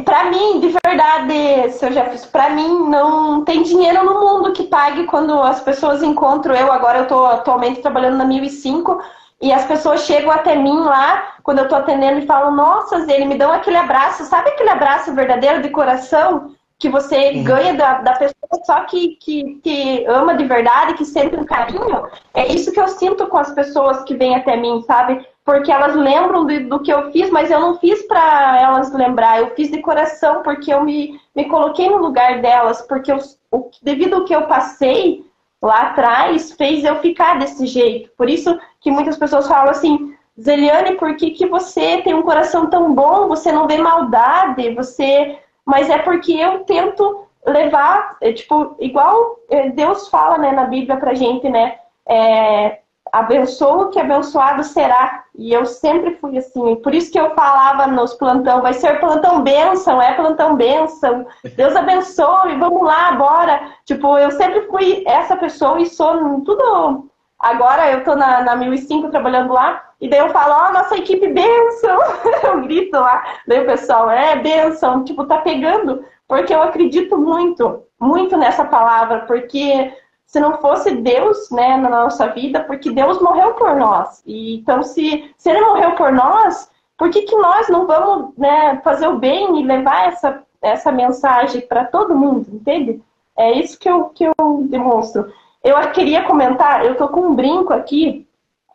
Para 0.04 0.30
mim, 0.30 0.60
de 0.60 0.74
verdade, 0.84 1.72
seu 1.72 1.92
Jefferson, 1.92 2.28
para 2.28 2.50
mim 2.50 2.88
não 2.88 3.44
tem 3.44 3.62
dinheiro 3.62 4.04
no 4.04 4.20
mundo 4.20 4.52
que 4.52 4.64
pague 4.64 5.04
quando 5.04 5.32
as 5.42 5.60
pessoas 5.60 6.02
encontram 6.02 6.54
eu. 6.54 6.72
Agora 6.72 6.98
eu 6.98 7.02
estou 7.02 7.26
atualmente 7.26 7.82
trabalhando 7.82 8.16
na 8.16 8.24
1005 8.24 9.00
e 9.42 9.52
as 9.52 9.64
pessoas 9.66 10.02
chegam 10.02 10.30
até 10.30 10.54
mim 10.54 10.80
lá, 10.80 11.34
quando 11.42 11.58
eu 11.58 11.64
estou 11.64 11.78
atendendo, 11.78 12.20
e 12.20 12.26
falam: 12.26 12.54
Nossa, 12.54 12.96
ele 13.12 13.26
me 13.26 13.36
dão 13.36 13.52
aquele 13.52 13.76
abraço, 13.76 14.24
sabe 14.24 14.50
aquele 14.50 14.70
abraço 14.70 15.14
verdadeiro 15.14 15.60
de 15.60 15.68
coração 15.68 16.54
que 16.78 16.88
você 16.88 17.30
uhum. 17.30 17.44
ganha 17.44 17.74
da, 17.74 17.94
da 18.02 18.12
pessoa 18.12 18.34
só 18.64 18.80
que, 18.84 19.16
que, 19.16 19.60
que 19.62 20.06
ama 20.06 20.34
de 20.34 20.44
verdade, 20.44 20.94
que 20.94 21.04
sente 21.04 21.36
um 21.36 21.44
carinho? 21.44 22.08
É 22.32 22.46
isso 22.46 22.72
que 22.72 22.80
eu 22.80 22.88
sinto 22.88 23.26
com 23.26 23.38
as 23.38 23.50
pessoas 23.52 24.02
que 24.04 24.14
vêm 24.14 24.34
até 24.34 24.56
mim, 24.56 24.82
sabe? 24.86 25.26
Porque 25.44 25.70
elas 25.70 25.94
lembram 25.94 26.46
de, 26.46 26.60
do 26.60 26.80
que 26.80 26.92
eu 26.92 27.12
fiz, 27.12 27.30
mas 27.30 27.50
eu 27.50 27.60
não 27.60 27.78
fiz 27.78 28.02
para 28.06 28.60
elas 28.60 28.92
lembrar, 28.92 29.40
eu 29.40 29.54
fiz 29.54 29.70
de 29.70 29.80
coração, 29.82 30.42
porque 30.42 30.72
eu 30.72 30.82
me, 30.82 31.20
me 31.36 31.44
coloquei 31.46 31.88
no 31.88 31.98
lugar 31.98 32.40
delas, 32.40 32.80
porque 32.82 33.12
eu, 33.12 33.18
o, 33.52 33.70
devido 33.82 34.14
ao 34.14 34.24
que 34.24 34.34
eu 34.34 34.46
passei 34.46 35.24
lá 35.60 35.88
atrás, 35.88 36.52
fez 36.52 36.84
eu 36.84 36.96
ficar 36.96 37.38
desse 37.38 37.66
jeito. 37.66 38.10
Por 38.16 38.28
isso 38.28 38.58
que 38.80 38.90
muitas 38.90 39.18
pessoas 39.18 39.46
falam 39.46 39.70
assim, 39.70 40.14
Zeliane, 40.40 40.96
por 40.96 41.14
que, 41.16 41.30
que 41.30 41.46
você 41.46 42.02
tem 42.02 42.14
um 42.14 42.22
coração 42.22 42.68
tão 42.68 42.94
bom, 42.94 43.28
você 43.28 43.52
não 43.52 43.66
vê 43.66 43.78
maldade, 43.78 44.74
você. 44.74 45.38
Mas 45.64 45.88
é 45.88 45.98
porque 45.98 46.32
eu 46.32 46.60
tento 46.60 47.26
levar, 47.46 48.16
é, 48.20 48.32
tipo, 48.32 48.76
igual 48.80 49.38
é, 49.50 49.70
Deus 49.70 50.08
fala 50.08 50.38
né, 50.38 50.52
na 50.52 50.64
Bíblia 50.64 50.96
pra 50.96 51.14
gente, 51.14 51.48
né? 51.48 51.76
É, 52.06 52.80
abençoa 53.12 53.90
que 53.90 53.98
abençoado 54.00 54.64
será. 54.64 55.24
E 55.36 55.52
eu 55.52 55.66
sempre 55.66 56.16
fui 56.16 56.38
assim. 56.38 56.76
Por 56.76 56.94
isso 56.94 57.10
que 57.10 57.18
eu 57.18 57.34
falava 57.34 57.86
nos 57.86 58.14
plantão, 58.14 58.62
vai 58.62 58.72
ser 58.72 59.00
plantão 59.00 59.42
bênção, 59.42 60.00
é 60.00 60.14
plantão 60.14 60.56
bênção. 60.56 61.26
Deus 61.56 61.74
abençoe, 61.74 62.56
vamos 62.56 62.82
lá, 62.82 63.12
bora. 63.12 63.60
Tipo, 63.84 64.18
eu 64.18 64.30
sempre 64.30 64.62
fui 64.68 65.02
essa 65.06 65.36
pessoa 65.36 65.80
e 65.80 65.86
sou 65.86 66.40
tudo. 66.42 67.10
Agora 67.38 67.90
eu 67.90 68.04
tô 68.04 68.14
na, 68.14 68.42
na 68.42 68.56
1005 68.56 69.10
trabalhando 69.10 69.52
lá. 69.52 69.82
E 70.00 70.08
daí 70.08 70.20
eu 70.20 70.30
falo, 70.30 70.54
ó, 70.54 70.68
oh, 70.68 70.72
nossa 70.72 70.96
equipe, 70.96 71.26
benção! 71.28 71.98
Eu 72.44 72.60
grito 72.62 72.98
lá. 72.98 73.24
Daí 73.46 73.60
o 73.60 73.66
pessoal, 73.66 74.10
é, 74.10 74.36
benção, 74.36 75.02
tipo, 75.02 75.24
tá 75.24 75.38
pegando. 75.38 76.04
Porque 76.28 76.52
eu 76.52 76.62
acredito 76.62 77.16
muito, 77.16 77.82
muito 77.98 78.36
nessa 78.36 78.64
palavra, 78.64 79.20
porque 79.20 79.92
se 80.34 80.40
não 80.40 80.58
fosse 80.58 80.90
Deus, 80.96 81.48
né, 81.52 81.76
na 81.76 81.88
nossa 81.88 82.26
vida, 82.26 82.58
porque 82.64 82.90
Deus 82.90 83.22
morreu 83.22 83.54
por 83.54 83.76
nós. 83.76 84.20
E, 84.26 84.56
então, 84.56 84.82
se, 84.82 85.32
se 85.38 85.48
Ele 85.48 85.60
morreu 85.60 85.92
por 85.92 86.10
nós, 86.10 86.68
por 86.98 87.08
que, 87.08 87.22
que 87.22 87.36
nós 87.36 87.68
não 87.68 87.86
vamos 87.86 88.36
né, 88.36 88.80
fazer 88.82 89.06
o 89.06 89.16
bem 89.16 89.60
e 89.60 89.64
levar 89.64 90.08
essa, 90.08 90.42
essa 90.60 90.90
mensagem 90.90 91.60
para 91.60 91.84
todo 91.84 92.16
mundo, 92.16 92.48
entende? 92.52 93.00
É 93.38 93.52
isso 93.52 93.78
que 93.78 93.88
eu, 93.88 94.06
que 94.06 94.24
eu 94.24 94.66
demonstro. 94.68 95.32
Eu 95.62 95.76
queria 95.92 96.24
comentar, 96.24 96.84
eu 96.84 96.96
tô 96.96 97.06
com 97.06 97.20
um 97.20 97.34
brinco 97.36 97.72
aqui, 97.72 98.26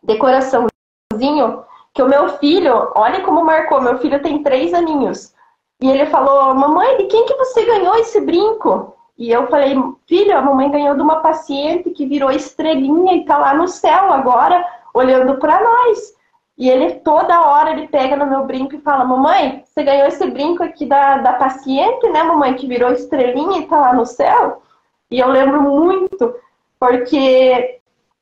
decoraçãozinho, 0.02 1.62
que 1.92 2.02
o 2.02 2.08
meu 2.08 2.38
filho, 2.38 2.90
olha 2.94 3.20
como 3.20 3.44
marcou, 3.44 3.82
meu 3.82 3.98
filho 3.98 4.22
tem 4.22 4.42
três 4.42 4.72
aninhos. 4.72 5.34
E 5.78 5.90
ele 5.90 6.06
falou, 6.06 6.54
mamãe, 6.54 6.96
de 6.96 7.04
quem 7.04 7.26
que 7.26 7.34
você 7.34 7.66
ganhou 7.66 7.96
esse 7.96 8.18
brinco? 8.22 8.96
E 9.20 9.30
eu 9.30 9.48
falei, 9.48 9.76
filho, 10.08 10.34
a 10.34 10.40
mamãe 10.40 10.70
ganhou 10.70 10.94
de 10.96 11.02
uma 11.02 11.16
paciente 11.16 11.90
que 11.90 12.06
virou 12.06 12.30
estrelinha 12.30 13.12
e 13.12 13.26
tá 13.26 13.36
lá 13.36 13.52
no 13.52 13.68
céu 13.68 14.10
agora, 14.10 14.66
olhando 14.94 15.36
para 15.36 15.62
nós. 15.62 16.14
E 16.56 16.70
ele 16.70 16.94
toda 17.00 17.46
hora 17.46 17.72
ele 17.72 17.86
pega 17.86 18.16
no 18.16 18.26
meu 18.26 18.46
brinco 18.46 18.74
e 18.74 18.80
fala, 18.80 19.04
mamãe, 19.04 19.62
você 19.62 19.82
ganhou 19.82 20.06
esse 20.06 20.26
brinco 20.30 20.62
aqui 20.62 20.86
da, 20.86 21.18
da 21.18 21.34
paciente, 21.34 22.08
né, 22.08 22.22
mamãe, 22.22 22.54
que 22.54 22.66
virou 22.66 22.92
estrelinha 22.92 23.58
e 23.58 23.66
tá 23.66 23.78
lá 23.78 23.92
no 23.92 24.06
céu? 24.06 24.62
E 25.10 25.18
eu 25.18 25.28
lembro 25.28 25.60
muito, 25.60 26.34
porque 26.78 27.78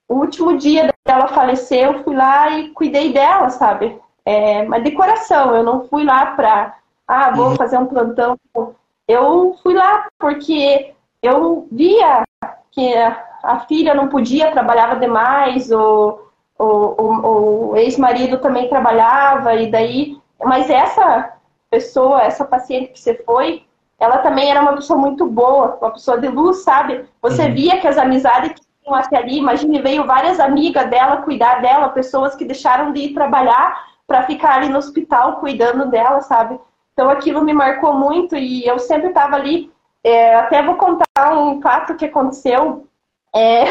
o 0.08 0.16
último 0.16 0.58
dia 0.58 0.92
dela 1.06 1.28
falecer, 1.28 1.84
eu 1.84 2.02
fui 2.02 2.16
lá 2.16 2.50
e 2.58 2.70
cuidei 2.70 3.12
dela, 3.12 3.50
sabe? 3.50 3.96
É, 4.26 4.64
mas 4.64 4.82
de 4.82 4.90
coração, 4.90 5.54
eu 5.54 5.62
não 5.62 5.84
fui 5.84 6.02
lá 6.02 6.26
pra, 6.34 6.76
ah, 7.06 7.30
vou 7.30 7.50
uhum. 7.50 7.56
fazer 7.56 7.78
um 7.78 7.86
plantão. 7.86 8.36
Eu 9.08 9.56
fui 9.62 9.72
lá 9.74 10.06
porque 10.18 10.94
eu 11.22 11.66
via 11.72 12.22
que 12.70 12.94
a 13.42 13.60
filha 13.60 13.94
não 13.94 14.08
podia, 14.08 14.52
trabalhava 14.52 14.96
demais, 14.96 15.70
ou 15.70 16.30
o, 16.58 16.64
o, 16.64 17.70
o 17.70 17.76
ex-marido 17.76 18.38
também 18.38 18.68
trabalhava, 18.68 19.54
e 19.54 19.70
daí. 19.70 20.18
Mas 20.44 20.68
essa 20.68 21.32
pessoa, 21.70 22.22
essa 22.22 22.44
paciente 22.44 22.92
que 22.92 23.00
você 23.00 23.14
foi, 23.24 23.64
ela 23.98 24.18
também 24.18 24.50
era 24.50 24.60
uma 24.60 24.74
pessoa 24.74 24.98
muito 24.98 25.26
boa, 25.26 25.78
uma 25.80 25.90
pessoa 25.90 26.18
de 26.18 26.28
luz, 26.28 26.58
sabe? 26.58 27.04
Você 27.20 27.46
uhum. 27.46 27.54
via 27.54 27.80
que 27.80 27.88
as 27.88 27.98
amizades 27.98 28.52
que 28.52 28.60
tinham 28.82 28.94
até 28.94 29.16
ali, 29.16 29.38
imagine, 29.38 29.82
veio 29.82 30.06
várias 30.06 30.38
amigas 30.38 30.88
dela 30.88 31.22
cuidar 31.22 31.60
dela, 31.60 31.88
pessoas 31.88 32.36
que 32.36 32.44
deixaram 32.44 32.92
de 32.92 33.00
ir 33.00 33.14
trabalhar 33.14 33.88
para 34.06 34.22
ficar 34.22 34.54
ali 34.54 34.68
no 34.68 34.78
hospital 34.78 35.36
cuidando 35.40 35.90
dela, 35.90 36.20
sabe? 36.20 36.58
Então 36.98 37.08
aquilo 37.10 37.44
me 37.44 37.52
marcou 37.52 37.94
muito 37.94 38.34
e 38.34 38.66
eu 38.66 38.76
sempre 38.76 39.10
estava 39.10 39.36
ali. 39.36 39.72
É, 40.02 40.34
até 40.34 40.60
vou 40.64 40.74
contar 40.74 41.32
um 41.32 41.62
fato 41.62 41.94
que 41.94 42.06
aconteceu. 42.06 42.88
É, 43.32 43.66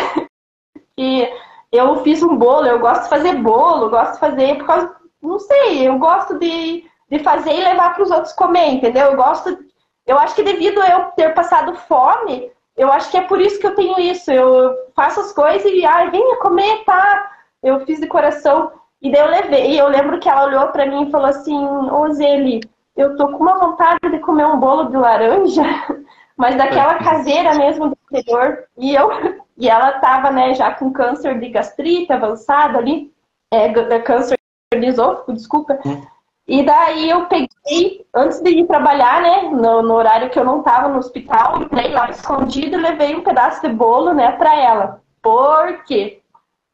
que 0.96 1.30
eu 1.70 2.02
fiz 2.04 2.24
um 2.24 2.38
bolo, 2.38 2.66
eu 2.68 2.80
gosto 2.80 3.04
de 3.04 3.10
fazer 3.10 3.34
bolo, 3.34 3.90
gosto 3.90 4.14
de 4.14 4.20
fazer, 4.20 4.58
por 4.58 4.66
causa, 4.66 4.96
não 5.22 5.40
sei, 5.40 5.86
eu 5.86 6.00
gosto 6.00 6.40
de, 6.40 6.86
de 7.12 7.20
fazer 7.20 7.52
e 7.52 7.66
levar 7.66 7.96
para 7.96 8.04
os 8.04 8.12
outros 8.12 8.32
comer, 8.32 8.70
entendeu? 8.70 9.08
Eu 9.08 9.18
gosto, 9.18 9.58
eu 10.06 10.18
acho 10.18 10.34
que 10.34 10.44
devido 10.44 10.80
a 10.80 10.90
eu 10.90 11.04
ter 11.12 11.34
passado 11.34 11.76
fome, 11.76 12.50
eu 12.78 12.90
acho 12.90 13.12
que 13.12 13.18
é 13.18 13.22
por 13.24 13.42
isso 13.42 13.60
que 13.60 13.68
eu 13.68 13.76
tenho 13.76 14.00
isso. 14.00 14.32
Eu 14.32 14.74
faço 14.96 15.20
as 15.20 15.34
coisas 15.34 15.70
e, 15.70 15.86
ai, 15.86 16.10
venha 16.12 16.38
comer, 16.38 16.86
tá? 16.86 17.30
Eu 17.62 17.86
fiz 17.86 18.00
de 18.00 18.08
coração. 18.08 18.72
E 19.02 19.12
daí 19.12 19.20
eu 19.20 19.30
levei. 19.30 19.72
E 19.72 19.78
eu 19.78 19.90
lembro 19.90 20.18
que 20.18 20.30
ela 20.30 20.46
olhou 20.46 20.68
para 20.70 20.86
mim 20.86 21.08
e 21.08 21.12
falou 21.12 21.28
assim: 21.28 21.58
Ô 21.92 22.10
Zeli, 22.14 22.62
eu 22.98 23.16
tô 23.16 23.28
com 23.30 23.38
uma 23.38 23.60
vontade 23.60 24.10
de 24.10 24.20
comer 24.20 24.48
um 24.48 24.60
bolo 24.60 24.86
de 24.86 24.98
laranja, 24.98 25.64
mas 26.36 26.56
daquela 26.58 26.96
caseira 26.96 27.54
mesmo 27.56 27.90
do 27.90 27.98
interior. 28.12 28.66
E 28.78 28.94
eu 28.94 29.10
e 29.58 29.70
ela 29.70 29.96
estava 29.96 30.30
né, 30.30 30.54
já 30.54 30.72
com 30.72 30.92
câncer 30.92 31.40
de 31.40 31.50
gastrite 31.50 32.14
avançado 32.14 32.78
ali, 32.78 33.12
é, 33.52 33.66
é, 33.68 34.00
câncer 34.00 34.38
de 34.74 34.86
esôfago, 34.86 35.34
desculpa. 35.34 35.80
Hum. 35.86 36.06
E 36.48 36.64
daí 36.64 37.10
eu 37.10 37.26
peguei, 37.26 38.06
antes 38.14 38.40
de 38.40 38.52
ir 38.52 38.68
trabalhar, 38.68 39.22
né, 39.22 39.42
no, 39.50 39.82
no 39.82 39.96
horário 39.96 40.30
que 40.30 40.40
eu 40.40 40.46
não 40.46 40.60
estava 40.60 40.88
no 40.88 41.00
hospital, 41.00 41.62
entrei 41.62 41.92
lá 41.92 42.10
escondido 42.10 42.78
e 42.78 42.82
levei 42.82 43.16
um 43.16 43.24
pedaço 43.24 43.62
de 43.62 43.74
bolo, 43.74 44.14
né, 44.14 44.32
para 44.32 44.56
ela. 44.56 45.02
Por 45.22 45.84
quê? 45.84 46.22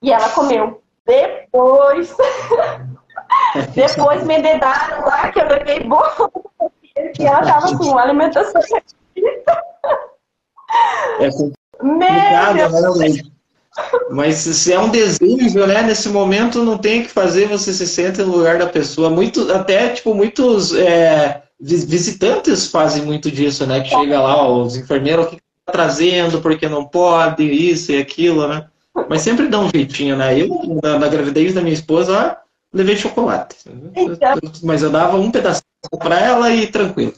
E 0.01 0.11
ela 0.11 0.29
comeu. 0.29 0.81
Depois, 1.05 2.15
depois 3.75 4.23
me 4.23 4.41
dedaram 4.41 5.05
lá 5.05 5.31
que 5.31 5.39
eu 5.39 5.47
levei 5.47 5.81
bolo, 5.81 6.31
que 7.15 7.23
ela 7.23 7.41
tava 7.41 7.77
com 7.77 7.97
alimentação. 7.97 8.61
É 11.19 11.29
complicado, 11.29 12.97
né? 12.97 13.21
Mas 14.11 14.35
se 14.35 14.71
é 14.71 14.79
um 14.79 14.89
desejo, 14.89 15.65
né? 15.65 15.81
Nesse 15.81 16.09
momento 16.09 16.63
não 16.63 16.77
tem 16.77 17.01
o 17.01 17.03
que 17.03 17.09
fazer, 17.09 17.47
você 17.47 17.73
se 17.73 17.87
senta 17.87 18.23
no 18.23 18.37
lugar 18.37 18.57
da 18.57 18.67
pessoa. 18.67 19.09
Muito, 19.09 19.51
até, 19.51 19.89
tipo, 19.89 20.13
muitos 20.13 20.75
é, 20.75 21.41
visitantes 21.59 22.67
fazem 22.67 23.03
muito 23.03 23.31
disso, 23.31 23.65
né? 23.65 23.81
Que 23.81 23.89
chega 23.89 24.21
lá, 24.21 24.37
ó, 24.37 24.61
os 24.61 24.75
enfermeiros, 24.75 25.25
o 25.25 25.29
que 25.29 25.37
tá 25.65 25.71
trazendo, 25.71 26.41
porque 26.41 26.69
não 26.69 26.85
pode, 26.85 27.43
isso 27.43 27.91
e 27.91 27.97
aquilo, 27.99 28.47
né? 28.47 28.67
Mas 29.09 29.21
sempre 29.21 29.47
dá 29.47 29.59
um 29.59 29.69
jeitinho, 29.69 30.15
né? 30.15 30.39
Eu, 30.39 30.49
na, 30.83 30.99
na 30.99 31.07
gravidez 31.07 31.53
da 31.53 31.61
minha 31.61 31.73
esposa, 31.73 32.37
ó, 32.39 32.42
levei 32.73 32.95
chocolate. 32.95 33.57
Então. 33.95 34.35
Mas 34.63 34.81
eu 34.81 34.89
dava 34.89 35.17
um 35.17 35.31
pedaço 35.31 35.61
para 35.99 36.19
ela 36.19 36.49
e 36.49 36.67
tranquilo. 36.67 37.13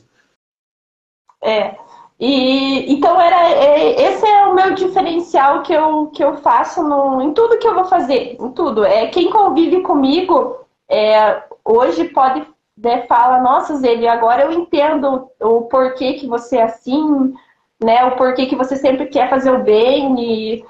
É. 1.42 1.76
E 2.20 2.94
então 2.94 3.20
era 3.20 3.50
é, 3.52 4.02
esse 4.02 4.26
é 4.26 4.46
o 4.46 4.56
meu 4.56 4.74
diferencial 4.74 5.64
que 5.64 5.74
eu, 5.74 6.08
que 6.08 6.24
eu 6.24 6.38
faço 6.38 6.82
no, 6.82 7.22
em 7.22 7.34
tudo 7.34 7.58
que 7.58 7.68
eu 7.68 7.76
vou 7.76 7.86
fazer, 7.86 8.38
em 8.40 8.52
tudo. 8.52 8.86
É 8.86 9.08
quem 9.08 9.30
convive 9.30 9.82
comigo 9.82 10.66
é, 10.90 11.44
hoje 11.64 12.06
pode 12.06 12.46
né, 12.78 13.06
fala, 13.08 13.40
nossa 13.40 13.78
Zeli, 13.78 14.08
agora 14.08 14.44
eu 14.44 14.52
entendo 14.52 15.30
o 15.42 15.62
porquê 15.64 16.14
que 16.14 16.28
você 16.28 16.58
é 16.58 16.64
assim, 16.64 17.34
né? 17.82 18.06
O 18.06 18.16
porquê 18.18 18.46
que 18.46 18.56
você 18.56 18.76
sempre 18.76 19.08
quer 19.08 19.30
fazer 19.30 19.52
o 19.52 19.64
bem 19.64 20.16
e 20.20 20.66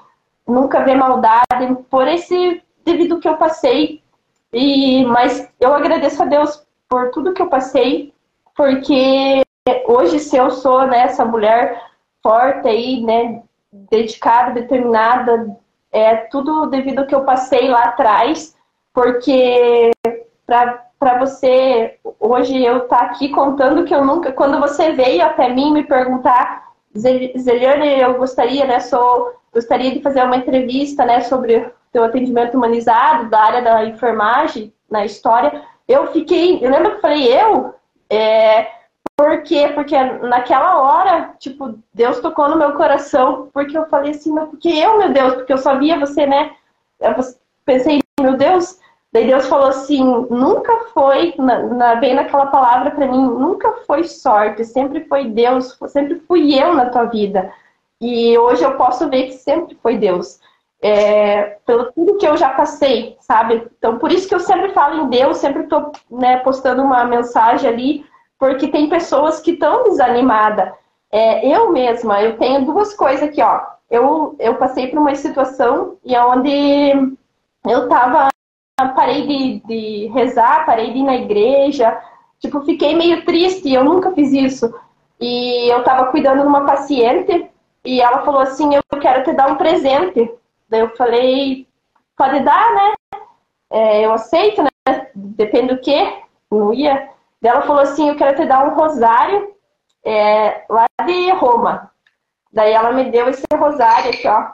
nunca 0.46 0.84
vê 0.84 0.94
maldade 0.94 1.76
por 1.90 2.06
esse 2.06 2.62
devido 2.84 3.18
que 3.18 3.28
eu 3.28 3.36
passei. 3.36 4.02
E 4.58 5.04
mas 5.04 5.46
eu 5.60 5.74
agradeço 5.74 6.22
a 6.22 6.24
Deus 6.24 6.66
por 6.88 7.10
tudo 7.10 7.34
que 7.34 7.42
eu 7.42 7.48
passei, 7.48 8.14
porque 8.56 9.42
hoje, 9.86 10.18
se 10.18 10.34
eu 10.34 10.50
sou 10.50 10.86
né, 10.86 11.00
essa 11.00 11.26
mulher 11.26 11.78
forte 12.22 12.66
aí, 12.66 13.02
né, 13.02 13.42
dedicada, 13.70 14.52
determinada, 14.52 15.54
é 15.92 16.16
tudo 16.30 16.64
devido 16.70 17.00
ao 17.00 17.06
que 17.06 17.14
eu 17.14 17.22
passei 17.24 17.68
lá 17.68 17.84
atrás, 17.84 18.56
porque 18.94 19.90
para 20.46 21.18
você, 21.18 21.98
hoje 22.18 22.64
eu 22.64 22.84
estar 22.84 22.96
tá 22.96 23.04
aqui 23.04 23.28
contando 23.28 23.84
que 23.84 23.94
eu 23.94 24.02
nunca, 24.02 24.32
quando 24.32 24.58
você 24.58 24.92
veio 24.92 25.22
até 25.22 25.50
mim 25.50 25.70
me 25.70 25.82
perguntar, 25.82 26.66
Zeliane, 26.96 28.00
eu 28.00 28.14
gostaria, 28.14 28.64
né, 28.64 28.80
sou, 28.80 29.34
gostaria 29.52 29.92
de 29.92 30.00
fazer 30.00 30.22
uma 30.22 30.38
entrevista, 30.38 31.04
né, 31.04 31.20
sobre 31.20 31.70
teu 31.92 32.04
atendimento 32.04 32.56
humanizado 32.56 33.28
da 33.30 33.40
área 33.40 33.62
da 33.62 33.84
enfermagem 33.84 34.72
na 34.90 35.04
história, 35.04 35.62
eu 35.88 36.12
fiquei, 36.12 36.64
eu 36.64 36.70
lembro 36.70 36.96
que 36.96 37.00
falei, 37.00 37.32
eu, 37.32 37.74
é, 38.10 38.68
por 39.16 39.42
quê? 39.42 39.70
Porque 39.74 39.96
naquela 39.98 40.78
hora, 40.80 41.34
tipo, 41.38 41.78
Deus 41.94 42.20
tocou 42.20 42.50
no 42.50 42.56
meu 42.56 42.72
coração, 42.72 43.48
porque 43.52 43.76
eu 43.76 43.86
falei 43.86 44.10
assim, 44.10 44.30
mas 44.30 44.48
porque 44.48 44.68
eu, 44.68 44.98
meu 44.98 45.10
Deus, 45.10 45.34
porque 45.34 45.52
eu 45.52 45.58
só 45.58 45.78
via 45.78 45.98
você, 45.98 46.26
né? 46.26 46.54
Eu 47.00 47.14
pensei, 47.64 48.02
meu 48.20 48.36
Deus, 48.36 48.78
daí 49.12 49.26
Deus 49.26 49.46
falou 49.46 49.68
assim, 49.68 50.04
nunca 50.28 50.86
foi, 50.92 51.34
na, 51.38 51.62
na, 51.62 51.94
naquela 51.94 52.46
palavra 52.46 52.90
para 52.90 53.06
mim, 53.06 53.24
nunca 53.24 53.72
foi 53.86 54.04
sorte, 54.04 54.64
sempre 54.64 55.04
foi 55.04 55.30
Deus, 55.30 55.78
sempre 55.88 56.20
fui 56.28 56.54
eu 56.60 56.74
na 56.74 56.90
tua 56.90 57.04
vida. 57.04 57.50
E 58.00 58.36
hoje 58.36 58.62
eu 58.62 58.76
posso 58.76 59.08
ver 59.08 59.28
que 59.28 59.32
sempre 59.32 59.78
foi 59.82 59.96
Deus. 59.96 60.38
É, 60.82 61.58
pelo 61.64 61.90
tudo 61.92 62.18
que 62.18 62.26
eu 62.26 62.36
já 62.36 62.50
passei, 62.50 63.16
sabe? 63.20 63.66
Então, 63.78 63.98
por 63.98 64.12
isso 64.12 64.28
que 64.28 64.34
eu 64.34 64.40
sempre 64.40 64.72
falo 64.72 65.04
em 65.04 65.08
Deus, 65.08 65.38
sempre 65.38 65.62
estou 65.62 65.90
né, 66.10 66.36
postando 66.38 66.82
uma 66.82 67.04
mensagem 67.04 67.68
ali, 67.68 68.06
porque 68.38 68.68
tem 68.68 68.88
pessoas 68.88 69.40
que 69.40 69.52
estão 69.52 69.84
desanimadas. 69.84 70.72
É, 71.10 71.46
eu 71.46 71.72
mesma, 71.72 72.20
eu 72.20 72.36
tenho 72.36 72.64
duas 72.64 72.94
coisas 72.94 73.22
aqui, 73.22 73.40
ó. 73.40 73.62
Eu, 73.90 74.36
eu 74.38 74.56
passei 74.56 74.88
por 74.88 74.98
uma 74.98 75.14
situação 75.14 75.96
e 76.04 76.16
onde 76.16 77.16
eu 77.64 77.88
tava, 77.88 78.28
parei 78.94 79.26
de, 79.26 79.60
de 79.66 80.06
rezar, 80.08 80.66
parei 80.66 80.92
de 80.92 80.98
ir 80.98 81.04
na 81.04 81.16
igreja, 81.16 81.98
tipo, 82.40 82.60
fiquei 82.62 82.94
meio 82.94 83.24
triste, 83.24 83.72
eu 83.72 83.84
nunca 83.84 84.12
fiz 84.12 84.32
isso. 84.32 84.74
E 85.20 85.72
eu 85.72 85.82
tava 85.82 86.10
cuidando 86.10 86.42
de 86.42 86.46
uma 86.46 86.66
paciente 86.66 87.48
e 87.84 88.00
ela 88.00 88.22
falou 88.22 88.40
assim, 88.40 88.74
eu 88.74 89.00
quero 89.00 89.24
te 89.24 89.32
dar 89.32 89.50
um 89.50 89.56
presente. 89.56 90.30
Daí 90.68 90.80
eu 90.80 90.96
falei, 90.96 91.68
pode 92.16 92.40
dar, 92.40 92.74
né? 92.74 92.94
é, 93.70 94.04
eu 94.04 94.12
aceito, 94.12 94.62
né? 94.62 94.70
Depende 95.14 95.74
do 95.74 95.80
que, 95.80 96.22
não 96.50 96.72
ia. 96.72 97.10
Ela 97.42 97.62
falou 97.62 97.82
assim, 97.82 98.08
eu 98.08 98.16
quero 98.16 98.36
te 98.36 98.46
dar 98.46 98.66
um 98.66 98.74
rosário 98.74 99.54
é, 100.04 100.64
lá 100.68 100.86
de 101.04 101.30
Roma. 101.32 101.92
Daí 102.52 102.72
ela 102.72 102.92
me 102.92 103.10
deu 103.10 103.28
esse 103.28 103.44
rosário 103.52 104.10
aqui, 104.10 104.26
ó. 104.26 104.50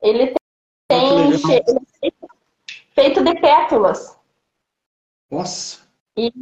Ele 0.00 0.34
tem 0.88 1.32
feito 2.94 3.22
de 3.22 3.34
pétalas. 3.40 4.18
Nossa. 5.30 5.86
E 6.16 6.32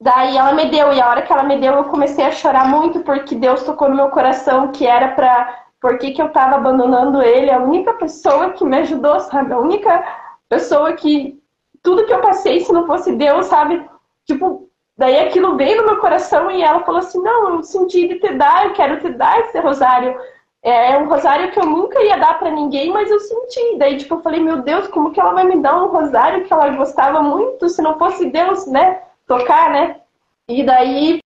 daí 0.00 0.36
ela 0.36 0.52
me 0.52 0.70
deu, 0.70 0.92
e 0.92 1.00
a 1.00 1.08
hora 1.08 1.22
que 1.22 1.32
ela 1.32 1.42
me 1.44 1.60
deu, 1.60 1.74
eu 1.74 1.84
comecei 1.84 2.24
a 2.24 2.32
chorar 2.32 2.66
muito, 2.68 3.00
porque 3.00 3.34
Deus 3.34 3.62
tocou 3.62 3.88
no 3.88 3.96
meu 3.96 4.08
coração 4.10 4.72
que 4.72 4.86
era 4.86 5.12
pra. 5.12 5.63
Por 5.84 5.98
que, 5.98 6.12
que 6.12 6.22
eu 6.22 6.30
tava 6.30 6.56
abandonando 6.56 7.20
ele? 7.20 7.50
A 7.50 7.58
única 7.58 7.92
pessoa 7.92 8.52
que 8.52 8.64
me 8.64 8.78
ajudou, 8.78 9.20
sabe? 9.20 9.52
A 9.52 9.58
única 9.58 10.02
pessoa 10.48 10.94
que. 10.94 11.38
Tudo 11.82 12.06
que 12.06 12.14
eu 12.14 12.22
passei, 12.22 12.60
se 12.60 12.72
não 12.72 12.86
fosse 12.86 13.14
Deus, 13.16 13.44
sabe? 13.44 13.84
Tipo, 14.24 14.66
daí 14.96 15.18
aquilo 15.18 15.58
veio 15.58 15.82
no 15.82 15.88
meu 15.88 15.98
coração 15.98 16.50
e 16.50 16.62
ela 16.62 16.82
falou 16.84 17.00
assim: 17.00 17.22
Não, 17.22 17.56
eu 17.56 17.62
senti 17.62 18.08
de 18.08 18.18
te 18.18 18.32
dar, 18.32 18.64
eu 18.64 18.72
quero 18.72 18.98
te 18.98 19.10
dar 19.10 19.38
esse 19.40 19.60
rosário. 19.60 20.18
É, 20.62 20.92
é 20.92 20.98
um 20.98 21.06
rosário 21.06 21.52
que 21.52 21.60
eu 21.60 21.66
nunca 21.66 22.02
ia 22.02 22.16
dar 22.16 22.38
para 22.38 22.50
ninguém, 22.50 22.90
mas 22.90 23.10
eu 23.10 23.20
senti. 23.20 23.76
Daí, 23.76 23.98
tipo, 23.98 24.14
eu 24.14 24.22
falei, 24.22 24.40
meu 24.40 24.62
Deus, 24.62 24.88
como 24.88 25.10
que 25.10 25.20
ela 25.20 25.34
vai 25.34 25.44
me 25.44 25.60
dar 25.60 25.84
um 25.84 25.88
rosário 25.88 26.46
que 26.46 26.52
ela 26.54 26.70
gostava 26.70 27.22
muito, 27.22 27.68
se 27.68 27.82
não 27.82 27.98
fosse 27.98 28.30
Deus, 28.30 28.66
né? 28.66 29.02
Tocar, 29.26 29.68
né? 29.68 30.00
E 30.48 30.64
daí 30.64 31.18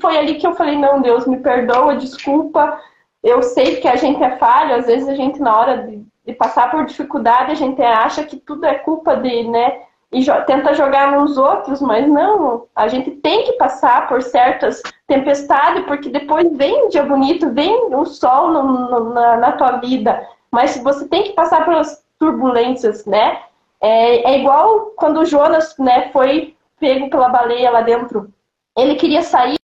foi 0.00 0.16
ali 0.16 0.36
que 0.36 0.46
eu 0.46 0.54
falei, 0.54 0.78
não, 0.78 1.02
Deus, 1.02 1.26
me 1.26 1.38
perdoa, 1.38 1.96
desculpa. 1.96 2.80
Eu 3.24 3.42
sei 3.42 3.76
que 3.76 3.88
a 3.88 3.96
gente 3.96 4.22
é 4.22 4.36
falho, 4.36 4.76
às 4.76 4.86
vezes 4.86 5.08
a 5.08 5.14
gente, 5.14 5.40
na 5.40 5.58
hora 5.58 5.78
de, 5.78 6.04
de 6.26 6.32
passar 6.34 6.70
por 6.70 6.84
dificuldade, 6.84 7.50
a 7.50 7.56
gente 7.56 7.82
acha 7.82 8.22
que 8.22 8.36
tudo 8.36 8.64
é 8.66 8.74
culpa 8.74 9.16
de, 9.16 9.44
né? 9.44 9.80
e 10.14 10.22
jo 10.22 10.32
tenta 10.46 10.72
jogar 10.74 11.10
nos 11.10 11.36
outros, 11.36 11.80
mas 11.80 12.08
não, 12.08 12.66
a 12.74 12.86
gente 12.86 13.10
tem 13.10 13.44
que 13.44 13.54
passar 13.54 14.06
por 14.06 14.22
certas 14.22 14.80
tempestades, 15.08 15.84
porque 15.86 16.08
depois 16.08 16.56
vem 16.56 16.86
um 16.86 16.88
dia 16.88 17.02
bonito, 17.02 17.50
vem 17.50 17.92
o 17.92 17.98
um 17.98 18.06
sol 18.06 18.52
no, 18.52 18.62
no, 18.62 19.12
na, 19.12 19.36
na, 19.36 19.52
tua 19.52 19.78
vida, 19.78 20.24
mas 20.52 20.76
você 20.78 21.08
tem 21.08 21.24
que 21.24 21.32
passar 21.32 21.64
pelas 21.64 22.04
turbulências, 22.16 23.04
né? 23.04 23.40
É, 23.80 24.34
é 24.34 24.38
igual 24.38 24.92
quando 24.96 25.18
o 25.18 25.26
Jonas 25.26 25.74
né, 25.78 26.10
foi 26.12 26.54
pego 26.78 27.10
pela 27.10 27.28
baleia 27.28 27.70
lá 27.70 27.80
dentro. 27.80 28.32
Ele 28.78 28.94
queria 28.94 29.22
sair, 29.22 29.58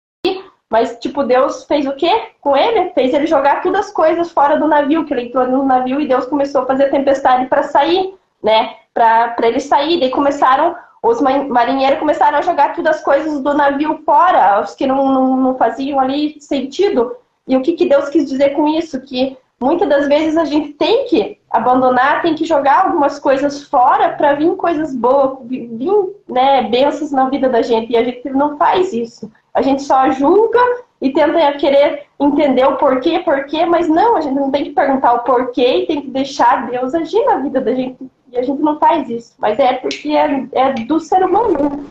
mas, 0.70 0.98
tipo, 0.98 1.22
Deus 1.22 1.64
fez 1.64 1.86
o 1.86 1.94
quê 1.94 2.30
com 2.40 2.56
ele? 2.56 2.90
Fez 2.90 3.14
ele 3.14 3.26
jogar 3.26 3.62
todas 3.62 3.86
as 3.86 3.92
coisas 3.92 4.30
fora 4.30 4.58
do 4.58 4.66
navio, 4.66 5.04
que 5.04 5.14
ele 5.14 5.28
entrou 5.28 5.46
no 5.46 5.64
navio 5.64 6.00
e 6.00 6.08
Deus 6.08 6.26
começou 6.26 6.62
a 6.62 6.66
fazer 6.66 6.90
tempestade 6.90 7.46
para 7.46 7.62
sair, 7.62 8.14
né? 8.42 8.76
para 8.96 9.46
ele 9.46 9.60
sair. 9.60 10.00
Daí 10.00 10.10
começaram, 10.10 10.74
os 11.02 11.20
marinheiros 11.20 11.98
começaram 11.98 12.38
a 12.38 12.42
jogar 12.42 12.74
todas 12.74 12.96
as 12.96 13.04
coisas 13.04 13.40
do 13.40 13.52
navio 13.52 14.00
fora, 14.06 14.62
os 14.62 14.74
que 14.74 14.86
não, 14.86 15.12
não, 15.12 15.36
não 15.36 15.58
faziam 15.58 16.00
ali 16.00 16.40
sentido. 16.40 17.14
E 17.46 17.54
o 17.56 17.60
que, 17.60 17.74
que 17.74 17.88
Deus 17.88 18.08
quis 18.08 18.26
dizer 18.26 18.50
com 18.50 18.66
isso? 18.66 19.00
Que 19.02 19.36
muitas 19.60 19.88
das 19.88 20.08
vezes 20.08 20.36
a 20.36 20.46
gente 20.46 20.72
tem 20.72 21.04
que 21.04 21.38
abandonar, 21.50 22.22
tem 22.22 22.34
que 22.34 22.46
jogar 22.46 22.86
algumas 22.86 23.18
coisas 23.18 23.64
fora 23.64 24.10
para 24.14 24.34
vir 24.34 24.56
coisas 24.56 24.94
boas, 24.96 25.38
vir 25.46 25.92
né, 26.26 26.62
bênçãos 26.62 27.12
na 27.12 27.28
vida 27.28 27.50
da 27.50 27.60
gente. 27.60 27.92
E 27.92 27.96
a 27.96 28.02
gente 28.02 28.30
não 28.30 28.56
faz 28.56 28.94
isso. 28.94 29.30
A 29.56 29.62
gente 29.62 29.82
só 29.82 30.10
julga 30.10 30.60
e 31.00 31.10
tenta 31.14 31.52
querer 31.54 32.04
entender 32.20 32.66
o 32.66 32.76
porquê, 32.76 33.20
porquê, 33.20 33.64
mas 33.64 33.88
não, 33.88 34.16
a 34.16 34.20
gente 34.20 34.34
não 34.34 34.50
tem 34.50 34.64
que 34.64 34.70
perguntar 34.70 35.14
o 35.14 35.24
porquê 35.24 35.78
e 35.78 35.86
tem 35.86 36.02
que 36.02 36.10
deixar 36.10 36.70
Deus 36.70 36.94
agir 36.94 37.24
na 37.24 37.38
vida 37.38 37.58
da 37.58 37.74
gente 37.74 37.96
e 38.30 38.36
a 38.36 38.42
gente 38.42 38.60
não 38.60 38.78
faz 38.78 39.08
isso. 39.08 39.32
Mas 39.38 39.58
é 39.58 39.72
porque 39.72 40.10
é, 40.10 40.46
é 40.52 40.72
do 40.74 41.00
ser 41.00 41.24
humano. 41.24 41.86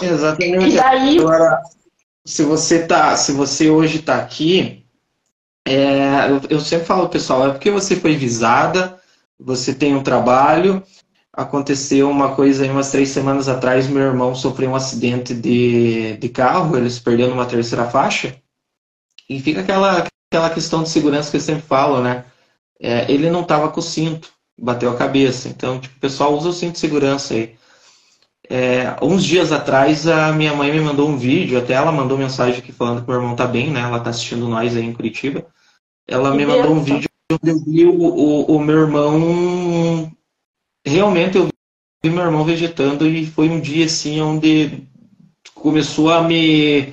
Exatamente. 0.00 0.68
E 0.68 0.76
daí... 0.76 1.18
Agora, 1.18 1.60
se 2.24 2.44
você 2.44 2.86
tá, 2.86 3.16
se 3.16 3.32
você 3.32 3.68
hoje 3.68 3.98
está 3.98 4.18
aqui, 4.18 4.84
é, 5.66 6.30
eu, 6.30 6.40
eu 6.50 6.60
sempre 6.60 6.86
falo, 6.86 7.08
pessoal, 7.08 7.48
é 7.48 7.50
porque 7.50 7.70
você 7.70 7.96
foi 7.96 8.14
visada, 8.14 8.96
você 9.40 9.74
tem 9.74 9.96
um 9.96 10.04
trabalho. 10.04 10.84
Aconteceu 11.38 12.10
uma 12.10 12.34
coisa 12.34 12.64
aí 12.64 12.70
umas 12.70 12.90
três 12.90 13.10
semanas 13.10 13.48
atrás, 13.48 13.86
meu 13.86 14.02
irmão 14.02 14.34
sofreu 14.34 14.70
um 14.70 14.74
acidente 14.74 15.32
de, 15.34 16.16
de 16.16 16.28
carro, 16.28 16.76
ele 16.76 16.90
se 16.90 17.00
perdeu 17.00 17.28
numa 17.28 17.46
terceira 17.46 17.88
faixa. 17.88 18.36
E 19.28 19.40
fica 19.40 19.60
aquela, 19.60 20.06
aquela 20.30 20.50
questão 20.50 20.82
de 20.82 20.88
segurança 20.88 21.30
que 21.30 21.36
eu 21.36 21.40
sempre 21.40 21.62
falo, 21.62 22.02
né? 22.02 22.24
É, 22.80 23.10
ele 23.10 23.30
não 23.30 23.42
estava 23.42 23.68
com 23.68 23.80
o 23.80 23.82
cinto 23.82 24.32
bateu 24.58 24.90
a 24.90 24.96
cabeça. 24.96 25.48
Então, 25.48 25.80
tipo, 25.80 25.96
o 25.96 26.00
pessoal 26.00 26.34
usa 26.34 26.48
o 26.48 26.52
cinto 26.52 26.72
de 26.72 26.80
segurança 26.80 27.34
aí. 27.34 27.54
É, 28.50 28.96
uns 29.02 29.24
dias 29.24 29.52
atrás, 29.52 30.06
a 30.06 30.32
minha 30.32 30.54
mãe 30.54 30.72
me 30.72 30.80
mandou 30.80 31.08
um 31.08 31.18
vídeo, 31.18 31.58
até 31.58 31.74
ela 31.74 31.92
mandou 31.92 32.16
mensagem 32.16 32.58
aqui 32.58 32.72
falando 32.72 33.02
que 33.02 33.08
meu 33.08 33.20
irmão 33.20 33.36
tá 33.36 33.46
bem, 33.46 33.70
né? 33.70 33.80
Ela 33.80 34.00
tá 34.00 34.10
assistindo 34.10 34.48
nós 34.48 34.76
aí 34.76 34.84
em 34.84 34.92
Curitiba. 34.92 35.46
Ela 36.06 36.34
me 36.34 36.46
mandou 36.46 36.72
um 36.72 36.82
vídeo 36.82 37.08
onde 37.30 37.50
eu 37.50 37.64
vi 37.64 37.84
o, 37.84 37.94
o, 37.94 38.56
o 38.56 38.60
meu 38.60 38.78
irmão. 38.80 40.10
Realmente 40.88 41.36
eu 41.36 41.48
vi 42.02 42.10
meu 42.10 42.24
irmão 42.24 42.44
vegetando 42.44 43.06
e 43.06 43.26
foi 43.26 43.48
um 43.48 43.60
dia 43.60 43.86
assim 43.86 44.20
onde 44.20 44.88
começou 45.54 46.10
a 46.10 46.22
me. 46.22 46.92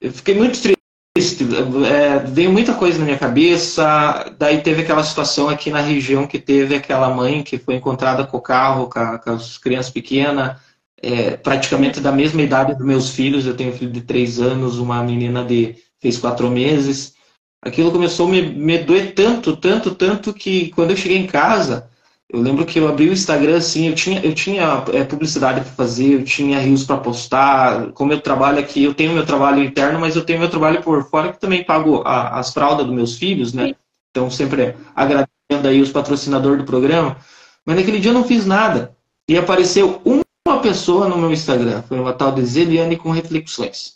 Eu 0.00 0.12
fiquei 0.12 0.34
muito 0.34 0.60
triste 0.60 0.74
é, 1.16 2.18
veio 2.18 2.50
muita 2.50 2.74
coisa 2.74 2.98
na 2.98 3.04
minha 3.04 3.18
cabeça. 3.18 4.34
Daí 4.36 4.60
teve 4.62 4.82
aquela 4.82 5.04
situação 5.04 5.48
aqui 5.48 5.70
na 5.70 5.80
região 5.80 6.26
que 6.26 6.40
teve 6.40 6.74
aquela 6.74 7.08
mãe 7.08 7.42
que 7.42 7.56
foi 7.56 7.76
encontrada 7.76 8.26
com 8.26 8.36
o 8.36 8.42
carro, 8.42 8.88
com, 8.88 8.98
a, 8.98 9.18
com 9.18 9.30
as 9.30 9.56
crianças 9.56 9.92
pequenas, 9.92 10.56
é, 11.00 11.36
praticamente 11.36 12.00
da 12.00 12.10
mesma 12.10 12.42
idade 12.42 12.74
dos 12.74 12.84
meus 12.84 13.10
filhos. 13.10 13.46
Eu 13.46 13.56
tenho 13.56 13.70
um 13.70 13.76
filho 13.76 13.92
de 13.92 14.00
três 14.00 14.40
anos, 14.40 14.78
uma 14.78 15.02
menina 15.04 15.44
de 15.44 15.76
fez 16.00 16.18
quatro 16.18 16.50
meses. 16.50 17.14
Aquilo 17.62 17.92
começou 17.92 18.26
a 18.26 18.30
me, 18.30 18.42
me 18.42 18.78
doer 18.78 19.14
tanto, 19.14 19.56
tanto, 19.56 19.94
tanto 19.94 20.34
que 20.34 20.70
quando 20.70 20.90
eu 20.90 20.96
cheguei 20.96 21.16
em 21.16 21.26
casa, 21.28 21.88
eu 22.34 22.40
lembro 22.40 22.66
que 22.66 22.80
eu 22.80 22.88
abri 22.88 23.08
o 23.08 23.12
Instagram 23.12 23.58
assim, 23.58 23.86
eu 23.86 23.94
tinha, 23.94 24.20
eu 24.20 24.34
tinha 24.34 24.82
é, 24.92 25.04
publicidade 25.04 25.60
para 25.60 25.70
fazer, 25.70 26.14
eu 26.14 26.24
tinha 26.24 26.58
rios 26.58 26.82
para 26.82 26.96
postar. 26.96 27.92
Como 27.92 28.12
eu 28.12 28.20
trabalho 28.20 28.58
aqui, 28.58 28.82
eu 28.82 28.92
tenho 28.92 29.12
meu 29.12 29.24
trabalho 29.24 29.62
interno, 29.62 30.00
mas 30.00 30.16
eu 30.16 30.24
tenho 30.24 30.40
meu 30.40 30.50
trabalho 30.50 30.82
por 30.82 31.08
fora 31.08 31.32
que 31.32 31.38
também 31.38 31.62
pago 31.62 32.02
a, 32.04 32.40
as 32.40 32.52
fraldas 32.52 32.86
dos 32.86 32.94
meus 32.94 33.16
filhos, 33.16 33.52
né? 33.52 33.68
Sim. 33.68 33.74
Então 34.10 34.30
sempre 34.32 34.74
agradecendo 34.96 35.68
aí 35.68 35.80
os 35.80 35.92
patrocinadores 35.92 36.58
do 36.58 36.64
programa. 36.64 37.16
Mas 37.64 37.76
naquele 37.76 38.00
dia 38.00 38.10
eu 38.10 38.14
não 38.14 38.24
fiz 38.24 38.44
nada. 38.44 38.96
E 39.28 39.38
apareceu 39.38 40.02
uma 40.04 40.58
pessoa 40.60 41.08
no 41.08 41.16
meu 41.16 41.32
Instagram, 41.32 41.82
foi 41.82 42.00
uma 42.00 42.12
tal 42.12 42.32
de 42.32 42.44
Zeliane 42.44 42.96
com 42.96 43.10
reflexões. 43.10 43.94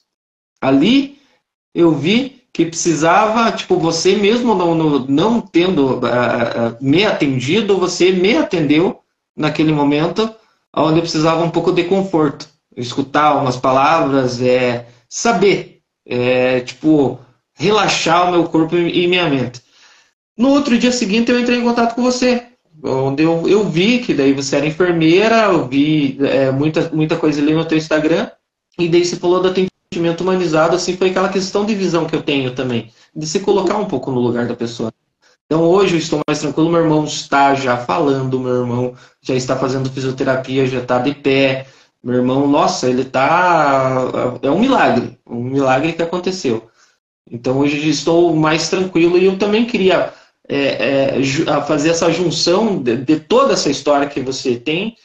Ali 0.61 1.19
eu 1.75 1.93
vi 1.93 2.45
que 2.59 2.67
precisava, 2.67 3.53
tipo, 3.53 3.79
você 3.79 4.17
mesmo 4.17 4.53
não, 4.53 4.75
não, 4.75 4.99
não 5.07 5.41
tendo 5.41 5.99
uh, 5.99 6.77
me 6.81 7.05
atendido, 7.07 7.79
você 7.79 8.11
me 8.11 8.37
atendeu 8.37 8.99
naquele 9.37 9.73
momento 9.73 10.29
onde 10.77 10.99
eu 10.99 11.03
precisava 11.03 11.45
um 11.45 11.51
pouco 11.51 11.71
de 11.71 11.85
conforto. 11.85 12.49
Escutar 12.77 13.37
umas 13.37 13.57
palavras, 13.57 14.43
é, 14.43 14.89
saber, 15.09 15.83
é, 16.05 16.59
tipo, 16.59 17.21
relaxar 17.55 18.27
o 18.27 18.33
meu 18.33 18.43
corpo 18.43 18.77
e 18.77 19.07
minha 19.07 19.31
mente. 19.31 19.63
No 20.37 20.49
outro 20.49 20.77
dia 20.77 20.91
seguinte 20.91 21.31
eu 21.31 21.39
entrei 21.39 21.61
em 21.61 21.65
contato 21.65 21.95
com 21.95 22.03
você, 22.03 22.43
onde 22.83 23.23
eu, 23.23 23.49
eu 23.49 23.69
vi 23.69 24.01
que 24.01 24.13
daí 24.13 24.33
você 24.33 24.57
era 24.57 24.67
enfermeira, 24.67 25.45
eu 25.45 25.69
vi 25.69 26.19
é, 26.23 26.51
muita, 26.51 26.91
muita 26.93 27.17
coisa 27.17 27.41
ali 27.41 27.55
no 27.55 27.65
teu 27.65 27.79
Instagram, 27.79 28.29
e 28.77 28.89
daí 28.89 29.05
você 29.05 29.15
falou 29.15 29.41
da 29.41 29.55
sentimento 29.93 30.21
humanizado, 30.21 30.77
assim, 30.77 30.97
foi 30.97 31.11
aquela 31.11 31.31
questão 31.31 31.65
de 31.65 31.75
visão 31.75 32.07
que 32.07 32.15
eu 32.15 32.23
tenho 32.23 32.55
também, 32.55 32.93
de 33.15 33.27
se 33.27 33.41
colocar 33.41 33.79
um 33.79 33.87
pouco 33.87 34.11
no 34.11 34.21
lugar 34.21 34.47
da 34.47 34.55
pessoa. 34.55 34.93
Então 35.47 35.63
hoje 35.63 35.95
eu 35.95 35.99
estou 35.99 36.21
mais 36.29 36.41
tranquilo, 36.41 36.71
meu 36.71 36.83
irmão 36.83 37.05
está 37.05 37.55
já 37.55 37.79
falando, 37.79 38.39
meu 38.39 38.61
irmão 38.61 38.95
já 39.23 39.35
está 39.35 39.57
fazendo 39.57 39.91
fisioterapia, 39.91 40.67
já 40.67 40.81
está 40.81 40.99
de 40.99 41.15
pé. 41.15 41.67
Meu 42.05 42.17
irmão, 42.17 42.47
nossa, 42.47 42.89
ele 42.89 43.03
está. 43.03 44.05
É 44.43 44.51
um 44.51 44.59
milagre, 44.59 45.19
um 45.27 45.43
milagre 45.43 45.95
que 45.95 46.03
aconteceu. 46.03 46.69
Então 47.31 47.59
hoje 47.59 47.89
estou 47.89 48.37
mais 48.37 48.69
tranquilo 48.69 49.17
e 49.17 49.25
eu 49.25 49.39
também 49.39 49.65
queria 49.65 50.13
é, 50.47 51.17
é, 51.17 51.23
fazer 51.67 51.91
essa 51.91 52.13
junção 52.13 52.83
de, 52.83 52.99
de, 52.99 53.19
toda 53.19 53.55
essa 53.55 53.71
história 53.71 54.07
que 54.07 54.21
você 54.21 54.57
tem 54.57 54.97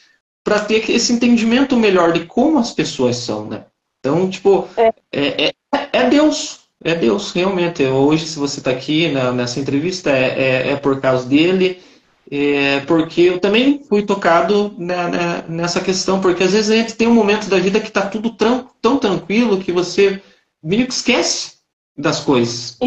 para 0.44 0.60
ter 0.60 0.90
esse 0.90 1.12
entendimento 1.12 1.74
melhor 1.74 2.12
de 2.12 2.26
como 2.26 2.58
as 2.58 2.70
pessoas 2.70 3.16
são, 3.16 3.46
né? 3.46 3.64
Então, 4.04 4.28
tipo, 4.28 4.68
é, 4.76 4.92
é, 5.10 5.46
é, 5.46 5.54
é 5.90 6.08
Deus. 6.10 6.60
É 6.84 6.94
Deus, 6.94 7.32
realmente. 7.32 7.82
Hoje, 7.84 8.26
se 8.26 8.38
você 8.38 8.60
está 8.60 8.70
aqui 8.70 9.10
na, 9.10 9.32
nessa 9.32 9.58
entrevista, 9.58 10.10
é, 10.10 10.26
é, 10.26 10.68
é, 10.72 10.76
por 10.76 11.00
causa 11.00 11.26
dele. 11.26 11.82
É 12.30 12.80
porque 12.80 13.22
eu 13.22 13.38
também 13.38 13.82
fui 13.88 14.02
tocado 14.02 14.74
na, 14.76 15.08
na, 15.08 15.42
nessa 15.48 15.80
questão, 15.80 16.20
porque 16.20 16.42
às 16.42 16.52
vezes 16.52 16.70
a 16.70 16.76
gente 16.76 16.94
tem 16.94 17.08
um 17.08 17.14
momento 17.14 17.48
da 17.48 17.58
vida 17.58 17.80
que 17.80 17.88
está 17.88 18.02
tudo 18.02 18.30
tão, 18.30 18.68
tão 18.82 18.98
tranquilo 18.98 19.60
que 19.60 19.72
você 19.72 20.20
meio 20.62 20.86
que 20.86 20.92
esquece 20.92 21.54
das 21.96 22.20
coisas. 22.20 22.78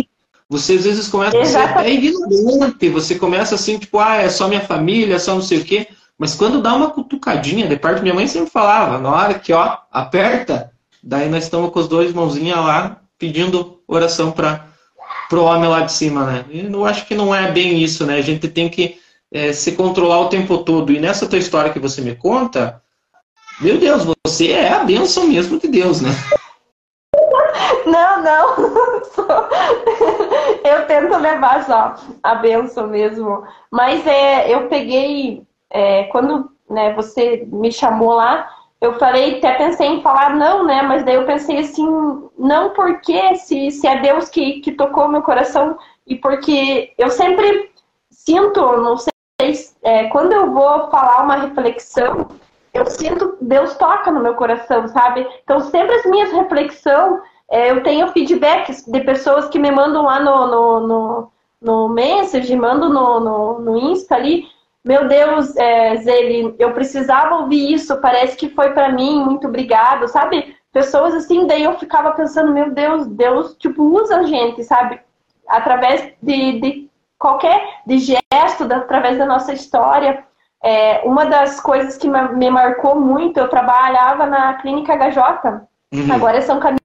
Você 0.50 0.74
às 0.74 0.84
vezes 0.84 1.08
começa 1.08 1.38
Exatamente. 1.38 1.72
a 1.72 1.74
ser 1.74 1.80
até 1.80 1.92
ignorante, 1.92 2.90
você 2.90 3.16
começa 3.16 3.56
assim, 3.56 3.78
tipo, 3.78 4.00
ah, 4.00 4.18
é 4.18 4.30
só 4.30 4.48
minha 4.48 4.62
família, 4.62 5.16
é 5.16 5.20
só 5.20 5.34
não 5.34 5.42
sei 5.42 5.60
o 5.60 5.66
quê. 5.66 5.88
Mas 6.18 6.36
quando 6.36 6.62
dá 6.62 6.76
uma 6.76 6.92
cutucadinha, 6.92 7.68
de 7.68 7.78
parte 7.78 8.02
minha 8.02 8.14
mãe 8.14 8.28
sempre 8.28 8.52
falava, 8.52 8.98
na 9.00 9.10
hora 9.10 9.34
que 9.36 9.54
ó, 9.54 9.78
aperta, 9.92 10.72
daí 11.08 11.30
nós 11.30 11.46
estamos 11.46 11.72
com 11.72 11.80
os 11.80 11.88
dois 11.88 12.14
mãozinhas 12.14 12.58
lá 12.58 12.98
pedindo 13.18 13.82
oração 13.88 14.32
para 14.32 14.68
o 15.32 15.44
homem 15.44 15.70
lá 15.70 15.82
de 15.82 15.94
cima, 15.94 16.26
né? 16.26 16.46
E 16.50 16.66
eu 16.66 16.86
acho 16.86 17.06
que 17.06 17.16
não 17.16 17.34
é 17.34 17.50
bem 17.50 17.82
isso, 17.82 18.06
né? 18.06 18.18
A 18.18 18.22
gente 18.22 18.50
tem 18.50 18.70
que 18.70 19.00
é, 19.32 19.54
se 19.54 19.72
controlar 19.72 20.20
o 20.20 20.30
tempo 20.30 20.58
todo. 20.60 20.92
E 20.92 21.00
nessa 21.00 21.26
tua 21.26 21.40
história 21.40 21.72
que 21.72 21.80
você 21.80 22.02
me 22.02 22.14
conta, 22.14 22.84
meu 23.62 23.78
Deus, 23.78 24.04
você 24.26 24.52
é 24.52 24.74
a 24.74 24.84
bênção 24.84 25.28
mesmo 25.28 25.58
de 25.60 25.70
Deus, 25.70 26.02
né? 26.02 26.10
Não, 27.86 28.22
não. 28.22 28.56
Eu 30.64 30.86
tento 30.88 31.18
levar 31.18 31.66
só 31.66 31.96
a 32.22 32.36
benção 32.36 32.88
mesmo. 32.88 33.44
Mas 33.72 34.06
é, 34.06 34.54
eu 34.54 34.68
peguei, 34.68 35.44
é, 35.70 36.04
quando 36.06 36.52
né, 36.70 36.94
você 36.94 37.48
me 37.50 37.72
chamou 37.72 38.14
lá, 38.14 38.50
eu 38.80 38.98
falei, 39.00 39.38
até 39.38 39.54
pensei 39.54 39.88
em 39.88 40.02
falar 40.02 40.36
não, 40.36 40.64
né? 40.64 40.82
Mas 40.82 41.04
daí 41.04 41.16
eu 41.16 41.26
pensei 41.26 41.60
assim, 41.60 41.86
não 42.38 42.72
porque 42.72 43.36
se, 43.36 43.72
se 43.72 43.88
é 43.88 44.00
Deus 44.02 44.30
que, 44.30 44.60
que 44.62 44.72
tocou 44.72 45.08
meu 45.08 45.22
coração 45.22 45.78
e 46.06 46.16
porque 46.16 46.94
eu 46.98 47.10
sempre 47.10 47.72
sinto, 48.12 48.62
não 48.78 48.98
sei, 48.98 49.12
é, 49.84 50.06
quando 50.10 50.34
eu 50.34 50.52
vou 50.52 50.90
falar 50.90 51.24
uma 51.24 51.36
reflexão, 51.38 52.28
eu 52.74 52.86
sinto 52.86 53.38
Deus 53.42 53.76
toca 53.76 54.12
no 54.12 54.20
meu 54.20 54.36
coração, 54.36 54.88
sabe? 54.88 55.28
Então 55.44 55.60
sempre 55.60 55.96
as 55.96 56.06
minhas 56.06 56.32
reflexões 56.32 57.20
é, 57.50 57.72
eu 57.72 57.82
tenho 57.82 58.12
feedbacks 58.12 58.84
de 58.86 59.00
pessoas 59.02 59.48
que 59.48 59.58
me 59.58 59.72
mandam 59.72 60.04
lá 60.04 60.20
no, 60.20 60.48
no, 60.48 60.88
no, 60.88 61.32
no 61.62 61.90
Message, 61.90 62.56
mandam 62.56 62.90
no, 62.90 63.20
no, 63.20 63.60
no 63.60 63.78
Insta 63.78 64.16
ali. 64.16 64.46
Meu 64.86 65.08
Deus, 65.08 65.56
é, 65.56 65.98
Zeli, 65.98 66.56
eu 66.58 66.74
precisava 66.74 67.36
ouvir 67.36 67.74
isso, 67.74 68.00
parece 68.00 68.38
que 68.38 68.50
foi 68.50 68.72
para 68.72 68.92
mim, 68.92 69.24
muito 69.24 69.48
obrigado, 69.48 70.08
sabe? 70.08 70.56
Pessoas 70.72 71.14
assim, 71.14 71.46
daí 71.46 71.64
eu 71.64 71.78
ficava 71.78 72.12
pensando, 72.12 72.54
meu 72.54 72.72
Deus, 72.72 73.08
Deus, 73.08 73.56
tipo, 73.58 73.84
usa 73.84 74.18
a 74.18 74.24
gente, 74.24 74.64
sabe? 74.64 75.00
Através 75.48 76.14
de, 76.22 76.60
de 76.60 76.90
qualquer 77.18 77.82
de 77.86 77.98
gesto, 78.00 78.72
através 78.72 79.18
da 79.18 79.26
nossa 79.26 79.54
história. 79.54 80.24
É, 80.64 81.02
uma 81.06 81.26
das 81.26 81.60
coisas 81.60 81.98
que 81.98 82.10
me 82.10 82.50
marcou 82.50 83.00
muito, 83.00 83.40
eu 83.40 83.48
trabalhava 83.48 84.26
na 84.26 84.56
clínica 84.56 84.96
HJ, 84.96 85.68
uhum. 85.94 86.14
agora 86.14 86.38
é 86.38 86.42
São 86.42 86.60
Camilo 86.60 86.82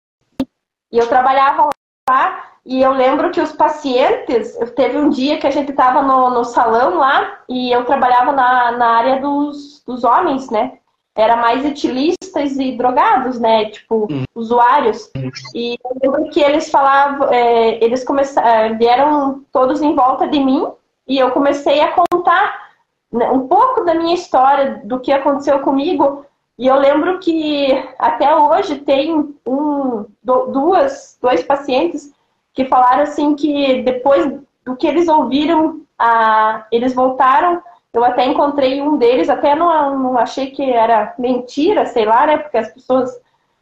e 0.92 0.98
eu 0.98 1.08
trabalhava 1.08 1.70
lá 2.10 2.51
e 2.66 2.82
eu 2.82 2.92
lembro 2.92 3.32
que 3.32 3.42
os 3.42 3.52
pacientes, 3.52 4.56
teve 4.76 4.98
um 4.98 5.10
dia 5.10 5.40
que 5.40 5.48
a 5.48 5.52
gente 5.52 5.72
estava 5.72 6.04
no, 6.04 6.30
no 6.30 6.46
salão 6.46 6.98
lá 6.98 7.40
e 7.50 7.72
eu 7.72 7.86
trabalhava 7.86 8.32
na, 8.32 8.72
na 8.74 8.88
área 8.88 9.20
dos, 9.20 9.84
dos 9.86 10.04
homens, 10.04 10.50
né? 10.52 10.74
Era 11.16 11.36
mais 11.36 11.66
etilistas 11.66 12.58
e 12.58 12.74
drogados, 12.74 13.40
né? 13.40 13.66
Tipo, 13.72 14.08
uhum. 14.12 14.24
usuários. 14.36 15.10
Uhum. 15.16 15.32
E 15.56 15.78
eu 15.84 15.98
lembro 16.02 16.30
que 16.30 16.40
eles 16.40 16.70
falavam, 16.70 17.30
é, 17.30 17.84
eles 17.84 18.04
começaram, 18.04 18.48
é, 18.48 18.74
vieram 18.74 19.44
todos 19.52 19.82
em 19.82 19.96
volta 19.96 20.28
de 20.28 20.40
mim 20.40 20.68
e 21.08 21.18
eu 21.18 21.32
comecei 21.32 21.82
a 21.82 21.92
contar 21.92 22.70
né, 23.12 23.30
um 23.32 23.48
pouco 23.48 23.84
da 23.84 23.96
minha 23.96 24.14
história, 24.14 24.82
do 24.84 25.00
que 25.00 25.12
aconteceu 25.12 25.60
comigo. 25.62 26.26
E 26.60 26.68
eu 26.68 26.76
lembro 26.76 27.18
que 27.18 27.68
até 27.98 28.36
hoje 28.36 28.78
tem 28.78 29.36
um, 29.48 30.06
duas, 30.22 31.18
dois 31.20 31.42
pacientes 31.42 32.14
que 32.54 32.66
falaram 32.66 33.04
assim 33.04 33.36
que 33.36 33.82
depois 33.84 34.32
do 34.66 34.76
que 34.76 34.88
eles 34.88 35.08
ouviram, 35.08 35.82
a, 35.98 36.66
eles 36.72 36.94
voltaram. 36.94 37.62
Eu 37.94 38.04
até 38.04 38.26
encontrei 38.26 38.82
um 38.82 38.98
deles, 38.98 39.30
até 39.30 39.54
não, 39.56 40.00
não 40.00 40.18
achei 40.18 40.52
que 40.52 40.64
era 40.64 41.14
mentira, 41.18 41.86
sei 41.86 42.06
lá, 42.06 42.26
né? 42.26 42.38
Porque 42.38 42.58
as 42.58 42.70
pessoas 42.70 43.12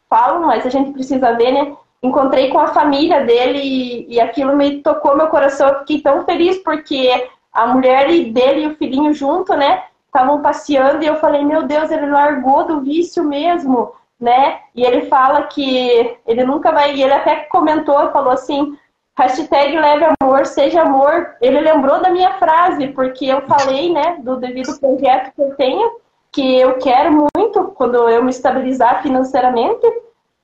falam, 0.08 0.46
mas 0.46 0.64
a 0.64 0.70
gente 0.70 0.92
precisa 0.92 1.32
ver, 1.32 1.52
né? 1.52 1.76
Encontrei 2.02 2.48
com 2.48 2.58
a 2.58 2.68
família 2.68 3.24
dele 3.24 3.58
e, 3.58 4.14
e 4.14 4.20
aquilo 4.20 4.56
me 4.56 4.82
tocou 4.82 5.16
meu 5.16 5.26
coração. 5.26 5.68
Eu 5.68 5.78
fiquei 5.80 6.00
tão 6.00 6.24
feliz 6.24 6.58
porque 6.58 7.28
a 7.52 7.66
mulher 7.66 8.06
dele 8.06 8.62
e 8.62 8.66
o 8.68 8.76
filhinho 8.76 9.12
junto, 9.12 9.54
né? 9.54 9.82
estavam 10.10 10.42
passeando 10.42 11.02
e 11.02 11.06
eu 11.06 11.16
falei, 11.16 11.44
meu 11.44 11.62
Deus, 11.62 11.90
ele 11.90 12.06
largou 12.06 12.66
do 12.66 12.80
vício 12.80 13.24
mesmo, 13.24 13.92
né? 14.20 14.60
E 14.74 14.82
ele 14.82 15.06
fala 15.06 15.44
que 15.44 16.18
ele 16.26 16.44
nunca 16.44 16.72
vai, 16.72 16.94
e 16.94 17.02
ele 17.02 17.14
até 17.14 17.36
comentou, 17.44 18.10
falou 18.10 18.32
assim, 18.32 18.76
hashtag 19.18 19.76
leve 19.76 20.06
amor, 20.20 20.46
seja 20.46 20.82
amor. 20.82 21.36
Ele 21.40 21.60
lembrou 21.60 22.00
da 22.00 22.10
minha 22.10 22.34
frase, 22.34 22.88
porque 22.88 23.26
eu 23.26 23.42
falei, 23.42 23.92
né, 23.92 24.18
do 24.20 24.36
devido 24.36 24.78
projeto 24.78 25.32
que 25.34 25.42
eu 25.42 25.54
tenho, 25.56 25.90
que 26.32 26.58
eu 26.58 26.78
quero 26.78 27.26
muito, 27.36 27.64
quando 27.74 28.08
eu 28.08 28.22
me 28.22 28.30
estabilizar 28.30 29.02
financeiramente, 29.02 29.86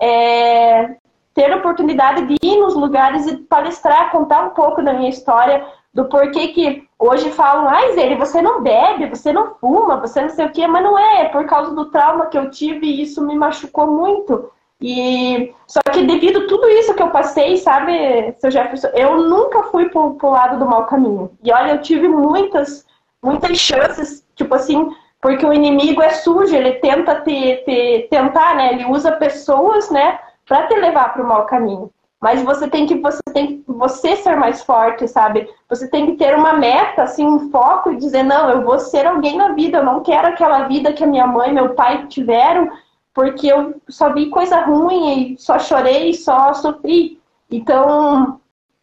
é, 0.01 0.97
ter 1.35 1.53
a 1.53 1.57
oportunidade 1.57 2.27
de 2.27 2.37
ir 2.43 2.61
nos 2.61 2.75
lugares 2.75 3.27
e 3.27 3.37
palestrar, 3.37 4.11
contar 4.11 4.43
um 4.45 4.51
pouco 4.51 4.83
da 4.83 4.93
minha 4.93 5.11
história, 5.11 5.65
do 5.93 6.07
porquê 6.07 6.49
que 6.49 6.87
hoje 6.99 7.31
falam, 7.31 7.69
ai, 7.69 7.95
Zé, 7.95 8.15
você 8.17 8.43
não 8.43 8.63
bebe, 8.63 9.09
você 9.09 9.33
não 9.33 9.55
fuma, 9.55 9.97
você 9.97 10.21
não 10.21 10.29
sei 10.29 10.47
o 10.47 10.53
quê, 10.53 10.67
mas 10.67 10.83
não 10.83 10.99
é, 10.99 11.23
é 11.23 11.29
por 11.29 11.47
causa 11.47 11.75
do 11.75 11.91
trauma 11.91 12.27
que 12.27 12.37
eu 12.37 12.51
tive 12.51 12.87
e 12.87 13.03
isso 13.03 13.25
me 13.25 13.35
machucou 13.35 13.87
muito. 13.87 14.51
E 14.81 15.55
só 15.67 15.81
que 15.93 16.03
devido 16.03 16.41
a 16.41 16.47
tudo 16.47 16.69
isso 16.69 16.95
que 16.95 17.03
eu 17.03 17.11
passei, 17.11 17.57
sabe, 17.57 18.35
seu 18.39 18.51
Jefferson, 18.51 18.89
eu 18.89 19.17
nunca 19.17 19.65
fui 19.65 19.89
pro, 19.89 20.15
pro 20.15 20.31
lado 20.31 20.59
do 20.59 20.67
mau 20.67 20.85
caminho. 20.87 21.31
E 21.43 21.51
olha, 21.51 21.73
eu 21.73 21.81
tive 21.81 22.09
muitas, 22.09 22.87
muitas 23.23 23.57
chances, 23.59 24.27
tipo 24.35 24.55
assim, 24.55 24.91
porque 25.21 25.47
o 25.47 25.53
inimigo 25.53 26.03
é 26.03 26.11
sujo, 26.11 26.55
ele 26.55 26.73
tenta 26.75 27.23
te, 27.23 27.57
te 27.65 28.07
tentar, 28.11 28.55
né? 28.55 28.75
Ele 28.75 28.85
usa 28.85 29.13
pessoas, 29.13 29.91
né, 29.91 30.19
para 30.47 30.67
te 30.67 30.75
levar 30.77 31.13
para 31.13 31.23
o 31.23 31.27
mau 31.27 31.47
caminho. 31.47 31.91
Mas 32.21 32.43
você 32.43 32.69
tem 32.69 32.87
que 32.87 32.99
você 32.99 33.21
tem 33.33 33.63
você 33.67 34.17
ser 34.17 34.37
mais 34.37 34.63
forte, 34.63 35.07
sabe? 35.07 35.49
Você 35.69 35.89
tem 35.89 36.07
que 36.07 36.13
ter 36.13 36.35
uma 36.35 36.55
meta, 36.55 37.03
assim, 37.03 37.27
um 37.27 37.51
foco 37.51 37.93
e 37.93 37.97
dizer 37.97 38.23
não, 38.23 38.49
eu 38.51 38.63
vou 38.63 38.79
ser 38.79 39.07
alguém 39.07 39.37
na 39.37 39.51
vida. 39.51 39.79
Eu 39.79 39.85
não 39.85 40.01
quero 40.03 40.29
aquela 40.29 40.67
vida 40.67 40.93
que 40.93 41.05
a 41.05 41.07
minha 41.07 41.27
mãe, 41.27 41.53
meu 41.53 41.75
pai 41.75 42.07
tiveram, 42.07 42.71
porque 43.17 43.47
eu 43.47 43.81
só 43.89 44.13
vi 44.13 44.29
coisa 44.29 44.61
ruim 44.61 45.33
e 45.33 45.39
só 45.39 45.59
chorei, 45.59 46.13
só 46.13 46.53
sofri. 46.53 47.19
Então, 47.51 48.39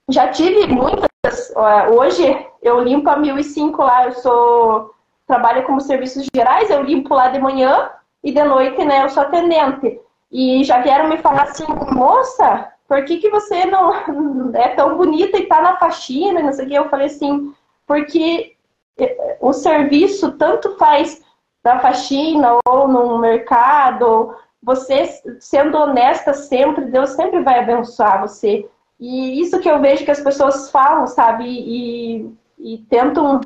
já 0.10 0.30
tive 0.30 0.66
muitas. 0.66 1.54
Hoje 1.96 2.44
eu 2.60 2.82
limpo 2.82 3.08
a 3.12 3.16
1005 3.16 3.84
lá. 3.84 4.06
Eu 4.06 4.14
sou 4.14 4.92
trabalho 5.28 5.64
como 5.66 5.80
serviços 5.80 6.26
gerais. 6.36 6.72
Eu 6.72 6.82
limpo 6.82 7.14
lá 7.14 7.28
de 7.28 7.38
manhã 7.38 7.92
e 8.24 8.32
de 8.32 8.44
noite, 8.44 8.84
né? 8.84 9.04
Eu 9.04 9.10
sou 9.10 9.22
atendente. 9.22 10.02
E 10.32 10.64
já 10.64 10.82
vieram 10.82 11.10
me 11.10 11.18
falar 11.20 11.44
assim, 11.44 11.68
moça, 11.92 12.74
por 12.88 13.06
que, 13.06 13.18
que 13.18 13.30
você 13.30 13.66
não 13.66 13.94
é 14.56 14.70
tão 14.70 14.98
bonita 14.98 15.38
e 15.38 15.46
tá 15.46 15.62
na 15.62 15.78
faxina, 15.78 16.42
não 16.42 16.54
sei 16.54 16.66
o 16.66 16.70
que. 16.70 16.74
Eu 16.74 16.90
falei 16.90 17.06
assim, 17.06 17.54
porque 17.86 18.56
eh, 18.98 19.38
o 19.40 19.54
serviço 19.54 20.32
tanto 20.32 20.76
faz 20.78 21.23
na 21.64 21.80
faxina 21.80 22.58
ou 22.68 22.88
no 22.88 23.18
mercado, 23.18 24.36
você 24.62 25.06
sendo 25.40 25.78
honesta 25.78 26.34
sempre, 26.34 26.86
Deus 26.86 27.12
sempre 27.12 27.42
vai 27.42 27.60
abençoar 27.60 28.22
você. 28.22 28.68
E 29.00 29.42
isso 29.42 29.60
que 29.60 29.70
eu 29.70 29.82
vejo 29.82 30.06
que 30.06 30.12
as 30.12 30.22
pessoas 30.22 30.70
falam, 30.72 31.08
sabe? 31.08 31.46
E, 31.46 32.34
e 32.60 32.78
tentam 32.90 33.42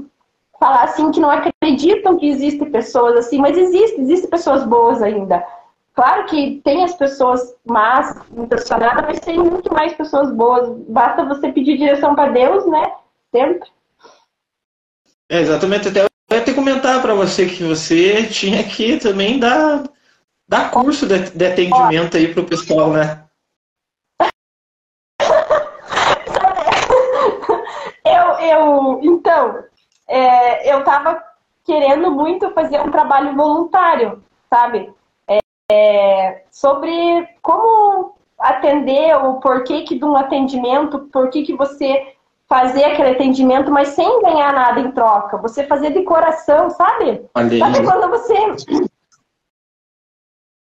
falar 0.59 0.84
assim 0.84 1.11
que 1.11 1.20
não 1.20 1.30
acreditam 1.30 2.18
que 2.18 2.28
existem 2.28 2.72
pessoas 2.72 3.15
assim, 3.15 3.39
mas 3.39 3.57
existe, 3.57 4.01
existem 4.01 4.30
pessoas 4.30 4.63
boas 4.63 5.01
ainda. 5.01 5.45
Claro 5.93 6.26
que 6.26 6.61
tem 6.63 6.84
as 6.84 6.93
pessoas 6.93 7.55
más, 7.65 8.15
intencionadas, 8.36 9.03
mas 9.03 9.20
tem 9.20 9.39
muito 9.39 9.74
mais 9.74 9.93
pessoas 9.93 10.32
boas. 10.32 10.70
Basta 10.88 11.26
você 11.26 11.51
pedir 11.51 11.78
direção 11.78 12.13
para 12.13 12.32
Deus, 12.32 12.68
né? 12.68 12.93
Sempre. 13.32 13.68
É, 15.28 15.41
exatamente. 15.41 15.88
Até 15.88 16.06
ter 16.47 16.55
comentar 16.55 17.01
para 17.01 17.13
você 17.13 17.45
que 17.45 17.61
você 17.63 18.25
tinha 18.27 18.63
que 18.63 18.97
também 18.97 19.37
dar, 19.37 19.83
dar 20.47 20.71
curso 20.71 21.05
de, 21.05 21.29
de 21.31 21.45
atendimento 21.45 22.15
aí 22.15 22.33
para 22.33 22.41
o 22.41 22.45
pessoal, 22.45 22.91
né? 22.91 23.25
eu, 28.05 28.39
eu, 28.39 29.01
então, 29.03 29.61
é, 30.07 30.73
eu 30.73 30.79
estava 30.79 31.21
querendo 31.65 32.09
muito 32.11 32.49
fazer 32.51 32.79
um 32.79 32.91
trabalho 32.91 33.35
voluntário, 33.35 34.23
sabe? 34.49 34.89
é, 35.69 36.45
sobre 36.49 37.27
como 37.41 38.15
atender, 38.39 39.17
o 39.17 39.39
porquê 39.39 39.81
que 39.81 39.97
de 39.97 40.05
um 40.05 40.15
atendimento, 40.15 41.09
porquê 41.11 41.43
que 41.43 41.53
você 41.53 42.15
fazer 42.47 42.85
aquele 42.85 43.09
atendimento, 43.09 43.71
mas 43.71 43.89
sem 43.89 44.21
ganhar 44.21 44.53
nada 44.53 44.79
em 44.79 44.91
troca. 44.91 45.37
Você 45.37 45.65
fazer 45.65 45.91
de 45.91 46.03
coração, 46.03 46.69
sabe? 46.69 47.27
Sabe 47.59 47.83
quando 47.83 48.09
você. 48.09 48.35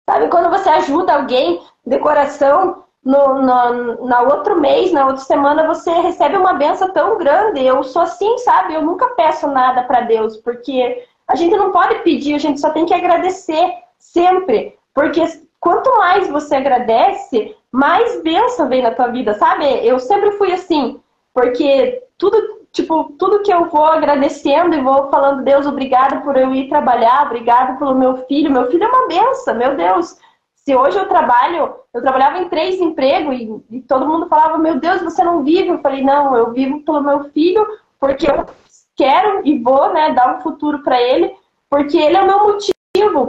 Sabe 0.08 0.28
quando 0.28 0.50
você 0.50 0.68
ajuda 0.68 1.14
alguém 1.14 1.62
de 1.86 1.98
coração, 1.98 2.84
no, 3.04 3.40
no, 3.40 4.06
na 4.06 4.22
outro 4.22 4.60
mês, 4.60 4.92
na 4.92 5.06
outra 5.06 5.24
semana, 5.24 5.66
você 5.66 5.90
recebe 5.90 6.36
uma 6.36 6.54
benção 6.54 6.92
tão 6.92 7.18
grande. 7.18 7.64
Eu 7.64 7.82
sou 7.82 8.02
assim, 8.02 8.38
sabe? 8.38 8.74
Eu 8.74 8.82
nunca 8.82 9.08
peço 9.08 9.48
nada 9.48 9.82
para 9.82 10.02
Deus, 10.02 10.36
porque 10.36 11.04
a 11.26 11.34
gente 11.34 11.56
não 11.56 11.72
pode 11.72 11.96
pedir, 12.00 12.34
a 12.34 12.38
gente 12.38 12.60
só 12.60 12.70
tem 12.70 12.86
que 12.86 12.94
agradecer 12.94 13.74
sempre. 13.98 14.78
Porque 14.94 15.20
quanto 15.58 15.98
mais 15.98 16.28
você 16.28 16.56
agradece, 16.56 17.56
mais 17.72 18.22
bênção 18.22 18.68
vem 18.68 18.82
na 18.82 18.92
tua 18.92 19.08
vida, 19.08 19.34
sabe? 19.34 19.64
Eu 19.84 19.98
sempre 19.98 20.32
fui 20.32 20.52
assim, 20.52 21.00
porque 21.34 22.02
tudo, 22.18 22.66
tipo, 22.72 23.14
tudo 23.18 23.42
que 23.42 23.52
eu 23.52 23.66
vou 23.66 23.84
agradecendo 23.84 24.74
e 24.74 24.82
vou 24.82 25.10
falando, 25.10 25.44
Deus, 25.44 25.66
obrigado 25.66 26.22
por 26.22 26.36
eu 26.36 26.54
ir 26.54 26.68
trabalhar, 26.68 27.26
obrigado 27.26 27.78
pelo 27.78 27.94
meu 27.94 28.18
filho. 28.26 28.50
Meu 28.50 28.70
filho 28.70 28.84
é 28.84 28.88
uma 28.88 29.08
benção, 29.08 29.54
meu 29.54 29.76
Deus. 29.76 30.16
Se 30.54 30.76
hoje 30.76 30.96
eu 30.96 31.08
trabalho, 31.08 31.74
eu 31.92 32.02
trabalhava 32.02 32.38
em 32.38 32.48
três 32.48 32.80
empregos 32.80 33.34
e, 33.36 33.76
e 33.76 33.80
todo 33.80 34.06
mundo 34.06 34.28
falava, 34.28 34.58
meu 34.58 34.78
Deus, 34.78 35.02
você 35.02 35.24
não 35.24 35.42
vive. 35.42 35.68
Eu 35.68 35.80
falei, 35.80 36.02
não, 36.02 36.36
eu 36.36 36.52
vivo 36.52 36.84
pelo 36.84 37.02
meu 37.02 37.24
filho, 37.30 37.66
porque 37.98 38.30
eu 38.30 38.46
quero 38.94 39.40
e 39.44 39.58
vou, 39.58 39.92
né, 39.92 40.12
dar 40.12 40.36
um 40.36 40.40
futuro 40.42 40.82
para 40.82 41.00
ele, 41.00 41.34
porque 41.68 41.98
ele 41.98 42.16
é 42.16 42.22
o 42.22 42.26
meu 42.26 42.44
motivo 42.44 42.81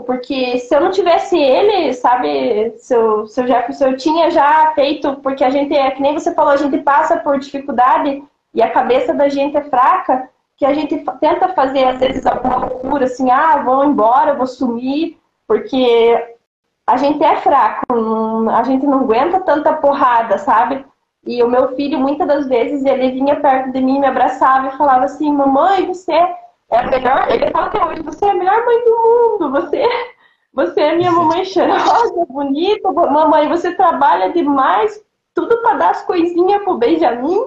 porque 0.03 0.59
se 0.59 0.75
eu 0.75 0.81
não 0.81 0.91
tivesse 0.91 1.37
ele, 1.37 1.93
sabe, 1.93 2.73
se 2.77 2.95
eu, 2.95 3.27
se 3.27 3.41
eu 3.83 3.97
tinha 3.97 4.29
já 4.31 4.71
feito, 4.73 5.15
porque 5.17 5.43
a 5.43 5.49
gente 5.49 5.75
é, 5.75 5.91
que 5.91 6.01
nem 6.01 6.13
você 6.13 6.33
falou, 6.33 6.51
a 6.51 6.57
gente 6.57 6.77
passa 6.79 7.17
por 7.17 7.39
dificuldade 7.39 8.23
e 8.53 8.61
a 8.61 8.71
cabeça 8.71 9.13
da 9.13 9.29
gente 9.29 9.57
é 9.57 9.63
fraca, 9.63 10.29
que 10.55 10.65
a 10.65 10.73
gente 10.73 11.03
tenta 11.19 11.49
fazer, 11.49 11.85
às 11.85 11.99
vezes, 11.99 12.25
alguma 12.25 12.57
loucura, 12.57 13.05
assim, 13.05 13.29
ah, 13.31 13.57
vou 13.57 13.83
embora, 13.83 14.35
vou 14.35 14.45
sumir, 14.45 15.17
porque 15.47 16.35
a 16.85 16.97
gente 16.97 17.23
é 17.23 17.35
fraco, 17.37 17.85
a 18.49 18.63
gente 18.63 18.85
não 18.85 19.01
aguenta 19.01 19.39
tanta 19.41 19.73
porrada, 19.73 20.37
sabe? 20.37 20.85
E 21.25 21.41
o 21.41 21.49
meu 21.49 21.75
filho, 21.75 21.97
muitas 21.99 22.27
das 22.27 22.47
vezes, 22.47 22.85
ele 22.85 23.11
vinha 23.11 23.39
perto 23.39 23.71
de 23.71 23.81
mim, 23.81 23.99
me 23.99 24.07
abraçava 24.07 24.67
e 24.67 24.77
falava 24.77 25.05
assim, 25.05 25.31
mamãe, 25.31 25.87
você 25.87 26.13
é 26.73 26.79
a 26.79 26.87
melhor, 26.89 27.31
ele 27.31 27.51
fala 27.51 27.67
até 27.67 27.85
hoje, 27.85 28.01
você 28.01 28.25
é 28.25 28.31
a 28.31 28.35
melhor 28.35 28.65
mãe 28.65 28.83
do 28.83 28.91
mundo, 28.91 29.51
você, 29.51 29.83
você 30.53 30.81
é 30.81 30.95
minha 30.95 31.11
mamãe 31.11 31.45
cheirosa, 31.45 32.25
bonita, 32.27 32.91
mamãe, 32.91 33.47
você 33.47 33.73
trabalha 33.75 34.31
demais, 34.31 35.03
tudo 35.33 35.61
para 35.61 35.77
dar 35.77 35.91
as 35.91 36.01
coisinhas 36.03 36.63
pro 36.63 36.77
Benjamin. 36.77 37.39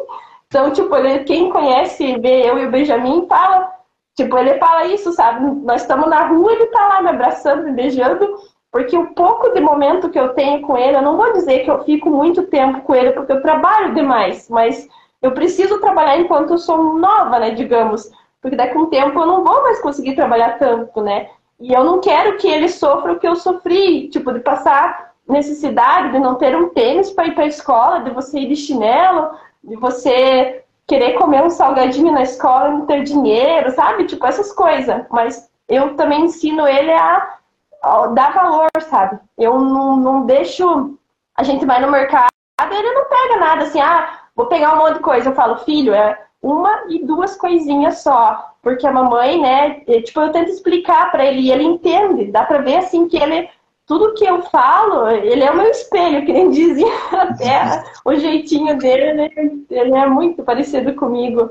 Então, 0.46 0.70
tipo, 0.70 0.94
ele, 0.96 1.24
quem 1.24 1.50
conhece, 1.50 2.18
vê 2.18 2.48
eu 2.48 2.58
e 2.58 2.66
o 2.66 2.70
Benjamin, 2.70 3.26
fala, 3.28 3.72
tipo, 4.14 4.36
ele 4.38 4.58
fala 4.58 4.86
isso, 4.86 5.12
sabe? 5.12 5.44
Nós 5.64 5.82
estamos 5.82 6.08
na 6.08 6.26
rua, 6.26 6.52
ele 6.52 6.66
tá 6.66 6.86
lá 6.86 7.02
me 7.02 7.10
abraçando, 7.10 7.64
me 7.64 7.72
beijando, 7.72 8.36
porque 8.70 8.96
o 8.96 9.12
pouco 9.14 9.50
de 9.50 9.60
momento 9.60 10.10
que 10.10 10.18
eu 10.18 10.34
tenho 10.34 10.60
com 10.62 10.76
ele, 10.76 10.96
eu 10.96 11.02
não 11.02 11.16
vou 11.16 11.32
dizer 11.32 11.64
que 11.64 11.70
eu 11.70 11.82
fico 11.84 12.10
muito 12.10 12.44
tempo 12.44 12.80
com 12.82 12.94
ele, 12.94 13.12
porque 13.12 13.32
eu 13.32 13.42
trabalho 13.42 13.94
demais, 13.94 14.48
mas 14.48 14.88
eu 15.20 15.32
preciso 15.32 15.80
trabalhar 15.80 16.18
enquanto 16.18 16.50
eu 16.50 16.58
sou 16.58 16.94
nova, 16.94 17.38
né, 17.38 17.50
digamos 17.50 18.08
porque 18.46 18.54
daqui 18.54 18.78
a 18.78 18.80
um 18.80 18.86
tempo 18.86 19.18
eu 19.18 19.26
não 19.26 19.42
vou 19.42 19.64
mais 19.64 19.80
conseguir 19.80 20.14
trabalhar 20.14 20.56
tanto, 20.56 21.00
né? 21.00 21.28
E 21.58 21.72
eu 21.72 21.82
não 21.82 22.00
quero 22.00 22.36
que 22.36 22.46
ele 22.46 22.68
sofra 22.68 23.12
o 23.12 23.18
que 23.18 23.26
eu 23.26 23.34
sofri, 23.34 24.08
tipo, 24.08 24.32
de 24.32 24.38
passar 24.38 25.14
necessidade 25.28 26.12
de 26.12 26.20
não 26.20 26.36
ter 26.36 26.56
um 26.56 26.68
tênis 26.68 27.10
para 27.10 27.26
ir 27.26 27.34
para 27.34 27.42
a 27.42 27.48
escola, 27.48 28.04
de 28.04 28.10
você 28.10 28.38
ir 28.38 28.46
de 28.46 28.54
chinelo, 28.54 29.32
de 29.64 29.74
você 29.74 30.62
querer 30.86 31.14
comer 31.14 31.42
um 31.42 31.50
salgadinho 31.50 32.12
na 32.12 32.22
escola 32.22 32.68
e 32.68 32.72
não 32.74 32.86
ter 32.86 33.02
dinheiro, 33.02 33.72
sabe? 33.72 34.06
Tipo, 34.06 34.24
essas 34.24 34.52
coisas. 34.52 35.04
Mas 35.10 35.50
eu 35.68 35.96
também 35.96 36.26
ensino 36.26 36.68
ele 36.68 36.92
a, 36.92 37.38
a 37.82 38.06
dar 38.06 38.32
valor, 38.32 38.68
sabe? 38.88 39.18
Eu 39.36 39.58
não, 39.58 39.96
não 39.96 40.24
deixo. 40.24 40.96
A 41.36 41.42
gente 41.42 41.66
vai 41.66 41.80
no 41.80 41.90
mercado 41.90 42.28
ele 42.60 42.92
não 42.92 43.06
pega 43.06 43.36
nada 43.40 43.64
assim, 43.64 43.80
ah, 43.80 44.20
vou 44.36 44.46
pegar 44.46 44.74
um 44.74 44.78
monte 44.78 44.94
de 44.94 45.00
coisa. 45.00 45.30
Eu 45.30 45.34
falo, 45.34 45.58
filho, 45.58 45.92
é, 45.92 46.25
uma 46.42 46.84
e 46.88 47.04
duas 47.04 47.36
coisinhas 47.36 47.98
só. 47.98 48.52
Porque 48.62 48.86
a 48.86 48.92
mamãe, 48.92 49.40
né, 49.40 49.82
é, 49.86 50.00
tipo, 50.00 50.20
eu 50.20 50.32
tento 50.32 50.50
explicar 50.50 51.10
para 51.10 51.24
ele 51.24 51.40
e 51.40 51.52
ele 51.52 51.64
entende. 51.64 52.30
Dá 52.30 52.44
pra 52.44 52.58
ver, 52.58 52.76
assim, 52.76 53.08
que 53.08 53.16
ele, 53.16 53.48
tudo 53.86 54.14
que 54.14 54.24
eu 54.24 54.42
falo, 54.42 55.08
ele 55.08 55.44
é 55.44 55.50
o 55.50 55.56
meu 55.56 55.70
espelho, 55.70 56.24
que 56.24 56.32
nem 56.32 56.50
dizia 56.50 56.92
até 57.12 57.84
o 58.04 58.14
jeitinho 58.14 58.76
dele, 58.78 59.12
né? 59.14 59.30
ele 59.70 59.94
é 59.94 60.06
muito 60.06 60.42
parecido 60.42 60.94
comigo. 60.94 61.50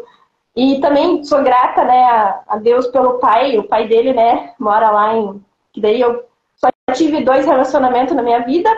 E 0.56 0.80
também 0.80 1.24
sou 1.24 1.44
grata, 1.44 1.84
né, 1.84 2.40
a 2.48 2.58
Deus 2.58 2.88
pelo 2.88 3.20
pai, 3.20 3.58
o 3.58 3.64
pai 3.64 3.88
dele, 3.88 4.14
né, 4.14 4.54
mora 4.58 4.90
lá 4.90 5.14
em, 5.14 5.44
que 5.74 5.82
daí 5.82 6.00
eu 6.00 6.24
só 6.56 6.70
tive 6.94 7.26
dois 7.26 7.46
relacionamentos 7.46 8.16
na 8.16 8.24
minha 8.24 8.40
vida, 8.40 8.70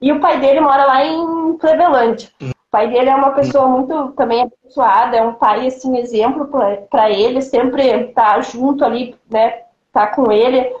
e 0.00 0.12
o 0.12 0.20
pai 0.20 0.38
dele 0.38 0.60
mora 0.60 0.84
lá 0.84 1.04
em 1.04 1.56
Cleveland 1.58 2.32
pai 2.74 2.88
dele 2.88 3.08
é 3.08 3.14
uma 3.14 3.30
pessoa 3.30 3.68
muito 3.68 4.08
também 4.16 4.42
abençoada, 4.42 5.16
é 5.16 5.22
um 5.22 5.34
pai, 5.34 5.68
assim, 5.68 5.96
exemplo 5.96 6.50
para 6.90 7.08
ele, 7.08 7.40
sempre 7.40 8.08
tá 8.08 8.40
junto 8.40 8.84
ali, 8.84 9.14
né, 9.30 9.60
tá 9.92 10.08
com 10.08 10.32
ele 10.32 10.74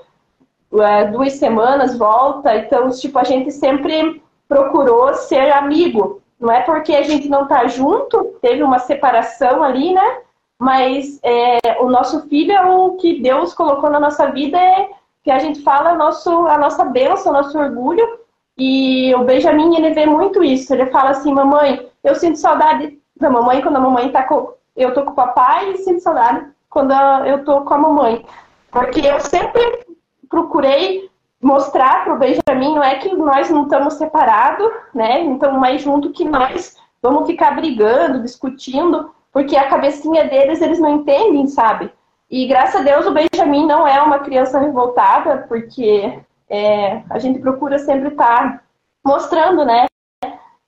é, 0.72 1.04
duas 1.04 1.34
semanas, 1.34 1.96
volta, 1.96 2.52
então, 2.56 2.90
tipo, 2.90 3.16
a 3.16 3.22
gente 3.22 3.52
sempre 3.52 4.20
procurou 4.48 5.14
ser 5.14 5.52
amigo, 5.52 6.20
não 6.40 6.50
é 6.50 6.62
porque 6.62 6.96
a 6.96 7.02
gente 7.02 7.28
não 7.28 7.46
tá 7.46 7.68
junto, 7.68 8.24
teve 8.42 8.64
uma 8.64 8.80
separação 8.80 9.62
ali, 9.62 9.94
né, 9.94 10.18
mas 10.58 11.20
é, 11.22 11.80
o 11.80 11.88
nosso 11.88 12.28
filho 12.28 12.50
é 12.50 12.66
o 12.66 12.96
que 12.96 13.20
Deus 13.20 13.54
colocou 13.54 13.88
na 13.88 14.00
nossa 14.00 14.32
vida, 14.32 14.58
é 14.58 14.88
que 15.22 15.30
a 15.30 15.38
gente 15.38 15.62
fala 15.62 15.94
nosso, 15.94 16.28
a 16.48 16.58
nossa 16.58 16.84
bênção, 16.84 17.32
nosso 17.32 17.56
orgulho, 17.56 18.18
e 18.56 19.14
o 19.14 19.24
Benjamin, 19.24 19.76
ele 19.76 19.94
vê 19.94 20.06
muito 20.06 20.42
isso. 20.42 20.72
Ele 20.72 20.86
fala 20.86 21.10
assim, 21.10 21.32
mamãe, 21.32 21.88
eu 22.02 22.14
sinto 22.14 22.38
saudade 22.38 22.98
da 23.16 23.28
mamãe 23.28 23.60
quando 23.60 23.76
a 23.76 23.80
mamãe 23.80 24.10
tá 24.10 24.22
com... 24.22 24.52
Eu 24.76 24.92
tô 24.92 25.04
com 25.04 25.10
o 25.10 25.14
papai 25.14 25.72
e 25.72 25.78
sinto 25.78 26.00
saudade 26.00 26.46
quando 26.68 26.92
eu 27.26 27.44
tô 27.44 27.62
com 27.62 27.74
a 27.74 27.78
mamãe. 27.78 28.24
Porque 28.70 29.00
eu 29.00 29.20
sempre 29.20 29.86
procurei 30.28 31.08
mostrar 31.40 32.04
pro 32.04 32.18
Benjamin, 32.18 32.74
não 32.74 32.82
é 32.82 32.96
que 32.96 33.14
nós 33.14 33.50
não 33.50 33.64
estamos 33.64 33.94
separados, 33.94 34.68
né? 34.94 35.20
Então, 35.20 35.58
mais 35.58 35.82
junto 35.82 36.10
que 36.10 36.24
nós 36.24 36.76
vamos 37.02 37.26
ficar 37.26 37.52
brigando, 37.52 38.22
discutindo, 38.22 39.10
porque 39.30 39.56
a 39.56 39.68
cabecinha 39.68 40.24
deles 40.24 40.62
eles 40.62 40.78
não 40.78 40.96
entendem, 40.96 41.46
sabe? 41.46 41.92
E 42.30 42.46
graças 42.46 42.80
a 42.80 42.84
Deus 42.84 43.06
o 43.06 43.12
Benjamin 43.12 43.66
não 43.66 43.86
é 43.86 44.00
uma 44.00 44.20
criança 44.20 44.58
revoltada, 44.58 45.44
porque 45.46 46.18
é, 46.48 47.02
a 47.10 47.18
gente 47.18 47.38
procura 47.38 47.78
sempre 47.78 48.08
estar 48.08 48.52
tá 48.52 48.60
mostrando, 49.04 49.64
né? 49.64 49.86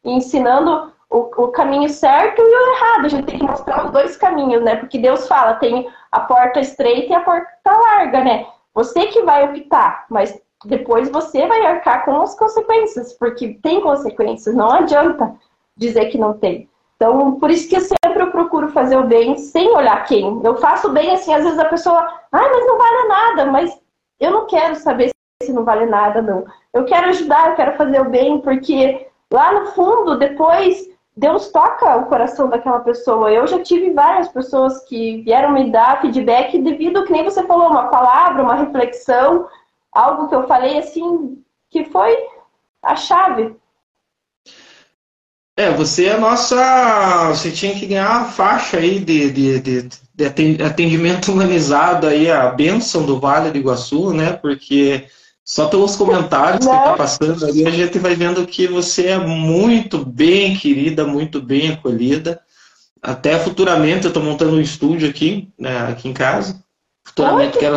Ensinando 0.04 0.92
o, 1.10 1.18
o, 1.18 1.48
caminho 1.48 1.88
certo 1.88 2.40
e 2.40 2.42
o 2.42 2.74
errado. 2.74 3.06
A 3.06 3.08
gente 3.08 3.26
tem 3.26 3.38
que 3.38 3.44
mostrar 3.44 3.86
os 3.86 3.92
dois 3.92 4.16
caminhos, 4.16 4.62
né? 4.62 4.76
Porque 4.76 4.98
Deus 4.98 5.26
fala, 5.26 5.54
tem 5.54 5.88
a 6.12 6.20
porta 6.20 6.60
estreita 6.60 7.12
e 7.12 7.16
a 7.16 7.20
porta 7.20 7.50
larga, 7.66 8.22
né? 8.22 8.46
Você 8.74 9.06
que 9.06 9.22
vai 9.22 9.44
optar, 9.44 10.06
mas 10.10 10.38
depois 10.64 11.08
você 11.10 11.46
vai 11.46 11.64
arcar 11.66 12.04
com 12.04 12.20
as 12.20 12.36
consequências, 12.36 13.12
porque 13.14 13.58
tem 13.62 13.80
consequências, 13.80 14.54
não 14.54 14.70
adianta 14.70 15.34
dizer 15.76 16.06
que 16.06 16.18
não 16.18 16.34
tem. 16.34 16.68
Então, 16.96 17.38
por 17.38 17.50
isso 17.50 17.68
que 17.68 17.76
eu 17.76 17.80
sempre 17.80 18.22
eu 18.22 18.30
procuro 18.30 18.70
fazer 18.70 18.96
o 18.96 19.06
bem 19.06 19.36
sem 19.36 19.68
olhar 19.70 20.04
quem. 20.04 20.40
Eu 20.42 20.56
faço 20.56 20.90
bem 20.90 21.10
assim, 21.12 21.32
às 21.32 21.44
vezes 21.44 21.58
a 21.58 21.66
pessoa, 21.66 22.00
ah, 22.00 22.20
mas 22.30 22.66
não 22.66 22.78
vale 22.78 23.08
nada, 23.08 23.46
mas 23.46 23.78
eu 24.18 24.30
não 24.30 24.46
quero 24.46 24.74
saber 24.76 25.10
se 25.42 25.52
não 25.52 25.64
vale 25.64 25.86
nada, 25.86 26.22
não. 26.22 26.44
Eu 26.72 26.84
quero 26.84 27.08
ajudar, 27.08 27.50
eu 27.50 27.56
quero 27.56 27.76
fazer 27.76 28.00
o 28.00 28.08
bem, 28.08 28.40
porque 28.40 29.06
lá 29.30 29.52
no 29.52 29.66
fundo, 29.72 30.18
depois, 30.18 30.88
Deus 31.16 31.50
toca 31.50 31.96
o 31.96 32.06
coração 32.06 32.48
daquela 32.48 32.80
pessoa. 32.80 33.30
Eu 33.30 33.46
já 33.46 33.62
tive 33.62 33.90
várias 33.92 34.28
pessoas 34.28 34.82
que 34.84 35.22
vieram 35.22 35.52
me 35.52 35.70
dar 35.70 36.00
feedback 36.00 36.58
devido, 36.58 37.04
que 37.04 37.12
nem 37.12 37.24
você 37.24 37.46
falou, 37.46 37.68
uma 37.68 37.88
palavra, 37.88 38.42
uma 38.42 38.54
reflexão, 38.54 39.46
algo 39.92 40.28
que 40.28 40.34
eu 40.34 40.46
falei 40.46 40.78
assim, 40.78 41.42
que 41.70 41.84
foi 41.84 42.16
a 42.82 42.96
chave. 42.96 43.54
É, 45.58 45.70
você 45.70 46.06
é 46.06 46.12
a 46.12 46.18
nossa. 46.18 47.28
Você 47.28 47.50
tinha 47.50 47.74
que 47.74 47.86
ganhar 47.86 48.22
a 48.22 48.24
faixa 48.26 48.76
aí 48.76 48.98
de, 48.98 49.30
de, 49.30 49.60
de, 49.60 49.88
de 50.14 50.62
atendimento 50.62 51.32
humanizado 51.32 52.06
aí, 52.06 52.30
a 52.30 52.50
bênção 52.50 53.06
do 53.06 53.18
Vale 53.18 53.50
do 53.50 53.56
Iguaçu, 53.56 54.12
né? 54.12 54.34
Porque 54.34 55.06
só 55.46 55.68
pelos 55.68 55.94
comentários 55.94 56.66
que 56.66 56.74
está 56.74 56.94
passando 56.94 57.46
ali, 57.46 57.64
a 57.64 57.70
gente 57.70 58.00
vai 58.00 58.16
vendo 58.16 58.44
que 58.44 58.66
você 58.66 59.06
é 59.06 59.18
muito 59.18 60.04
bem 60.04 60.56
querida, 60.56 61.06
muito 61.06 61.40
bem 61.40 61.70
acolhida. 61.70 62.40
Até 63.00 63.38
futuramente, 63.38 64.06
eu 64.06 64.08
estou 64.08 64.24
montando 64.24 64.56
um 64.56 64.60
estúdio 64.60 65.08
aqui, 65.08 65.48
né, 65.56 65.86
aqui 65.88 66.08
em 66.08 66.12
casa. 66.12 66.60
Futuramente 67.04 67.58
quero 67.58 67.76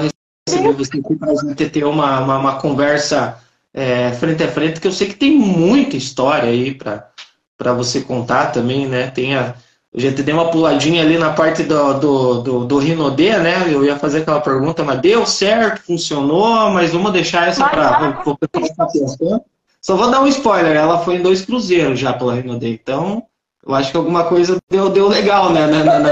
receber 0.50 0.74
você 0.74 0.98
aqui 0.98 1.16
para 1.16 1.32
a 1.32 1.36
gente 1.36 1.70
ter 1.70 1.84
uma, 1.84 2.20
uma, 2.22 2.40
uma 2.40 2.56
conversa 2.60 3.38
é, 3.72 4.14
frente 4.14 4.44
a 4.44 4.48
frente, 4.48 4.82
que 4.82 4.88
eu 4.88 4.92
sei 4.92 5.08
que 5.08 5.16
tem 5.16 5.38
muita 5.38 5.96
história 5.96 6.50
aí 6.50 6.74
para 6.74 7.74
você 7.74 8.02
contar 8.02 8.48
também, 8.48 8.88
né? 8.88 9.12
Tem 9.12 9.36
a, 9.36 9.54
a 9.96 10.00
gente 10.00 10.22
deu 10.22 10.36
uma 10.36 10.52
puladinha 10.52 11.02
ali 11.02 11.18
na 11.18 11.34
parte 11.34 11.64
do, 11.64 11.94
do, 12.00 12.42
do, 12.42 12.66
do 12.66 12.78
Rinodê, 12.78 13.38
né? 13.40 13.74
Eu 13.74 13.84
ia 13.84 13.98
fazer 13.98 14.22
aquela 14.22 14.40
pergunta, 14.40 14.84
mas 14.84 15.02
deu 15.02 15.26
certo, 15.26 15.82
funcionou, 15.84 16.70
mas 16.70 16.92
vamos 16.92 17.12
deixar 17.12 17.48
essa 17.48 17.68
para 17.68 18.22
o 18.24 18.38
pessoal 18.38 19.44
Só 19.82 19.96
vou 19.96 20.12
dar 20.12 20.22
um 20.22 20.28
spoiler, 20.28 20.76
ela 20.76 21.00
foi 21.00 21.16
em 21.16 21.24
dois 21.24 21.44
cruzeiros 21.44 22.00
já 22.00 22.14
pela 22.14 22.36
Rinodê, 22.36 22.74
então 22.74 23.24
eu 23.66 23.74
acho 23.74 23.92
que 23.92 23.98
alguma 23.98 24.26
coisa 24.26 24.58
deu, 24.70 24.90
deu 24.90 25.08
legal, 25.08 25.52
né, 25.52 25.66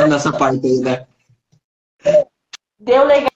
nessa 0.07 0.31
parte 0.31 0.65
aí, 0.65 0.79
né? 0.79 1.05
Deu 2.79 3.03
legal 3.03 3.29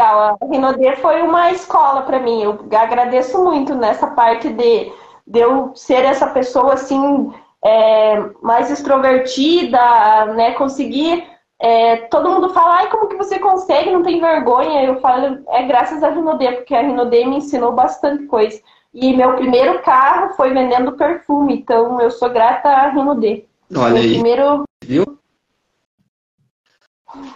A 0.00 0.36
Rinodê 0.50 0.96
foi 0.96 1.22
uma 1.22 1.50
escola 1.50 2.02
para 2.02 2.20
mim. 2.20 2.42
Eu 2.42 2.68
agradeço 2.78 3.42
muito 3.42 3.74
nessa 3.74 4.06
parte 4.08 4.50
de, 4.50 4.92
de 5.26 5.38
eu 5.38 5.72
ser 5.74 6.04
essa 6.04 6.28
pessoa 6.28 6.74
assim 6.74 7.32
é, 7.64 8.20
mais 8.42 8.70
extrovertida, 8.70 10.26
né? 10.34 10.52
Conseguir 10.52 11.24
é, 11.60 11.96
todo 12.08 12.30
mundo 12.30 12.50
fala, 12.54 12.76
ai, 12.76 12.90
como 12.90 13.08
que 13.08 13.16
você 13.16 13.38
consegue? 13.38 13.90
Não 13.90 14.02
tem 14.02 14.20
vergonha? 14.20 14.84
Eu 14.84 15.00
falo, 15.00 15.40
é 15.48 15.66
graças 15.66 16.02
a 16.02 16.10
Rinodê, 16.10 16.52
porque 16.52 16.74
a 16.74 16.82
Rinodê 16.82 17.24
me 17.24 17.36
ensinou 17.36 17.72
bastante 17.72 18.26
coisa. 18.26 18.60
E 18.94 19.14
meu 19.14 19.34
primeiro 19.34 19.82
carro 19.82 20.34
foi 20.34 20.52
vendendo 20.52 20.92
perfume, 20.92 21.56
então 21.58 22.00
eu 22.00 22.10
sou 22.10 22.30
grata 22.30 22.68
a 22.68 22.90
Rinodê. 22.90 23.44
Olha 23.74 23.94
meu 23.94 24.02
aí. 24.02 24.12
Primeiro... 24.14 24.64
Viu? 24.84 25.18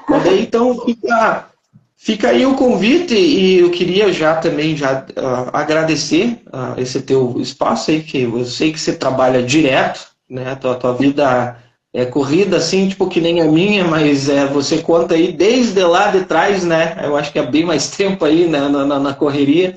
Olha 0.08 0.30
aí, 0.30 0.42
então 0.42 0.78
fica, 0.80 1.48
fica 1.96 2.28
aí 2.28 2.46
o 2.46 2.54
convite 2.54 3.14
e 3.14 3.58
eu 3.58 3.70
queria 3.70 4.12
já 4.12 4.36
também 4.36 4.76
já 4.76 5.00
uh, 5.00 5.50
agradecer 5.52 6.42
uh, 6.46 6.80
esse 6.80 7.02
teu 7.02 7.34
espaço 7.40 7.90
aí, 7.90 8.02
que 8.02 8.22
eu 8.22 8.44
sei 8.44 8.72
que 8.72 8.78
você 8.78 8.94
trabalha 8.94 9.42
direto, 9.42 10.11
né? 10.32 10.54
Tua, 10.56 10.74
tua 10.74 10.94
vida 10.94 11.56
é 11.92 12.06
corrida 12.06 12.56
assim, 12.56 12.88
tipo 12.88 13.06
que 13.06 13.20
nem 13.20 13.42
a 13.42 13.44
minha, 13.44 13.84
mas 13.84 14.28
é, 14.30 14.46
você 14.46 14.78
conta 14.78 15.14
aí 15.14 15.30
desde 15.30 15.82
lá 15.84 16.10
de 16.10 16.24
trás, 16.24 16.64
né? 16.64 16.98
Eu 17.04 17.16
acho 17.16 17.30
que 17.30 17.38
é 17.38 17.46
bem 17.46 17.64
mais 17.64 17.90
tempo 17.94 18.24
aí 18.24 18.48
né, 18.48 18.68
na, 18.68 18.86
na, 18.86 18.98
na 18.98 19.14
correria. 19.14 19.76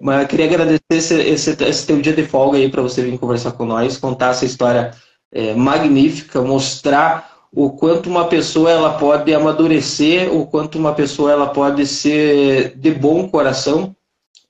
Mas 0.00 0.22
eu 0.22 0.28
queria 0.28 0.46
agradecer 0.46 0.82
esse, 0.90 1.14
esse, 1.14 1.64
esse 1.64 1.86
teu 1.86 2.00
dia 2.00 2.12
de 2.12 2.24
folga 2.24 2.58
aí 2.58 2.68
para 2.68 2.82
você 2.82 3.02
vir 3.02 3.18
conversar 3.18 3.52
com 3.52 3.64
nós, 3.64 3.96
contar 3.96 4.30
essa 4.30 4.44
história 4.44 4.92
é, 5.32 5.54
magnífica, 5.54 6.40
mostrar 6.40 7.36
o 7.52 7.70
quanto 7.70 8.08
uma 8.08 8.26
pessoa 8.26 8.70
ela 8.70 8.98
pode 8.98 9.32
amadurecer, 9.34 10.32
o 10.32 10.46
quanto 10.46 10.78
uma 10.78 10.94
pessoa 10.94 11.32
ela 11.32 11.48
pode 11.48 11.86
ser 11.86 12.76
de 12.76 12.90
bom 12.92 13.28
coração, 13.28 13.94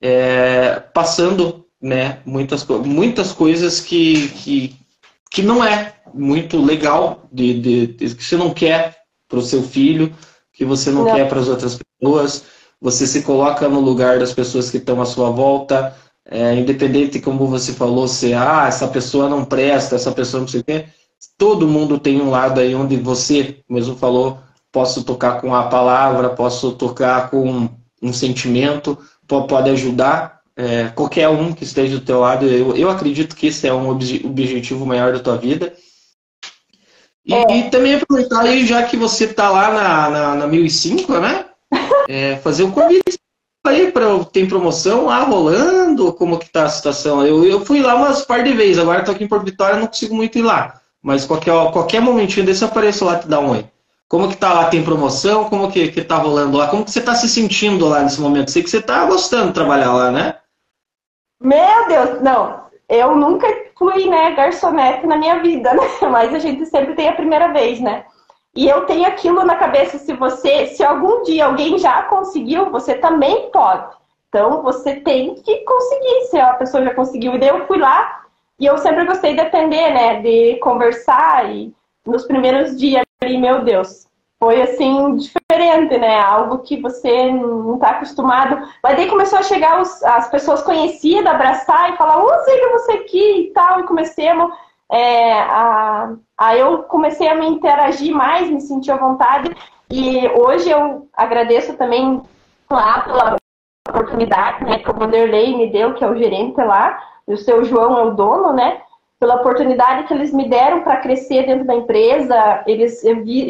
é, 0.01 0.81
passando 0.93 1.65
né, 1.81 2.19
muitas, 2.25 2.65
muitas 2.65 3.31
coisas 3.31 3.79
que, 3.79 4.27
que, 4.29 4.75
que 5.29 5.41
não 5.41 5.63
é 5.63 5.93
muito 6.13 6.57
legal, 6.59 7.27
de, 7.31 7.59
de, 7.59 7.87
de 7.87 8.15
que 8.15 8.23
você 8.23 8.35
não 8.35 8.53
quer 8.53 8.97
para 9.27 9.39
o 9.39 9.43
seu 9.43 9.61
filho, 9.61 10.13
que 10.51 10.65
você 10.65 10.91
não, 10.91 11.05
não. 11.05 11.13
quer 11.13 11.27
para 11.29 11.39
as 11.39 11.47
outras 11.47 11.77
pessoas, 11.77 12.45
você 12.81 13.05
se 13.05 13.21
coloca 13.21 13.67
no 13.69 13.79
lugar 13.79 14.19
das 14.19 14.33
pessoas 14.33 14.69
que 14.69 14.77
estão 14.77 15.01
à 15.01 15.05
sua 15.05 15.29
volta, 15.29 15.95
é, 16.25 16.55
independente 16.55 17.19
como 17.19 17.47
você 17.47 17.73
falou, 17.73 18.07
se 18.07 18.33
ah, 18.33 18.65
essa 18.67 18.87
pessoa 18.87 19.29
não 19.29 19.45
presta, 19.45 19.95
essa 19.95 20.11
pessoa 20.11 20.41
não 20.41 20.47
sei 20.47 20.61
o 20.61 20.63
quê, 20.63 20.85
todo 21.37 21.67
mundo 21.67 21.99
tem 21.99 22.21
um 22.21 22.29
lado 22.29 22.59
aí 22.59 22.73
onde 22.73 22.97
você 22.97 23.61
mesmo 23.69 23.95
falou, 23.95 24.39
posso 24.71 25.03
tocar 25.03 25.41
com 25.41 25.53
a 25.53 25.67
palavra, 25.67 26.29
posso 26.29 26.71
tocar 26.73 27.29
com 27.29 27.69
um 28.01 28.13
sentimento, 28.13 28.97
pode 29.27 29.69
ajudar 29.69 30.38
é, 30.59 30.89
qualquer 30.89 31.29
um 31.29 31.53
que 31.53 31.63
esteja 31.63 31.97
do 31.97 32.05
teu 32.05 32.19
lado. 32.19 32.45
Eu, 32.45 32.75
eu 32.75 32.89
acredito 32.89 33.33
que 33.33 33.47
esse 33.47 33.65
é 33.65 33.73
um 33.73 33.89
objetivo 33.89 34.85
maior 34.85 35.13
da 35.13 35.19
tua 35.19 35.37
vida. 35.37 35.73
E, 37.25 37.33
é. 37.33 37.57
e 37.57 37.69
também 37.69 37.95
aproveitar 37.95 38.41
aí, 38.41 38.65
já 38.67 38.83
que 38.83 38.97
você 38.97 39.23
está 39.23 39.49
lá 39.49 39.71
na, 39.71 40.09
na, 40.09 40.35
na 40.35 40.47
1005, 40.47 41.13
né? 41.19 41.45
É, 42.09 42.35
fazer 42.37 42.63
um 42.63 42.71
convite 42.71 43.17
aí 43.65 43.91
para 43.91 44.23
tem 44.25 44.47
promoção 44.47 45.05
lá 45.05 45.23
rolando, 45.23 46.11
como 46.13 46.39
que 46.39 46.51
tá 46.51 46.63
a 46.63 46.69
situação? 46.69 47.25
Eu, 47.25 47.45
eu 47.45 47.63
fui 47.63 47.81
lá 47.81 47.95
umas 47.95 48.25
par 48.25 48.43
de 48.43 48.51
vezes, 48.51 48.79
agora 48.79 48.99
estou 48.99 49.13
aqui 49.13 49.23
em 49.23 49.27
Porto 49.27 49.45
Vitória, 49.45 49.79
não 49.79 49.87
consigo 49.87 50.15
muito 50.15 50.37
ir 50.37 50.41
lá. 50.41 50.81
Mas 51.01 51.23
qualquer, 51.23 51.53
qualquer 51.71 52.01
momentinho 52.01 52.45
desse 52.45 52.63
eu 52.63 52.67
apareço 52.67 53.05
lá 53.05 53.17
te 53.17 53.27
dar 53.27 53.39
um 53.39 53.51
oi. 53.51 53.65
Como 54.09 54.27
que 54.27 54.35
tá 54.35 54.51
lá? 54.51 54.65
Tem 54.65 54.83
promoção? 54.83 55.45
Como 55.45 55.71
que, 55.71 55.89
que 55.89 56.03
tá 56.03 56.17
rolando 56.17 56.57
lá? 56.57 56.67
Como 56.67 56.83
que 56.83 56.91
você 56.91 56.99
tá 56.99 57.13
se 57.15 57.29
sentindo 57.29 57.87
lá 57.87 58.01
nesse 58.01 58.19
momento? 58.19 58.51
Sei 58.51 58.63
que 58.63 58.69
você 58.69 58.81
tá 58.81 59.05
gostando 59.05 59.49
de 59.49 59.53
trabalhar 59.53 59.93
lá, 59.93 60.11
né? 60.11 60.35
Meu 61.39 61.87
Deus, 61.87 62.21
não. 62.21 62.67
Eu 62.87 63.15
nunca 63.15 63.47
fui, 63.77 64.09
né, 64.09 64.31
garçonete 64.31 65.05
na 65.05 65.15
minha 65.15 65.39
vida, 65.39 65.73
né? 65.75 65.87
Mas 66.09 66.33
a 66.33 66.39
gente 66.39 66.65
sempre 66.65 66.95
tem 66.95 67.07
a 67.07 67.13
primeira 67.15 67.53
vez, 67.53 67.79
né? 67.79 68.05
E 68.55 68.67
eu 68.67 68.85
tenho 68.85 69.07
aquilo 69.07 69.45
na 69.45 69.55
cabeça, 69.55 69.97
se 69.97 70.11
você, 70.13 70.67
se 70.67 70.83
algum 70.83 71.23
dia 71.23 71.45
alguém 71.45 71.77
já 71.77 72.03
conseguiu, 72.03 72.69
você 72.71 72.95
também 72.95 73.49
pode. 73.51 73.95
Então 74.27 74.61
você 74.61 74.95
tem 74.95 75.35
que 75.35 75.57
conseguir, 75.59 76.25
se 76.29 76.39
a 76.39 76.53
pessoa 76.53 76.83
já 76.83 76.93
conseguiu. 76.93 77.35
E 77.35 77.39
daí 77.39 77.49
eu 77.49 77.65
fui 77.67 77.77
lá 77.77 78.23
e 78.59 78.65
eu 78.65 78.77
sempre 78.77 79.05
gostei 79.05 79.33
de 79.33 79.41
atender, 79.41 79.93
né? 79.93 80.21
De 80.21 80.57
conversar 80.57 81.49
e 81.49 81.73
nos 82.05 82.25
primeiros 82.25 82.77
dias 82.77 83.03
ali, 83.21 83.37
meu 83.37 83.63
Deus, 83.63 84.08
foi 84.39 84.61
assim 84.61 85.17
diferente, 85.17 85.97
né? 85.97 86.19
Algo 86.19 86.59
que 86.59 86.81
você 86.81 87.31
não 87.31 87.75
está 87.75 87.89
acostumado. 87.89 88.65
Mas 88.81 88.95
daí 88.95 89.09
começou 89.09 89.39
a 89.39 89.43
chegar 89.43 89.81
os, 89.81 90.01
as 90.03 90.29
pessoas 90.29 90.61
conhecidas, 90.61 91.33
abraçar 91.33 91.93
e 91.93 91.97
falar, 91.97 92.23
oh, 92.23 92.43
sei 92.45 92.57
que 92.57 92.69
você 92.69 92.91
aqui 92.93 93.41
e 93.41 93.53
tal, 93.53 93.81
e 93.81 93.87
comecemos 93.87 94.49
é, 94.91 95.33
a, 95.41 96.13
a 96.37 96.57
eu 96.57 96.83
comecei 96.83 97.27
a 97.27 97.35
me 97.35 97.47
interagir 97.47 98.15
mais, 98.15 98.49
me 98.49 98.61
sentir 98.61 98.91
à 98.91 98.97
vontade. 98.97 99.55
E 99.89 100.27
hoje 100.29 100.69
eu 100.69 101.07
agradeço 101.13 101.75
também 101.75 102.21
lá 102.69 103.01
pela 103.01 103.35
oportunidade 103.89 104.63
né, 104.63 104.79
que 104.79 104.89
o 104.89 104.93
Vanderlei 104.93 105.55
me 105.55 105.71
deu, 105.71 105.95
que 105.95 106.03
é 106.03 106.09
o 106.09 106.15
gerente 106.15 106.61
lá, 106.61 107.01
e 107.27 107.33
o 107.33 107.37
seu 107.37 107.65
João 107.65 107.97
é 107.99 108.03
o 108.03 108.11
dono, 108.11 108.53
né? 108.53 108.81
Pela 109.19 109.35
oportunidade 109.35 110.07
que 110.07 110.13
eles 110.13 110.31
me 110.31 110.47
deram 110.47 110.81
para 110.81 110.97
crescer 110.97 111.45
dentro 111.45 111.65
da 111.65 111.75
empresa, 111.75 112.63
eles 112.65 113.03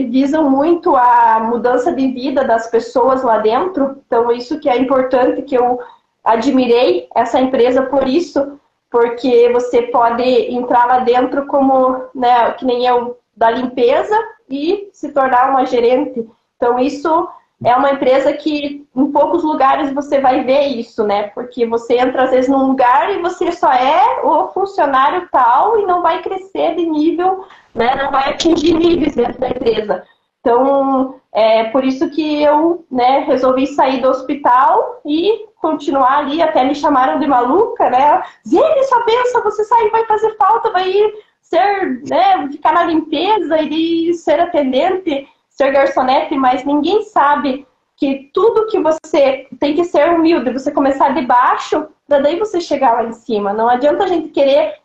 visam 0.09 0.49
muito 0.49 0.95
a 0.95 1.39
mudança 1.41 1.93
de 1.93 2.07
vida 2.07 2.43
das 2.43 2.67
pessoas 2.71 3.21
lá 3.21 3.37
dentro. 3.37 4.01
Então, 4.07 4.31
isso 4.31 4.59
que 4.59 4.67
é 4.67 4.77
importante, 4.79 5.43
que 5.43 5.55
eu 5.55 5.79
admirei 6.23 7.07
essa 7.15 7.39
empresa 7.39 7.83
por 7.83 8.07
isso, 8.07 8.59
porque 8.89 9.51
você 9.53 9.83
pode 9.83 10.23
entrar 10.23 10.87
lá 10.87 10.99
dentro 10.99 11.45
como, 11.45 12.03
né, 12.15 12.51
que 12.53 12.65
nem 12.65 12.87
eu, 12.87 13.19
da 13.37 13.51
limpeza 13.51 14.17
e 14.49 14.89
se 14.91 15.11
tornar 15.13 15.51
uma 15.51 15.65
gerente. 15.67 16.27
Então, 16.57 16.79
isso 16.79 17.29
é 17.63 17.75
uma 17.75 17.91
empresa 17.91 18.31
que 18.33 18.87
em 18.95 19.11
poucos 19.11 19.43
lugares 19.43 19.93
você 19.93 20.19
vai 20.19 20.43
ver 20.43 20.67
isso, 20.67 21.03
né? 21.03 21.23
Porque 21.29 21.65
você 21.65 21.97
entra 21.97 22.23
às 22.23 22.31
vezes 22.31 22.49
num 22.49 22.67
lugar 22.67 23.13
e 23.13 23.21
você 23.21 23.51
só 23.51 23.71
é 23.71 24.21
o 24.23 24.47
funcionário 24.49 25.27
tal 25.31 25.77
e 25.79 25.85
não 25.85 26.01
vai 26.01 26.21
crescer 26.21 26.75
de 26.75 26.85
nível, 26.85 27.45
né? 27.75 27.95
Não 27.95 28.11
vai 28.11 28.29
atingir 28.29 28.73
níveis 28.73 29.15
dentro 29.15 29.39
da 29.39 29.49
empresa. 29.49 30.03
Então, 30.39 31.15
é 31.33 31.65
por 31.65 31.83
isso 31.83 32.09
que 32.09 32.41
eu 32.41 32.85
né, 32.89 33.19
resolvi 33.27 33.67
sair 33.67 34.01
do 34.01 34.09
hospital 34.09 35.01
e 35.05 35.47
continuar 35.61 36.19
ali, 36.19 36.41
até 36.41 36.63
me 36.63 36.73
chamaram 36.73 37.19
de 37.19 37.27
maluca, 37.27 37.89
né? 37.89 38.23
Zene, 38.47 38.83
só 38.85 39.03
pensa, 39.03 39.41
você 39.41 39.65
sair 39.65 39.89
vai 39.89 40.05
fazer 40.05 40.35
falta, 40.37 40.71
vai 40.71 40.93
ser, 41.41 42.01
né, 42.07 42.47
ficar 42.51 42.73
na 42.73 42.83
limpeza, 42.85 43.59
ir 43.61 44.13
ser 44.13 44.39
atendente, 44.39 45.27
ser 45.59 45.71
garçonete, 45.73 46.37
mas 46.37 46.63
ninguém 46.63 47.01
sabe 47.03 47.67
que 47.97 48.31
tudo 48.33 48.67
que 48.67 48.79
você 48.79 49.45
tem 49.59 49.75
que 49.75 49.83
ser 49.83 50.09
humilde, 50.09 50.53
você 50.53 50.71
começar 50.71 51.09
de 51.09 51.21
baixo, 51.23 51.85
para 52.07 52.21
daí 52.21 52.39
você 52.39 52.61
chegar 52.61 52.93
lá 52.93 53.03
em 53.03 53.11
cima. 53.11 53.51
Não 53.51 53.67
adianta 53.67 54.05
a 54.05 54.07
gente 54.07 54.29
querer 54.29 54.75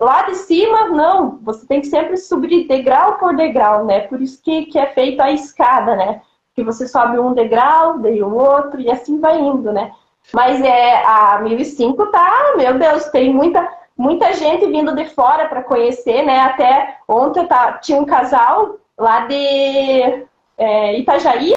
lá 0.00 0.22
de 0.22 0.36
cima, 0.36 0.88
não. 0.88 1.38
Você 1.42 1.66
tem 1.66 1.82
que 1.82 1.86
sempre 1.86 2.16
subir 2.16 2.66
degrau 2.66 3.18
por 3.18 3.36
degrau, 3.36 3.84
né? 3.84 4.00
Por 4.00 4.22
isso 4.22 4.42
que, 4.42 4.64
que 4.66 4.78
é 4.78 4.86
feita 4.86 5.24
a 5.24 5.32
escada, 5.32 5.94
né? 5.94 6.22
Que 6.54 6.64
você 6.64 6.88
sobe 6.88 7.18
um 7.18 7.34
degrau, 7.34 7.98
daí 7.98 8.22
o 8.22 8.34
outro, 8.34 8.80
e 8.80 8.90
assim 8.90 9.20
vai 9.20 9.38
indo, 9.38 9.70
né? 9.70 9.92
Mas 10.32 10.62
é 10.62 11.04
a 11.04 11.40
1005 11.42 12.06
tá, 12.06 12.54
meu 12.56 12.78
Deus, 12.78 13.04
tem 13.10 13.34
muita 13.34 13.70
muita 13.94 14.32
gente 14.32 14.64
vindo 14.66 14.94
de 14.94 15.04
fora 15.10 15.46
para 15.46 15.62
conhecer, 15.62 16.22
né? 16.22 16.40
Até 16.40 16.96
ontem 17.06 17.46
tá, 17.46 17.74
tinha 17.74 18.00
um 18.00 18.06
casal 18.06 18.78
lá 18.98 19.26
de 19.26 20.26
é, 20.58 20.98
Itajaí, 20.98 21.54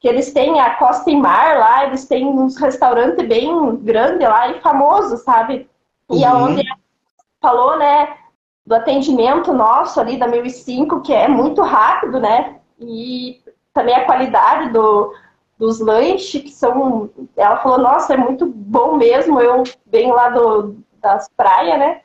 que 0.00 0.08
eles 0.08 0.32
têm 0.32 0.60
a 0.60 0.74
Costa 0.74 1.10
e 1.10 1.16
Mar 1.16 1.58
lá, 1.58 1.86
eles 1.86 2.06
têm 2.06 2.26
uns 2.26 2.56
restaurantes 2.56 3.26
bem 3.26 3.76
grandes 3.76 4.28
lá 4.28 4.48
e 4.48 4.60
famosos, 4.60 5.22
sabe? 5.22 5.68
E 6.10 6.16
uhum. 6.16 6.26
aonde 6.26 6.62
falou, 7.40 7.78
né, 7.78 8.16
do 8.66 8.74
atendimento 8.74 9.52
nosso 9.52 10.00
ali 10.00 10.16
da 10.16 10.26
1005, 10.26 11.02
que 11.02 11.12
é 11.12 11.28
muito 11.28 11.62
rápido, 11.62 12.18
né? 12.20 12.56
E 12.78 13.42
também 13.72 13.94
a 13.94 14.04
qualidade 14.04 14.72
do, 14.72 15.14
dos 15.58 15.80
lanches, 15.80 16.42
que 16.42 16.50
são. 16.50 17.10
Ela 17.36 17.58
falou, 17.58 17.78
nossa, 17.78 18.14
é 18.14 18.16
muito 18.16 18.46
bom 18.46 18.96
mesmo. 18.96 19.40
Eu 19.40 19.62
venho 19.86 20.14
lá 20.14 20.30
do, 20.30 20.76
das 21.00 21.28
praias, 21.36 21.78
né? 21.78 22.00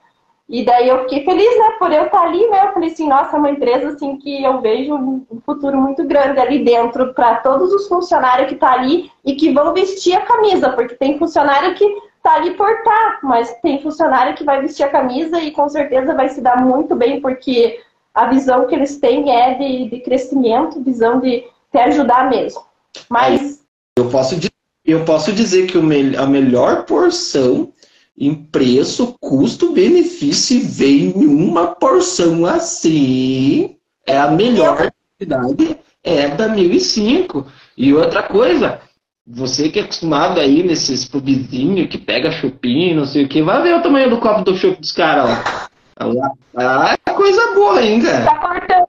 E 0.50 0.66
daí 0.66 0.90
eu 0.90 1.04
fiquei 1.04 1.24
feliz, 1.24 1.60
né, 1.60 1.76
por 1.78 1.92
eu 1.92 2.06
estar 2.06 2.24
ali, 2.24 2.48
né? 2.48 2.66
Eu 2.66 2.74
falei 2.74 2.90
assim, 2.90 3.08
nossa, 3.08 3.36
é 3.36 3.40
uma 3.40 3.52
empresa 3.52 3.90
assim 3.90 4.18
que 4.18 4.44
eu 4.44 4.60
vejo 4.60 4.96
um 4.96 5.40
futuro 5.46 5.78
muito 5.78 6.04
grande 6.06 6.40
ali 6.40 6.64
dentro 6.64 7.14
para 7.14 7.36
todos 7.36 7.72
os 7.72 7.88
funcionários 7.88 8.50
que 8.50 8.56
tá 8.56 8.74
ali 8.74 9.12
e 9.24 9.36
que 9.36 9.54
vão 9.54 9.76
vestir 9.76 10.16
a 10.16 10.26
camisa, 10.26 10.72
porque 10.72 10.96
tem 10.96 11.20
funcionário 11.20 11.76
que 11.76 11.86
tá 12.24 12.34
ali 12.34 12.56
por 12.56 12.68
tá, 12.82 13.20
mas 13.22 13.54
tem 13.62 13.80
funcionário 13.80 14.36
que 14.36 14.44
vai 14.44 14.60
vestir 14.60 14.84
a 14.84 14.90
camisa 14.90 15.40
e 15.40 15.52
com 15.52 15.70
certeza 15.70 16.16
vai 16.16 16.30
se 16.30 16.42
dar 16.42 16.66
muito 16.66 16.96
bem, 16.96 17.22
porque 17.22 17.80
a 18.12 18.26
visão 18.26 18.66
que 18.66 18.74
eles 18.74 18.98
têm 18.98 19.32
é 19.32 19.54
de, 19.54 19.88
de 19.88 20.00
crescimento, 20.00 20.84
visão 20.84 21.20
de 21.20 21.44
te 21.72 21.78
ajudar 21.78 22.28
mesmo. 22.28 22.64
Mas. 23.08 23.64
Eu 23.96 24.10
posso 24.10 24.36
eu 24.86 25.06
posso 25.06 25.32
dizer 25.32 25.68
que 25.68 25.78
a 25.78 26.26
melhor 26.26 26.86
porção 26.86 27.72
em 28.20 28.36
preço, 28.36 29.16
custo, 29.22 29.72
benefício, 29.72 30.62
vem 30.62 31.14
uma 31.14 31.68
porção 31.68 32.46
assim. 32.46 33.78
É 34.06 34.18
a 34.18 34.30
melhor 34.30 34.92
qualidade, 35.18 35.80
é 36.04 36.28
da 36.28 36.50
1005. 36.50 37.48
E 37.78 37.94
outra 37.94 38.24
coisa, 38.24 38.82
você 39.26 39.70
que 39.70 39.80
é 39.80 39.84
acostumado 39.84 40.40
aí 40.40 40.62
nesses 40.64 41.06
pubzinhos 41.06 41.88
que 41.88 41.98
pega 41.98 42.32
chupim, 42.32 42.94
não 42.94 43.06
sei 43.06 43.24
o 43.24 43.30
que, 43.30 43.42
vai 43.42 43.64
ver 43.64 43.76
o 43.76 43.82
tamanho 43.82 44.10
do 44.10 44.20
copo 44.20 44.44
do 44.44 44.58
chup 44.58 44.82
dos 44.82 44.92
caras 44.92 45.30
lá. 45.30 46.32
Ah, 46.56 46.96
é 47.06 47.14
coisa 47.14 47.54
boa, 47.54 47.82
hein, 47.82 48.02
cara? 48.02 48.26
Tá 48.26 48.38
cortando. 48.40 48.88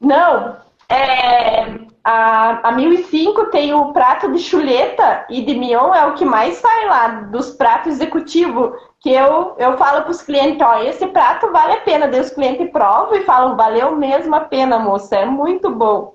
Não, 0.00 0.56
é, 0.88 1.83
a, 2.04 2.68
a 2.68 2.72
1005 2.72 3.46
tem 3.46 3.72
o 3.72 3.90
prato 3.90 4.30
de 4.30 4.38
chuleta 4.38 5.24
e 5.30 5.40
de 5.40 5.54
mignon 5.54 5.94
é 5.94 6.04
o 6.04 6.14
que 6.14 6.24
mais 6.24 6.58
sai 6.58 6.86
lá 6.86 7.08
dos 7.32 7.50
pratos 7.50 7.94
executivos. 7.94 8.72
Que 9.00 9.10
eu, 9.10 9.56
eu 9.58 9.78
falo 9.78 10.02
para 10.02 10.10
os 10.10 10.20
clientes: 10.20 10.60
ó, 10.60 10.82
esse 10.82 11.06
prato 11.06 11.50
vale 11.50 11.72
a 11.72 11.80
pena. 11.80 12.06
Daí 12.06 12.20
os 12.20 12.30
clientes 12.30 12.70
provam 12.70 13.16
e 13.16 13.24
falam: 13.24 13.56
valeu 13.56 13.96
mesmo 13.96 14.34
a 14.34 14.40
pena, 14.40 14.78
moça, 14.78 15.16
é 15.16 15.24
muito 15.24 15.70
bom. 15.70 16.14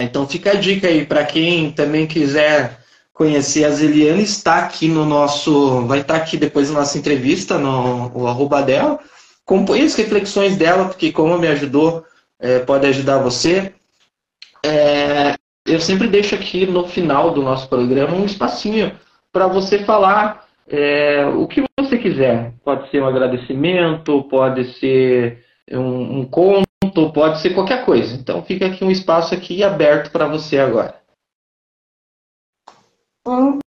Então 0.00 0.28
fica 0.28 0.50
a 0.50 0.54
dica 0.54 0.86
aí 0.86 1.06
para 1.06 1.24
quem 1.24 1.72
também 1.72 2.06
quiser 2.06 2.78
conhecer 3.14 3.64
a 3.64 3.70
Zeliane, 3.70 4.22
está 4.22 4.58
aqui 4.58 4.86
no 4.86 5.06
nosso. 5.06 5.86
Vai 5.86 6.00
estar 6.00 6.16
aqui 6.16 6.36
depois 6.36 6.68
da 6.68 6.80
nossa 6.80 6.98
entrevista, 6.98 7.56
no 7.56 8.12
o 8.14 8.26
arroba 8.26 8.62
dela. 8.62 8.98
Acompanhe 9.46 9.84
as 9.84 9.94
reflexões 9.94 10.56
dela, 10.56 10.86
porque 10.86 11.10
como 11.10 11.38
me 11.38 11.48
ajudou, 11.48 12.04
é, 12.38 12.58
pode 12.58 12.86
ajudar 12.86 13.18
você. 13.18 13.72
É, 14.66 15.36
eu 15.64 15.80
sempre 15.80 16.08
deixo 16.08 16.34
aqui 16.34 16.66
no 16.66 16.88
final 16.88 17.30
do 17.30 17.40
nosso 17.40 17.68
programa 17.68 18.16
um 18.16 18.24
espacinho 18.24 18.98
para 19.32 19.46
você 19.46 19.84
falar 19.84 20.44
é, 20.66 21.24
o 21.26 21.46
que 21.46 21.64
você 21.78 21.96
quiser. 21.96 22.52
Pode 22.64 22.90
ser 22.90 23.00
um 23.00 23.06
agradecimento, 23.06 24.24
pode 24.24 24.72
ser 24.78 25.44
um, 25.70 26.20
um 26.20 26.24
conto, 26.24 27.12
pode 27.12 27.40
ser 27.40 27.54
qualquer 27.54 27.84
coisa. 27.84 28.16
Então 28.16 28.42
fica 28.42 28.66
aqui 28.66 28.84
um 28.84 28.90
espaço 28.90 29.34
aqui 29.34 29.62
aberto 29.62 30.10
para 30.10 30.26
você 30.26 30.58
agora. 30.58 30.96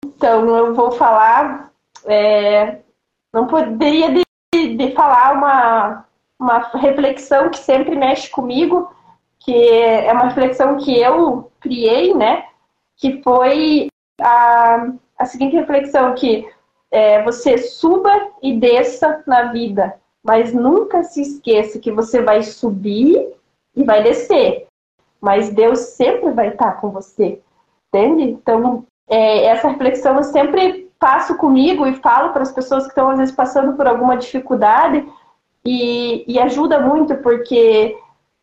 Então 0.05 0.57
eu 0.57 0.75
vou 0.75 0.93
falar, 0.93 1.73
é, 2.05 2.81
não 3.33 3.47
poderia 3.47 4.13
de, 4.13 4.77
de 4.77 4.93
falar 4.93 5.35
uma, 5.35 6.05
uma 6.39 6.59
reflexão 6.79 7.49
que 7.49 7.59
sempre 7.59 7.95
mexe 7.97 8.29
comigo 8.29 8.93
que 9.41 9.53
é 9.53 10.13
uma 10.13 10.27
reflexão 10.27 10.77
que 10.77 10.99
eu 10.99 11.51
criei, 11.61 12.15
né? 12.15 12.45
Que 12.97 13.23
foi 13.23 13.89
a, 14.21 14.93
a 15.19 15.25
seguinte 15.25 15.57
reflexão, 15.57 16.15
que 16.15 16.47
é, 16.91 17.23
você 17.23 17.57
suba 17.59 18.11
e 18.43 18.57
desça 18.57 19.23
na 19.27 19.45
vida, 19.53 19.95
mas 20.23 20.53
nunca 20.53 21.03
se 21.03 21.23
esqueça 21.23 21.79
que 21.79 21.91
você 21.91 22.21
vai 22.21 22.43
subir 22.43 23.35
e 23.75 23.83
vai 23.83 24.03
descer. 24.03 24.67
Mas 25.21 25.51
Deus 25.51 25.79
sempre 25.81 26.31
vai 26.33 26.49
estar 26.49 26.73
com 26.81 26.91
você, 26.91 27.41
entende? 27.89 28.25
Então, 28.25 28.85
é, 29.09 29.45
essa 29.45 29.69
reflexão 29.69 30.17
eu 30.17 30.23
sempre 30.23 30.91
passo 30.99 31.37
comigo 31.37 31.87
e 31.87 31.97
falo 31.97 32.33
para 32.33 32.43
as 32.43 32.53
pessoas 32.53 32.85
que 32.85 32.91
estão 32.91 33.11
às 33.11 33.19
vezes 33.19 33.35
passando 33.35 33.75
por 33.75 33.87
alguma 33.87 34.17
dificuldade 34.17 35.07
e, 35.65 36.25
e 36.29 36.39
ajuda 36.39 36.79
muito 36.81 37.17
porque 37.17 37.97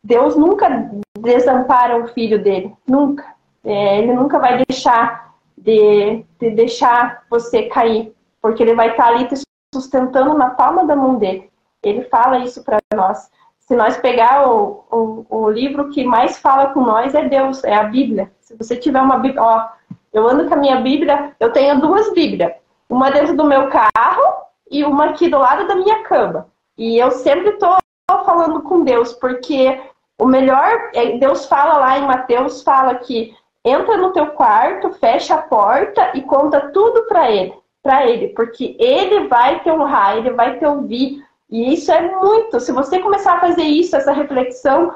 Deus 0.08 0.34
nunca 0.34 0.90
desampara 1.18 2.02
o 2.02 2.08
filho 2.08 2.42
dele, 2.42 2.74
nunca. 2.86 3.26
É, 3.62 3.98
ele 3.98 4.14
nunca 4.14 4.38
vai 4.38 4.64
deixar 4.64 5.34
de, 5.56 6.24
de, 6.40 6.50
deixar 6.50 7.24
você 7.28 7.64
cair, 7.64 8.14
porque 8.40 8.62
ele 8.62 8.74
vai 8.74 8.90
estar 8.90 9.08
ali 9.08 9.28
te 9.28 9.34
sustentando 9.74 10.32
na 10.32 10.48
palma 10.48 10.86
da 10.86 10.96
mão 10.96 11.16
dele. 11.16 11.50
Ele 11.82 12.04
fala 12.04 12.38
isso 12.38 12.64
para 12.64 12.78
nós. 12.94 13.30
Se 13.58 13.76
nós 13.76 13.98
pegar 13.98 14.48
o, 14.48 14.82
o, 14.90 15.26
o, 15.28 15.50
livro 15.50 15.90
que 15.90 16.02
mais 16.04 16.38
fala 16.38 16.72
com 16.72 16.80
nós 16.80 17.14
é 17.14 17.28
Deus, 17.28 17.62
é 17.62 17.74
a 17.74 17.84
Bíblia. 17.84 18.32
Se 18.40 18.56
você 18.56 18.76
tiver 18.76 19.02
uma 19.02 19.18
Bíblia, 19.18 19.42
ó, 19.42 19.68
eu 20.10 20.26
ando 20.26 20.46
com 20.46 20.54
a 20.54 20.56
minha 20.56 20.80
Bíblia, 20.80 21.36
eu 21.38 21.52
tenho 21.52 21.78
duas 21.82 22.14
Bíblias, 22.14 22.54
uma 22.88 23.10
dentro 23.10 23.36
do 23.36 23.44
meu 23.44 23.68
carro 23.68 24.46
e 24.70 24.82
uma 24.84 25.10
aqui 25.10 25.28
do 25.28 25.36
lado 25.36 25.68
da 25.68 25.74
minha 25.74 26.02
cama. 26.04 26.48
E 26.78 26.96
eu 26.96 27.10
sempre 27.10 27.50
estou 27.50 27.76
falando 28.24 28.62
com 28.62 28.84
Deus, 28.84 29.12
porque 29.12 29.78
o 30.20 30.26
melhor, 30.26 30.90
é, 30.94 31.16
Deus 31.18 31.46
fala 31.46 31.78
lá 31.78 31.98
em 31.98 32.06
Mateus, 32.06 32.62
fala 32.62 32.96
que 32.96 33.34
entra 33.64 33.96
no 33.96 34.12
teu 34.12 34.28
quarto, 34.28 34.90
fecha 34.94 35.34
a 35.34 35.42
porta 35.42 36.10
e 36.14 36.22
conta 36.22 36.70
tudo 36.72 37.04
para 37.04 37.30
ele, 37.30 37.54
para 37.82 38.06
ele, 38.06 38.28
porque 38.28 38.76
ele 38.78 39.28
vai 39.28 39.60
te 39.60 39.70
honrar, 39.70 40.16
ele 40.16 40.30
vai 40.30 40.58
te 40.58 40.64
ouvir. 40.64 41.24
E 41.50 41.72
isso 41.72 41.90
é 41.92 42.00
muito. 42.16 42.60
Se 42.60 42.72
você 42.72 42.98
começar 42.98 43.34
a 43.34 43.40
fazer 43.40 43.62
isso, 43.62 43.96
essa 43.96 44.12
reflexão, 44.12 44.92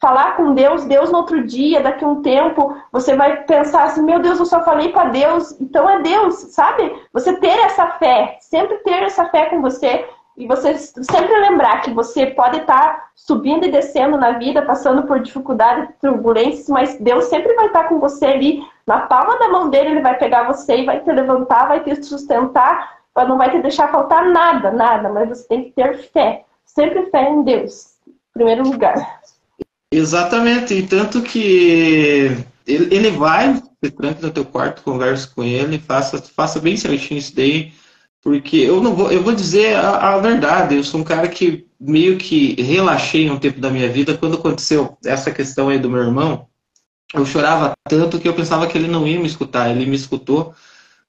falar 0.00 0.36
com 0.36 0.54
Deus, 0.54 0.84
Deus 0.84 1.10
no 1.10 1.18
outro 1.18 1.44
dia, 1.44 1.82
daqui 1.82 2.04
a 2.04 2.08
um 2.08 2.22
tempo, 2.22 2.76
você 2.92 3.16
vai 3.16 3.44
pensar 3.44 3.84
assim: 3.84 4.02
meu 4.02 4.20
Deus, 4.20 4.38
eu 4.38 4.46
só 4.46 4.62
falei 4.62 4.90
para 4.90 5.10
Deus, 5.10 5.60
então 5.60 5.88
é 5.88 6.00
Deus, 6.00 6.34
sabe? 6.54 6.94
Você 7.12 7.36
ter 7.36 7.58
essa 7.58 7.86
fé, 7.98 8.38
sempre 8.40 8.78
ter 8.78 9.02
essa 9.02 9.26
fé 9.26 9.46
com 9.46 9.60
você 9.60 10.08
e 10.40 10.46
você 10.46 10.74
sempre 10.74 11.38
lembrar 11.38 11.82
que 11.82 11.92
você 11.92 12.26
pode 12.26 12.56
estar 12.56 13.10
subindo 13.14 13.66
e 13.66 13.70
descendo 13.70 14.16
na 14.16 14.32
vida, 14.38 14.62
passando 14.62 15.02
por 15.02 15.20
dificuldades, 15.20 15.94
turbulências, 16.00 16.66
mas 16.68 16.96
Deus 16.98 17.26
sempre 17.26 17.54
vai 17.54 17.66
estar 17.66 17.84
com 17.84 18.00
você 18.00 18.24
ali, 18.24 18.62
na 18.86 19.00
palma 19.00 19.38
da 19.38 19.50
mão 19.50 19.68
dele, 19.68 19.90
ele 19.90 20.00
vai 20.00 20.16
pegar 20.18 20.46
você 20.46 20.78
e 20.78 20.86
vai 20.86 21.00
te 21.00 21.12
levantar, 21.12 21.68
vai 21.68 21.84
te 21.84 22.02
sustentar, 22.02 23.00
não 23.14 23.36
vai 23.36 23.50
te 23.50 23.60
deixar 23.60 23.92
faltar 23.92 24.30
nada, 24.30 24.70
nada, 24.70 25.10
mas 25.10 25.28
você 25.28 25.46
tem 25.46 25.64
que 25.64 25.72
ter 25.72 25.98
fé, 26.10 26.44
sempre 26.64 27.10
fé 27.10 27.28
em 27.28 27.42
Deus, 27.42 27.96
em 28.08 28.14
primeiro 28.32 28.62
lugar. 28.62 29.20
Exatamente, 29.92 30.72
e 30.72 30.86
tanto 30.86 31.20
que 31.20 32.34
ele, 32.66 33.10
vai, 33.10 33.60
você 33.82 33.90
tranca 33.90 34.26
no 34.26 34.32
teu 34.32 34.46
quarto, 34.46 34.82
conversa 34.82 35.30
com 35.34 35.42
ele, 35.42 35.78
faça, 35.78 36.16
faça 36.34 36.58
bem 36.58 36.78
certinho 36.78 37.18
isso 37.18 37.36
daí, 37.36 37.72
porque 38.22 38.56
eu 38.56 38.82
não 38.82 38.94
vou, 38.94 39.10
eu 39.10 39.22
vou 39.22 39.34
dizer 39.34 39.76
a, 39.76 40.14
a, 40.14 40.18
verdade, 40.18 40.74
eu 40.74 40.84
sou 40.84 41.00
um 41.00 41.04
cara 41.04 41.28
que 41.28 41.66
meio 41.80 42.18
que 42.18 42.60
relaxei 42.60 43.30
um 43.30 43.38
tempo 43.38 43.60
da 43.60 43.70
minha 43.70 43.88
vida 43.88 44.16
quando 44.16 44.36
aconteceu 44.36 44.96
essa 45.04 45.30
questão 45.30 45.68
aí 45.68 45.78
do 45.78 45.88
meu 45.88 46.02
irmão. 46.02 46.46
Eu 47.14 47.24
chorava 47.24 47.72
tanto 47.88 48.20
que 48.20 48.28
eu 48.28 48.34
pensava 48.34 48.66
que 48.66 48.76
ele 48.76 48.86
não 48.86 49.06
ia 49.06 49.18
me 49.18 49.26
escutar, 49.26 49.70
ele 49.70 49.86
me 49.86 49.96
escutou. 49.96 50.54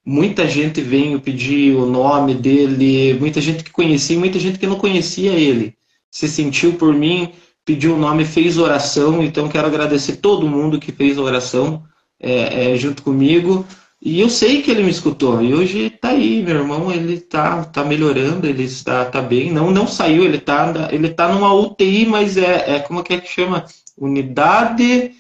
Muita 0.04 0.48
gente 0.48 0.82
veio 0.82 1.20
pedir 1.20 1.76
o 1.76 1.86
nome 1.86 2.34
dele, 2.34 3.14
muita 3.20 3.40
gente 3.40 3.64
que 3.64 3.72
conhecia, 3.72 4.18
muita 4.18 4.40
gente 4.40 4.58
que 4.58 4.66
não 4.66 4.78
conhecia 4.78 5.34
ele. 5.34 5.76
Se 6.10 6.28
sentiu 6.28 6.74
por 6.74 6.94
mim, 6.94 7.34
pediu 7.64 7.94
o 7.96 8.00
nome, 8.00 8.26
fez 8.26 8.58
oração, 8.58 9.22
então 9.22 9.48
quero 9.48 9.68
agradecer 9.68 10.18
todo 10.18 10.48
mundo 10.48 10.80
que 10.80 10.92
fez 10.92 11.18
oração 11.18 11.84
é, 12.20 12.72
é, 12.72 12.78
junto 12.78 13.04
comigo. 13.04 13.66
E 14.02 14.20
eu 14.20 14.30
sei 14.30 14.64
que 14.64 14.72
ele 14.72 14.84
me 14.84 14.90
escutou. 14.90 15.42
E 15.44 15.54
hoje 15.54 15.92
tá 15.92 16.10
aí, 16.10 16.42
meu 16.42 16.56
irmão, 16.56 16.92
ele 16.92 17.20
tá, 17.20 17.64
tá 17.66 17.84
melhorando, 17.84 18.48
ele 18.48 18.64
está 18.64 19.06
tá 19.06 19.22
bem. 19.22 19.52
Não 19.52 19.70
não 19.70 19.86
saiu, 19.86 20.24
ele 20.26 20.40
tá, 20.40 20.90
ele 20.92 21.10
tá 21.10 21.28
numa 21.28 21.54
UTI, 21.54 22.08
mas 22.08 22.36
é, 22.36 22.78
é 22.78 22.80
como 22.80 23.02
é 23.02 23.04
que 23.04 23.28
chama? 23.28 23.66
Unidade 23.96 25.12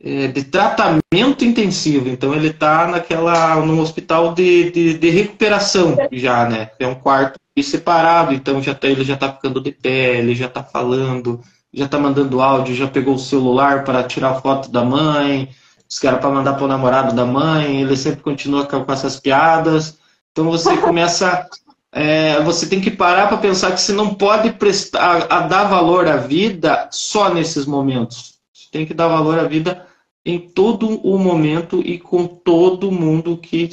é, 0.00 0.28
de 0.28 0.44
tratamento 0.44 1.44
intensivo. 1.44 2.08
Então 2.08 2.32
ele 2.32 2.52
tá 2.52 2.86
naquela 2.86 3.56
num 3.66 3.80
hospital 3.80 4.32
de, 4.32 4.70
de, 4.70 4.94
de, 4.98 5.10
recuperação 5.10 5.96
já, 6.12 6.48
né? 6.48 6.70
É 6.78 6.86
um 6.86 6.94
quarto 6.94 7.38
separado, 7.62 8.32
então 8.32 8.62
já 8.62 8.74
tá, 8.74 8.88
ele 8.88 9.04
já 9.04 9.16
tá 9.16 9.30
ficando 9.30 9.60
de 9.60 9.70
pé, 9.70 10.16
ele 10.16 10.34
já 10.34 10.48
tá 10.48 10.62
falando, 10.62 11.42
já 11.74 11.86
tá 11.86 11.98
mandando 11.98 12.40
áudio, 12.40 12.74
já 12.74 12.88
pegou 12.88 13.16
o 13.16 13.18
celular 13.18 13.84
para 13.84 14.02
tirar 14.04 14.40
foto 14.40 14.70
da 14.70 14.82
mãe 14.82 15.48
os 15.90 15.98
caras 15.98 16.20
para 16.20 16.30
mandar 16.30 16.54
para 16.54 16.64
o 16.64 16.68
namorado 16.68 17.14
da 17.14 17.26
mãe, 17.26 17.80
ele 17.80 17.96
sempre 17.96 18.22
continua 18.22 18.64
com, 18.64 18.84
com 18.84 18.92
essas 18.92 19.18
piadas. 19.18 19.98
Então 20.30 20.44
você 20.44 20.76
começa. 20.78 21.48
É, 21.92 22.40
você 22.44 22.68
tem 22.68 22.80
que 22.80 22.90
parar 22.90 23.26
para 23.26 23.38
pensar 23.38 23.72
que 23.72 23.80
você 23.80 23.92
não 23.92 24.14
pode 24.14 24.52
prestar, 24.52 25.26
a, 25.28 25.38
a 25.38 25.40
dar 25.40 25.64
valor 25.64 26.06
à 26.06 26.16
vida 26.16 26.88
só 26.92 27.34
nesses 27.34 27.66
momentos. 27.66 28.38
Você 28.54 28.68
tem 28.70 28.86
que 28.86 28.94
dar 28.94 29.08
valor 29.08 29.40
à 29.40 29.44
vida 29.44 29.84
em 30.24 30.38
todo 30.38 31.00
o 31.04 31.18
momento 31.18 31.80
e 31.84 31.98
com 31.98 32.28
todo 32.28 32.92
mundo 32.92 33.36
que 33.36 33.68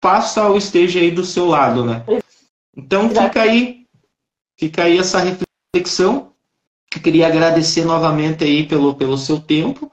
passa 0.00 0.48
ou 0.48 0.56
esteja 0.56 0.98
aí 0.98 1.12
do 1.12 1.24
seu 1.24 1.46
lado, 1.46 1.84
né? 1.84 2.04
Então 2.76 3.08
fica 3.08 3.42
aí, 3.42 3.86
fica 4.58 4.84
aí 4.84 4.98
essa 4.98 5.20
reflexão. 5.20 6.32
Eu 6.92 7.00
queria 7.00 7.28
agradecer 7.28 7.84
novamente 7.84 8.42
aí 8.42 8.66
pelo, 8.66 8.96
pelo 8.96 9.16
seu 9.16 9.38
tempo. 9.38 9.92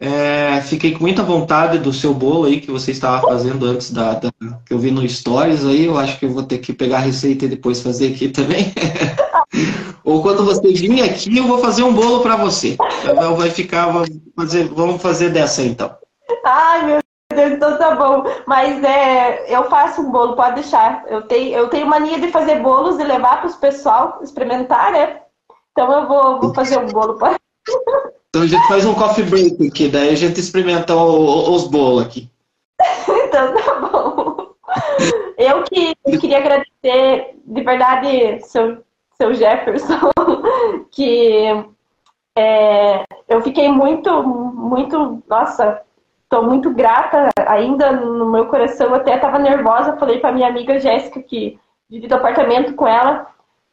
É, 0.00 0.60
fiquei 0.60 0.92
com 0.92 1.00
muita 1.00 1.24
vontade 1.24 1.78
do 1.78 1.92
seu 1.92 2.14
bolo 2.14 2.44
aí 2.44 2.60
que 2.60 2.70
você 2.70 2.92
estava 2.92 3.20
fazendo 3.26 3.66
antes 3.66 3.90
da, 3.90 4.14
da, 4.14 4.30
que 4.64 4.72
eu 4.72 4.78
vi 4.78 4.92
no 4.92 5.06
Stories 5.08 5.64
aí. 5.64 5.86
Eu 5.86 5.98
acho 5.98 6.18
que 6.18 6.26
eu 6.26 6.30
vou 6.30 6.44
ter 6.44 6.58
que 6.58 6.72
pegar 6.72 6.98
a 6.98 7.00
receita 7.00 7.44
e 7.44 7.48
depois 7.48 7.82
fazer 7.82 8.12
aqui 8.12 8.28
também. 8.28 8.72
Ou 10.04 10.22
quando 10.22 10.44
você 10.44 10.72
vir 10.72 11.02
aqui, 11.02 11.36
eu 11.36 11.46
vou 11.46 11.58
fazer 11.58 11.82
um 11.82 11.92
bolo 11.92 12.20
para 12.20 12.36
você. 12.36 12.76
Então, 13.04 13.36
vai 13.36 13.50
ficar, 13.50 13.86
vamos 13.86 14.08
fazer, 14.36 14.68
vamos 14.68 15.02
fazer 15.02 15.30
dessa 15.30 15.62
então. 15.62 15.94
Ai, 16.44 16.86
meu 16.86 16.98
Deus, 17.34 17.52
então 17.52 17.76
tá 17.76 17.94
bom. 17.94 18.24
Mas 18.46 18.82
é, 18.84 19.54
eu 19.54 19.64
faço 19.64 20.00
um 20.00 20.12
bolo, 20.12 20.36
pode 20.36 20.56
deixar. 20.56 21.04
Eu 21.08 21.22
tenho, 21.22 21.56
eu 21.56 21.68
tenho 21.68 21.86
mania 21.86 22.20
de 22.20 22.28
fazer 22.28 22.60
bolos 22.60 22.98
e 22.98 23.04
levar 23.04 23.40
para 23.40 23.48
os 23.48 23.56
pessoal 23.56 24.20
experimentar, 24.22 24.92
né? 24.92 25.20
Então 25.72 25.92
eu 25.92 26.06
vou, 26.06 26.40
vou 26.40 26.54
fazer 26.54 26.78
um 26.78 26.86
bolo. 26.86 27.18
Pra... 27.18 27.36
Então 28.28 28.42
a 28.42 28.46
gente 28.46 28.68
faz 28.68 28.84
um 28.84 28.94
coffee 28.94 29.24
break 29.24 29.68
aqui, 29.68 29.88
daí 29.88 30.10
a 30.10 30.16
gente 30.16 30.38
experimenta 30.38 30.94
o, 30.94 31.54
os 31.54 31.66
bolos 31.68 32.04
aqui. 32.04 32.28
então 33.08 33.54
tá 33.54 33.74
bom. 33.80 34.48
Eu 35.36 35.62
que 35.62 35.94
eu 36.04 36.20
queria 36.20 36.38
agradecer, 36.38 37.36
de 37.44 37.62
verdade, 37.62 38.40
seu, 38.42 38.84
seu 39.16 39.34
Jefferson, 39.34 40.10
que 40.90 41.64
é, 42.36 43.04
eu 43.28 43.40
fiquei 43.42 43.68
muito, 43.68 44.22
muito, 44.22 45.22
nossa, 45.28 45.80
estou 46.24 46.44
muito 46.44 46.70
grata 46.70 47.30
ainda 47.46 47.92
no 47.92 48.30
meu 48.30 48.46
coração. 48.46 48.94
Até 48.94 49.16
estava 49.16 49.38
nervosa, 49.38 49.96
falei 49.96 50.18
para 50.20 50.32
minha 50.32 50.48
amiga 50.48 50.78
Jéssica 50.78 51.22
que 51.22 51.58
dividi 51.88 52.12
apartamento 52.12 52.74
com 52.74 52.86
ela. 52.86 53.26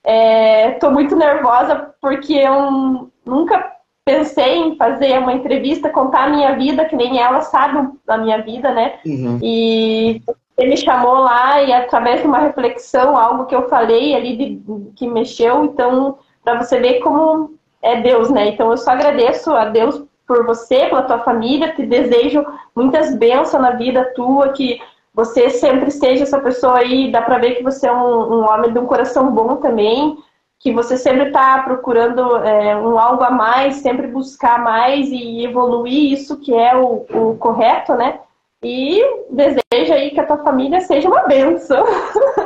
É, 0.03 0.72
muito 0.91 1.15
nervosa 1.15 1.93
porque 1.99 2.34
eu 2.34 3.11
nunca 3.26 3.74
pensei 4.06 4.57
em 4.57 4.76
fazer 4.77 5.18
uma 5.18 5.34
entrevista, 5.34 5.90
contar 5.90 6.26
a 6.26 6.30
minha 6.30 6.56
vida, 6.56 6.86
que 6.86 6.95
nem 6.95 7.19
ela 7.19 7.41
sabe 7.41 7.90
da 8.06 8.18
minha 8.18 8.40
vida, 8.41 8.72
né? 8.72 8.99
Uhum. 9.03 9.40
E 9.41 10.22
ele 10.56 10.69
me 10.69 10.77
chamou 10.77 11.15
lá 11.15 11.61
e 11.64 11.73
através 11.73 12.22
de 12.22 12.27
uma 12.27 12.38
reflexão, 12.38 13.18
algo 13.18 13.45
que 13.45 13.56
eu 13.56 13.68
falei 13.68 14.15
ali 14.15 14.38
de, 14.38 14.91
que 14.95 15.07
mexeu, 15.07 15.65
então, 15.65 16.19
para 16.44 16.64
você 16.64 16.80
ver 16.80 16.99
como 16.99 17.56
é 17.82 17.99
Deus, 17.99 18.30
né? 18.30 18.49
Então 18.49 18.69
eu 18.69 18.77
só 18.77 18.91
agradeço 18.91 19.52
a 19.52 19.65
Deus 19.65 20.03
por 20.27 20.45
você, 20.45 20.88
pela 20.88 21.03
tua 21.03 21.19
família, 21.19 21.73
te 21.73 21.86
desejo 21.86 22.45
muitas 22.76 23.15
bênçãos 23.15 23.61
na 23.61 23.72
vida 23.72 24.14
tua, 24.15 24.49
que 24.49 24.80
você 25.14 25.49
sempre 25.49 25.90
seja 25.90 26.23
essa 26.23 26.40
pessoa 26.40 26.77
aí, 26.77 27.11
dá 27.11 27.22
pra 27.22 27.38
ver 27.38 27.56
que 27.56 27.64
você 27.64 27.88
é 27.88 27.91
um, 27.91 28.34
um 28.36 28.49
homem 28.49 28.72
de 28.72 28.80
um 28.80 28.86
coração 28.86 29.32
bom 29.32 29.56
também, 29.57 30.18
que 30.66 30.74
você 30.74 30.98
sempre 30.98 31.28
está 31.28 31.60
procurando 31.60 32.38
é, 32.38 32.76
um 32.76 32.98
algo 32.98 33.24
a 33.24 33.30
mais, 33.30 33.76
sempre 33.76 34.08
buscar 34.08 34.58
mais 34.64 35.10
e 35.12 35.46
evoluir 35.46 36.12
isso 36.12 36.38
que 36.38 36.52
é 36.52 36.76
o, 36.76 37.06
o 37.14 37.36
correto, 37.38 37.94
né? 37.94 38.18
E 38.64 39.00
desejo 39.30 39.94
aí 39.94 40.10
que 40.10 40.20
a 40.20 40.26
tua 40.26 40.40
família 40.40 40.82
seja 40.82 41.08
uma 41.08 41.22
benção. 41.28 41.86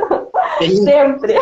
sempre. 0.84 1.34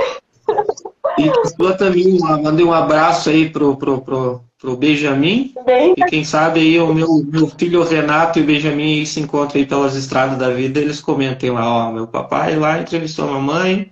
E 1.18 1.50
sua 1.56 1.76
também, 1.76 2.20
mandei 2.20 2.64
um 2.64 2.72
abraço 2.72 3.32
aí 3.32 3.50
pro, 3.50 3.76
pro, 3.76 4.00
pro, 4.00 4.42
pro 4.62 4.78
Benjamin. 4.78 5.56
Bem... 5.66 5.96
E 5.98 6.06
quem 6.06 6.24
sabe 6.24 6.60
aí 6.60 6.80
o 6.80 6.94
meu, 6.94 7.26
meu 7.26 7.48
filho 7.48 7.82
Renato 7.82 8.38
e 8.38 8.44
o 8.44 8.46
Benjamin 8.46 9.04
se 9.04 9.20
encontram 9.20 9.60
aí 9.60 9.66
pelas 9.66 9.96
estradas 9.96 10.38
da 10.38 10.52
vida, 10.52 10.80
eles 10.80 11.02
comentem 11.02 11.50
lá, 11.50 11.88
ó, 11.88 11.92
meu 11.92 12.06
papai 12.06 12.56
lá 12.56 12.78
entrevistou 12.78 13.28
a 13.28 13.32
mamãe 13.32 13.90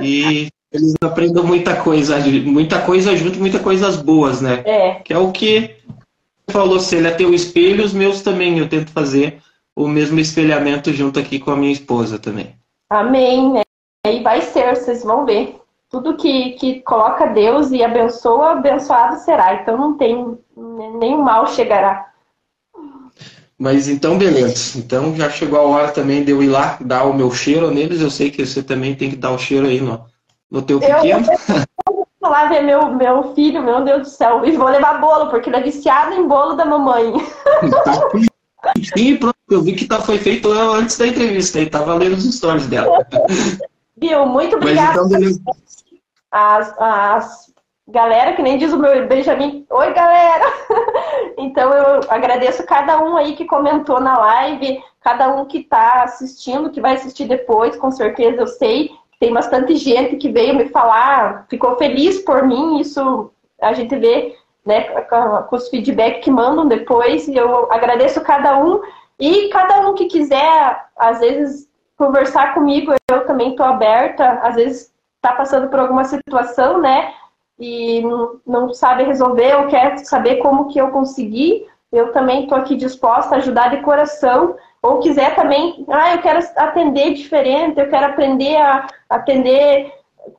e 0.00 0.46
eles 0.72 0.94
aprendem 1.02 1.42
muita 1.44 1.76
coisa, 1.76 2.18
muita 2.18 2.80
coisa 2.80 3.14
junto, 3.14 3.38
muitas 3.38 3.60
coisas 3.60 3.96
boas, 3.96 4.40
né? 4.40 4.62
É. 4.64 4.94
Que 4.96 5.12
é 5.12 5.18
o 5.18 5.30
que 5.30 5.76
falou, 6.50 6.80
se 6.80 6.96
ele 6.96 7.08
é 7.08 7.10
teu 7.10 7.34
espelho, 7.34 7.84
os 7.84 7.92
meus 7.92 8.22
também, 8.22 8.58
eu 8.58 8.68
tento 8.68 8.90
fazer 8.90 9.42
o 9.76 9.86
mesmo 9.86 10.18
espelhamento 10.18 10.92
junto 10.92 11.18
aqui 11.18 11.38
com 11.38 11.50
a 11.50 11.56
minha 11.56 11.72
esposa 11.72 12.18
também. 12.18 12.54
Amém, 12.90 13.52
né? 13.52 13.62
E 14.06 14.20
vai 14.22 14.40
ser, 14.40 14.76
vocês 14.76 15.02
vão 15.02 15.24
ver. 15.24 15.56
Tudo 15.90 16.16
que, 16.16 16.52
que 16.52 16.80
coloca 16.80 17.26
Deus 17.26 17.70
e 17.70 17.82
abençoa, 17.82 18.52
abençoado 18.52 19.18
será. 19.18 19.54
Então 19.54 19.76
não 19.76 19.96
tem 19.96 20.38
nenhum 20.56 21.22
mal 21.22 21.46
chegará. 21.46 22.10
Mas 23.58 23.88
então, 23.88 24.18
beleza. 24.18 24.78
Então 24.78 25.14
já 25.14 25.30
chegou 25.30 25.58
a 25.58 25.62
hora 25.62 25.92
também 25.92 26.24
de 26.24 26.32
eu 26.32 26.42
ir 26.42 26.48
lá 26.48 26.78
dar 26.80 27.04
o 27.04 27.14
meu 27.14 27.30
cheiro 27.30 27.70
neles. 27.70 28.00
Eu 28.00 28.10
sei 28.10 28.30
que 28.30 28.44
você 28.44 28.62
também 28.62 28.94
tem 28.94 29.10
que 29.10 29.16
dar 29.16 29.30
o 29.30 29.38
cheiro 29.38 29.66
aí 29.66 29.80
no, 29.80 30.04
no 30.52 30.60
teu 30.60 30.78
pequeno. 30.78 31.26
Eu 31.88 32.06
vou 32.20 32.30
lá 32.30 32.46
ver 32.46 32.62
meu, 32.62 32.94
meu 32.94 33.34
filho, 33.34 33.62
meu 33.62 33.82
Deus 33.82 34.02
do 34.02 34.08
céu. 34.08 34.44
E 34.44 34.52
vou 34.52 34.68
levar 34.68 35.00
bolo, 35.00 35.30
porque 35.30 35.48
ele 35.48 35.56
é 35.56 35.62
viciado 35.62 36.14
em 36.14 36.28
bolo 36.28 36.54
da 36.54 36.66
mamãe. 36.66 37.14
Sim, 38.94 39.16
pronto. 39.16 39.34
Eu 39.50 39.62
vi 39.62 39.74
que 39.74 39.86
tá, 39.86 40.00
foi 40.00 40.18
feito 40.18 40.52
antes 40.52 40.96
da 40.98 41.06
entrevista. 41.06 41.58
Aí 41.58 41.68
tava 41.68 41.94
lendo 41.94 42.14
os 42.14 42.36
stories 42.36 42.66
dela. 42.66 43.04
Viu? 43.96 44.26
Muito 44.26 44.56
obrigada. 44.56 45.00
Então, 45.00 45.54
as, 46.30 46.78
as 46.78 47.52
galera, 47.88 48.34
que 48.34 48.42
nem 48.42 48.58
diz 48.58 48.72
o 48.72 48.78
meu 48.78 49.06
Benjamin, 49.06 49.66
oi 49.68 49.92
galera! 49.92 50.44
então 51.36 51.72
eu 51.72 52.00
agradeço 52.08 52.64
cada 52.64 53.02
um 53.02 53.16
aí 53.16 53.34
que 53.34 53.44
comentou 53.44 54.00
na 54.00 54.16
live, 54.16 54.82
cada 55.00 55.28
um 55.34 55.44
que 55.44 55.58
está 55.58 56.04
assistindo, 56.04 56.70
que 56.70 56.80
vai 56.80 56.94
assistir 56.94 57.26
depois, 57.26 57.76
com 57.76 57.90
certeza 57.90 58.40
eu 58.40 58.46
sei 58.46 58.90
tem 59.22 59.32
bastante 59.32 59.76
gente 59.76 60.16
que 60.16 60.28
veio 60.28 60.56
me 60.56 60.68
falar, 60.70 61.46
ficou 61.48 61.76
feliz 61.76 62.18
por 62.22 62.44
mim, 62.44 62.80
isso 62.80 63.30
a 63.60 63.72
gente 63.72 63.94
vê 63.94 64.36
né, 64.66 64.80
com 65.48 65.54
os 65.54 65.68
feedbacks 65.68 66.24
que 66.24 66.30
mandam 66.30 66.66
depois, 66.66 67.28
e 67.28 67.36
eu 67.36 67.72
agradeço 67.72 68.20
cada 68.22 68.58
um, 68.58 68.80
e 69.20 69.48
cada 69.50 69.88
um 69.88 69.94
que 69.94 70.06
quiser, 70.06 70.86
às 70.96 71.20
vezes, 71.20 71.68
conversar 71.96 72.52
comigo, 72.52 72.92
eu 73.08 73.24
também 73.24 73.50
estou 73.50 73.64
aberta, 73.64 74.40
às 74.42 74.56
vezes 74.56 74.92
está 75.14 75.36
passando 75.36 75.68
por 75.68 75.78
alguma 75.78 76.02
situação, 76.02 76.80
né, 76.80 77.14
e 77.60 78.02
não 78.44 78.74
sabe 78.74 79.04
resolver, 79.04 79.54
ou 79.54 79.68
quer 79.68 79.98
saber 79.98 80.38
como 80.38 80.66
que 80.66 80.80
eu 80.80 80.88
consegui, 80.90 81.64
eu 81.92 82.10
também 82.10 82.42
estou 82.42 82.58
aqui 82.58 82.74
disposta 82.74 83.36
a 83.36 83.38
ajudar 83.38 83.68
de 83.70 83.82
coração, 83.82 84.56
ou 84.82 84.98
quiser 84.98 85.36
também, 85.36 85.86
ah, 85.88 86.16
eu 86.16 86.22
quero 86.22 86.40
atender 86.56 87.14
diferente, 87.14 87.78
eu 87.78 87.88
quero 87.88 88.06
aprender 88.06 88.56
a 88.56 88.88
atender 89.14 89.92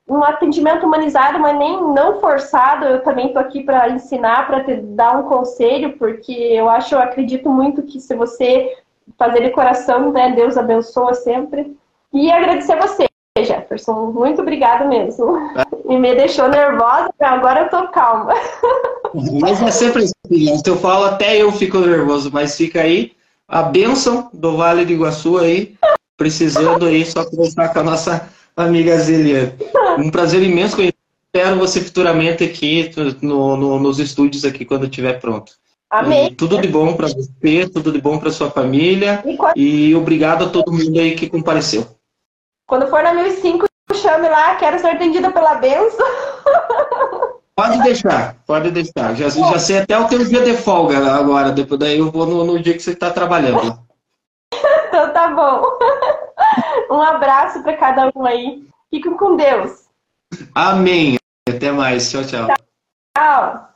um 0.08 0.24
atendimento 0.24 0.86
humanizado, 0.86 1.40
mas 1.40 1.58
nem 1.58 1.82
não 1.94 2.20
forçado. 2.20 2.86
Eu 2.86 3.04
também 3.04 3.28
estou 3.28 3.42
aqui 3.42 3.64
para 3.64 3.90
ensinar, 3.90 4.48
para 4.48 4.64
te 4.64 4.76
dar 4.76 5.18
um 5.18 5.24
conselho, 5.24 5.98
porque 5.98 6.32
eu 6.32 6.70
acho, 6.70 6.96
eu 6.96 7.00
acredito 7.00 7.50
muito 7.50 7.84
que 7.84 8.00
se 8.00 8.16
você 8.16 8.76
fazer 9.18 9.42
de 9.42 9.50
coração, 9.50 10.12
né, 10.12 10.32
Deus 10.32 10.58
abençoa 10.58 11.14
sempre. 11.14 11.76
E 12.14 12.32
agradecer 12.32 12.74
a 12.74 12.88
você, 12.88 13.08
Jefferson. 13.40 14.12
Muito 14.12 14.42
obrigada 14.42 14.86
mesmo. 14.86 15.38
E 15.90 15.98
me 15.98 16.16
deixou 16.16 16.48
nervosa, 16.48 17.12
agora 17.20 17.62
eu 17.62 17.70
tô 17.70 17.88
calma. 17.90 18.34
Mas 19.42 19.62
é 19.62 19.72
sempre 19.72 20.04
assim, 20.04 20.58
se 20.58 20.70
eu 20.70 20.78
falo 20.78 21.06
até 21.06 21.38
eu 21.38 21.52
fico 21.52 21.80
nervoso, 21.80 22.30
mas 22.32 22.56
fica 22.56 22.82
aí 22.82 23.14
a 23.48 23.64
bênção 23.64 24.30
do 24.34 24.58
Vale 24.58 24.86
do 24.86 24.92
Iguaçu 24.92 25.38
aí, 25.38 25.76
precisando 26.18 26.86
aí 26.86 27.06
só 27.06 27.26
conversar 27.26 27.74
com 27.74 27.80
a 27.80 27.84
nossa 27.84 28.30
amiga 28.56 28.98
Zeliane. 28.98 29.54
Um 29.98 30.10
prazer 30.10 30.42
imenso 30.42 30.76
conhecer. 30.76 30.96
Espero 31.36 31.58
você 31.58 31.82
futuramente 31.82 32.44
aqui 32.44 32.92
no, 33.22 33.58
no, 33.58 33.80
nos 33.80 33.98
estúdios 33.98 34.46
aqui 34.46 34.66
quando 34.66 34.86
estiver 34.86 35.20
pronto. 35.20 35.54
Amém. 35.90 36.28
E 36.28 36.36
tudo 36.36 36.62
de 36.62 36.68
bom 36.68 36.94
para 36.94 37.08
você, 37.08 37.68
tudo 37.74 37.92
de 37.92 38.00
bom 38.00 38.20
para 38.20 38.32
sua 38.32 38.52
família 38.52 39.24
e, 39.26 39.36
quando... 39.36 39.58
e, 39.58 39.96
obrigado 39.96 40.46
a 40.46 40.50
todo 40.50 40.72
mundo 40.72 41.00
aí 41.00 41.16
que 41.16 41.30
compareceu. 41.30 41.88
Quando 42.68 42.88
for 42.88 43.02
na 43.02 43.16
1005, 43.16 43.66
chame 43.96 44.30
lá, 44.30 44.56
quero 44.56 44.80
ser 44.80 44.88
atendida 44.88 45.32
pela 45.32 45.56
benção. 45.56 46.06
Pode 47.56 47.84
deixar, 47.84 48.36
pode 48.48 48.72
deixar. 48.72 49.16
Já, 49.16 49.30
já 49.30 49.60
sei 49.60 49.78
até 49.80 49.98
o 49.98 50.08
teu 50.08 50.26
dia 50.26 50.42
de 50.42 50.58
folga 50.58 50.98
agora, 51.14 51.52
depois 51.52 51.80
daí 51.80 52.00
eu 52.00 52.12
vou 52.12 52.26
no, 52.26 52.44
no 52.44 52.60
dia 52.60 52.74
que 52.74 52.80
você 52.80 52.92
está 52.92 53.12
trabalhando. 53.12 53.80
então 54.88 55.14
tá 55.14 55.30
bom. 55.30 55.64
Um 56.90 57.02
abraço 57.02 57.64
para 57.64 57.78
cada 57.78 58.12
um 58.16 58.26
aí. 58.26 58.66
Fiquem 58.90 59.16
com 59.18 59.36
Deus. 59.36 59.90
Amém. 60.54 61.18
Até 61.50 61.72
mais. 61.72 62.12
Tchau, 62.12 62.24
tchau. 62.24 62.48
Tchau. 63.18 63.73